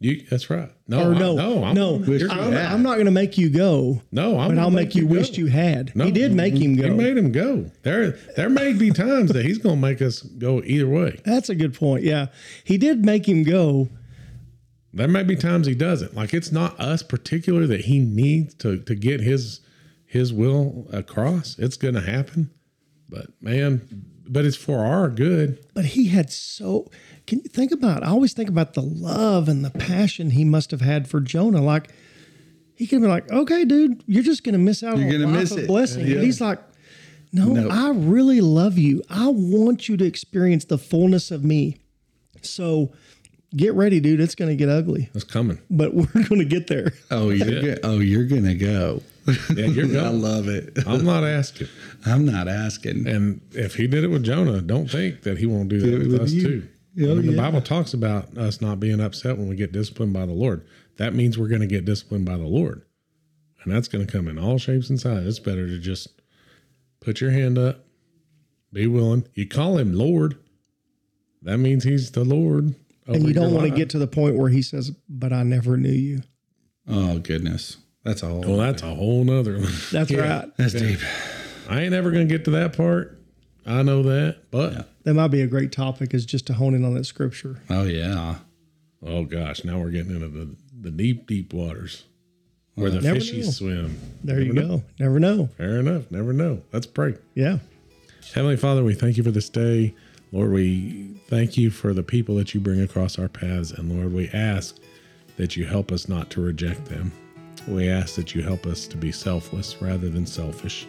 you 0.00 0.24
that's 0.30 0.48
right 0.50 0.70
no 0.86 1.10
Or 1.10 1.14
no, 1.14 1.34
no 1.34 1.64
I'm, 1.64 1.74
no, 1.74 1.96
I'm. 2.30 2.54
I'm 2.54 2.82
not 2.82 2.94
going 2.94 3.06
to 3.06 3.10
make 3.10 3.38
you 3.38 3.48
go, 3.48 4.02
no 4.12 4.38
I'm 4.38 4.54
but 4.54 4.58
I'll 4.58 4.70
make, 4.70 4.94
you, 4.94 5.06
go. 5.06 5.12
wished 5.14 5.38
you 5.38 5.46
had. 5.46 5.96
No, 5.96 6.04
he 6.04 6.12
did 6.12 6.32
make 6.32 6.54
him 6.54 6.76
go. 6.76 6.84
He 6.84 6.90
made 6.90 7.16
him 7.16 7.32
go. 7.32 7.70
There, 7.82 8.10
there 8.36 8.50
may 8.50 8.74
be 8.74 8.90
times 8.90 9.32
that 9.32 9.46
he's 9.46 9.58
going 9.58 9.76
to 9.76 9.80
make 9.80 10.02
us 10.02 10.20
go 10.20 10.62
either 10.62 10.86
way. 10.86 11.20
That's 11.24 11.48
a 11.48 11.54
good 11.54 11.74
point. 11.74 12.04
Yeah, 12.04 12.26
he 12.64 12.76
did 12.76 13.04
make 13.04 13.26
him 13.26 13.44
go, 13.44 13.88
There 14.92 15.08
may 15.08 15.22
be 15.22 15.36
times 15.36 15.66
he 15.66 15.74
doesn't. 15.74 16.14
Like 16.14 16.34
it's 16.34 16.52
not 16.52 16.78
us 16.78 17.02
particular 17.02 17.66
that 17.66 17.82
he 17.82 17.98
needs 18.00 18.54
to 18.56 18.78
to 18.78 18.94
get 18.94 19.20
his 19.20 19.60
his 20.06 20.32
will 20.32 20.86
across. 20.92 21.58
It's 21.58 21.76
going 21.76 21.94
to 21.94 22.00
happen. 22.00 22.50
But 23.08 23.26
man, 23.40 23.82
but 24.28 24.44
it's 24.44 24.56
for 24.56 24.84
our 24.84 25.08
good. 25.08 25.64
But 25.74 25.86
he 25.86 26.08
had 26.08 26.30
so. 26.30 26.90
Can 27.26 27.38
you 27.40 27.48
think 27.48 27.72
about? 27.72 28.02
I 28.02 28.08
always 28.08 28.32
think 28.34 28.48
about 28.48 28.74
the 28.74 28.82
love 28.82 29.48
and 29.48 29.64
the 29.64 29.70
passion 29.70 30.30
he 30.30 30.44
must 30.44 30.70
have 30.70 30.80
had 30.82 31.08
for 31.08 31.20
Jonah. 31.20 31.62
Like 31.62 31.90
he 32.74 32.86
could 32.86 33.00
be 33.00 33.06
like, 33.06 33.30
"Okay, 33.30 33.64
dude, 33.64 34.02
you're 34.06 34.22
just 34.22 34.44
going 34.44 34.52
to 34.52 34.58
miss 34.58 34.82
out 34.82 34.98
You're 34.98 35.08
on 35.08 35.14
a 35.14 35.18
gonna 35.24 35.38
miss 35.38 35.52
of 35.52 35.58
it." 35.60 35.66
blessing." 35.66 36.06
Yeah. 36.06 36.14
And 36.16 36.24
he's 36.24 36.40
like, 36.40 36.58
no, 37.32 37.46
No. 37.46 37.68
I 37.68 37.90
really 37.90 38.40
love 38.40 38.78
you. 38.78 39.02
I 39.10 39.26
want 39.28 39.88
you 39.88 39.96
to 39.96 40.04
experience 40.04 40.66
the 40.66 40.78
fullness 40.78 41.30
of 41.32 41.42
me. 41.44 41.78
So 42.42 42.92
get 43.56 43.74
ready, 43.74 43.98
dude. 44.00 44.20
It's 44.20 44.34
going 44.36 44.50
to 44.50 44.56
get 44.56 44.68
ugly, 44.68 45.08
It's 45.14 45.24
coming. 45.24 45.58
but 45.70 45.94
we're 45.94 46.06
going 46.28 46.38
to 46.40 46.44
get 46.44 46.66
there." 46.68 46.92
Oh, 47.10 47.30
you're 47.30 47.62
go- 47.62 47.80
oh, 47.84 47.98
you're 48.00 48.26
gonna 48.26 48.54
go. 48.54 49.02
Yeah, 49.56 49.64
you're 49.66 49.86
I 49.88 49.88
going. 49.88 50.20
love 50.22 50.48
it. 50.48 50.78
I'm 50.86 51.04
not 51.04 51.24
asking. 51.24 51.68
I'm 52.04 52.26
not 52.26 52.46
asking. 52.48 53.08
And 53.08 53.40
if 53.52 53.76
he 53.76 53.86
did 53.86 54.04
it 54.04 54.08
with 54.08 54.22
Jonah, 54.24 54.60
don't 54.60 54.90
think 54.90 55.22
that 55.22 55.38
he 55.38 55.46
won't 55.46 55.70
do 55.70 55.80
that 55.80 55.98
with, 56.00 56.12
with 56.12 56.20
us 56.20 56.32
you. 56.32 56.42
too. 56.42 56.68
I 56.98 57.02
Oh, 57.06 57.14
mean, 57.16 57.26
the. 57.32 57.36
Bible 57.36 57.60
talks 57.60 57.92
about 57.94 58.36
us 58.38 58.60
not 58.60 58.78
being 58.80 59.00
upset 59.00 59.36
when 59.38 59.48
we 59.48 59.56
get 59.56 59.72
disciplined 59.72 60.12
by 60.12 60.26
the 60.26 60.32
Lord. 60.32 60.66
That 60.96 61.14
means 61.14 61.36
we're 61.38 61.48
going 61.48 61.60
to 61.60 61.66
get 61.66 61.84
disciplined 61.84 62.24
by 62.24 62.36
the 62.36 62.46
Lord. 62.46 62.82
And 63.62 63.72
that's 63.72 63.88
going 63.88 64.06
to 64.06 64.12
come 64.12 64.28
in 64.28 64.38
all 64.38 64.58
shapes 64.58 64.90
and 64.90 65.00
sizes. 65.00 65.38
It's 65.38 65.38
better 65.44 65.66
to 65.66 65.78
just 65.78 66.20
put 67.00 67.20
your 67.20 67.30
hand 67.30 67.58
up, 67.58 67.84
be 68.72 68.86
willing. 68.86 69.26
You 69.34 69.48
call 69.48 69.78
him 69.78 69.92
Lord. 69.94 70.36
That 71.42 71.58
means 71.58 71.82
he's 71.84 72.10
the 72.12 72.24
Lord. 72.24 72.74
And 73.06 73.26
you 73.26 73.34
don't 73.34 73.52
want 73.52 73.68
to 73.68 73.74
get 73.74 73.90
to 73.90 73.98
the 73.98 74.06
point 74.06 74.36
where 74.36 74.48
he 74.48 74.62
says, 74.62 74.90
"But 75.08 75.32
I 75.32 75.42
never 75.42 75.76
knew 75.76 75.90
you." 75.92 76.22
Oh 76.88 77.18
goodness, 77.18 77.76
that's 78.02 78.22
a 78.22 78.26
whole. 78.28 78.40
Well, 78.40 78.56
that's 78.56 78.82
a 78.82 78.94
whole 78.94 79.24
nother 79.24 79.58
one. 79.58 79.72
That's 79.92 80.10
right. 80.14 80.46
that's 80.56 80.72
deep. 80.72 81.00
I 81.68 81.80
ain't 81.82 81.92
ever 81.92 82.10
going 82.10 82.26
to 82.28 82.34
get 82.34 82.44
to 82.46 82.50
that 82.52 82.74
part. 82.76 83.20
I 83.66 83.82
know 83.82 84.02
that. 84.02 84.50
But, 84.50 84.88
That 85.04 85.14
might 85.14 85.28
be 85.28 85.40
a 85.42 85.46
great 85.46 85.72
topic, 85.72 86.12
is 86.14 86.26
just 86.26 86.46
to 86.48 86.54
hone 86.54 86.74
in 86.74 86.84
on 86.84 86.94
that 86.94 87.04
scripture. 87.04 87.60
Oh 87.70 87.84
yeah. 87.84 88.36
oh 89.04 89.24
gosh, 89.24 89.64
now 89.64 89.78
we're 89.78 89.90
getting 89.90 90.14
into 90.14 90.28
the, 90.28 90.54
the 90.80 90.90
deep, 90.90 91.26
deep 91.26 91.52
waters 91.52 92.04
where 92.74 92.90
the 92.90 93.00
Never 93.00 93.20
fishies 93.20 93.44
know. 93.44 93.50
swim. 93.50 93.98
There 94.22 94.40
you 94.40 94.52
know. 94.52 94.68
go. 94.78 94.82
Never 94.98 95.20
know. 95.20 95.46
Fair 95.56 95.78
enough. 95.78 96.10
Never 96.10 96.32
know. 96.32 96.62
Let's 96.72 96.86
pray. 96.86 97.14
Yeah. 97.34 97.58
Heavenly 98.34 98.56
Father, 98.56 98.82
we 98.82 98.94
thank 98.94 99.16
you 99.16 99.22
for 99.22 99.30
this 99.30 99.48
day. 99.48 99.94
Lord, 100.32 100.50
we 100.50 101.14
thank 101.28 101.56
you 101.56 101.70
for 101.70 101.94
the 101.94 102.02
people 102.02 102.34
that 102.36 102.52
you 102.54 102.60
bring 102.60 102.80
across 102.80 103.18
our 103.18 103.28
paths. 103.28 103.70
And 103.70 103.96
Lord, 103.96 104.12
we 104.12 104.28
ask 104.30 104.76
that 105.36 105.56
you 105.56 105.66
help 105.66 105.92
us 105.92 106.08
not 106.08 106.30
to 106.30 106.40
reject 106.40 106.86
them. 106.86 107.12
We 107.68 107.88
ask 107.88 108.16
that 108.16 108.34
you 108.34 108.42
help 108.42 108.66
us 108.66 108.86
to 108.88 108.96
be 108.96 109.12
selfless 109.12 109.80
rather 109.80 110.08
than 110.08 110.26
selfish. 110.26 110.86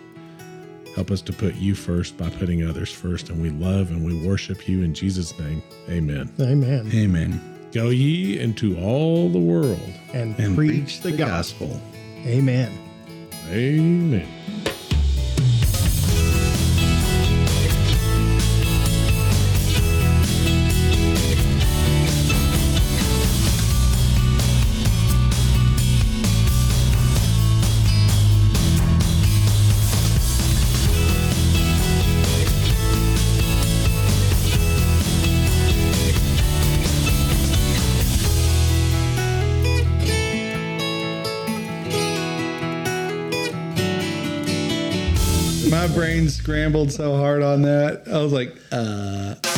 Help 0.95 1.11
us 1.11 1.21
to 1.23 1.33
put 1.33 1.55
you 1.55 1.75
first 1.75 2.17
by 2.17 2.29
putting 2.29 2.67
others 2.67 2.91
first. 2.91 3.29
And 3.29 3.41
we 3.41 3.49
love 3.49 3.91
and 3.91 4.05
we 4.05 4.25
worship 4.25 4.67
you 4.67 4.81
in 4.81 4.93
Jesus' 4.93 5.37
name. 5.37 5.61
Amen. 5.89 6.31
Amen. 6.39 6.89
Amen. 6.93 7.67
Go 7.73 7.89
ye 7.89 8.39
into 8.39 8.77
all 8.79 9.29
the 9.29 9.39
world. 9.39 9.93
And, 10.13 10.39
And 10.39 10.55
preach 10.55 11.01
the 11.01 11.11
gospel. 11.11 11.81
Amen. 12.25 12.71
Amen. 13.49 14.27
Scrambled 46.29 46.91
so 46.91 47.15
hard 47.17 47.41
on 47.41 47.61
that. 47.63 48.03
I 48.11 48.21
was 48.21 48.33
like, 48.33 48.55
uh. 48.71 49.54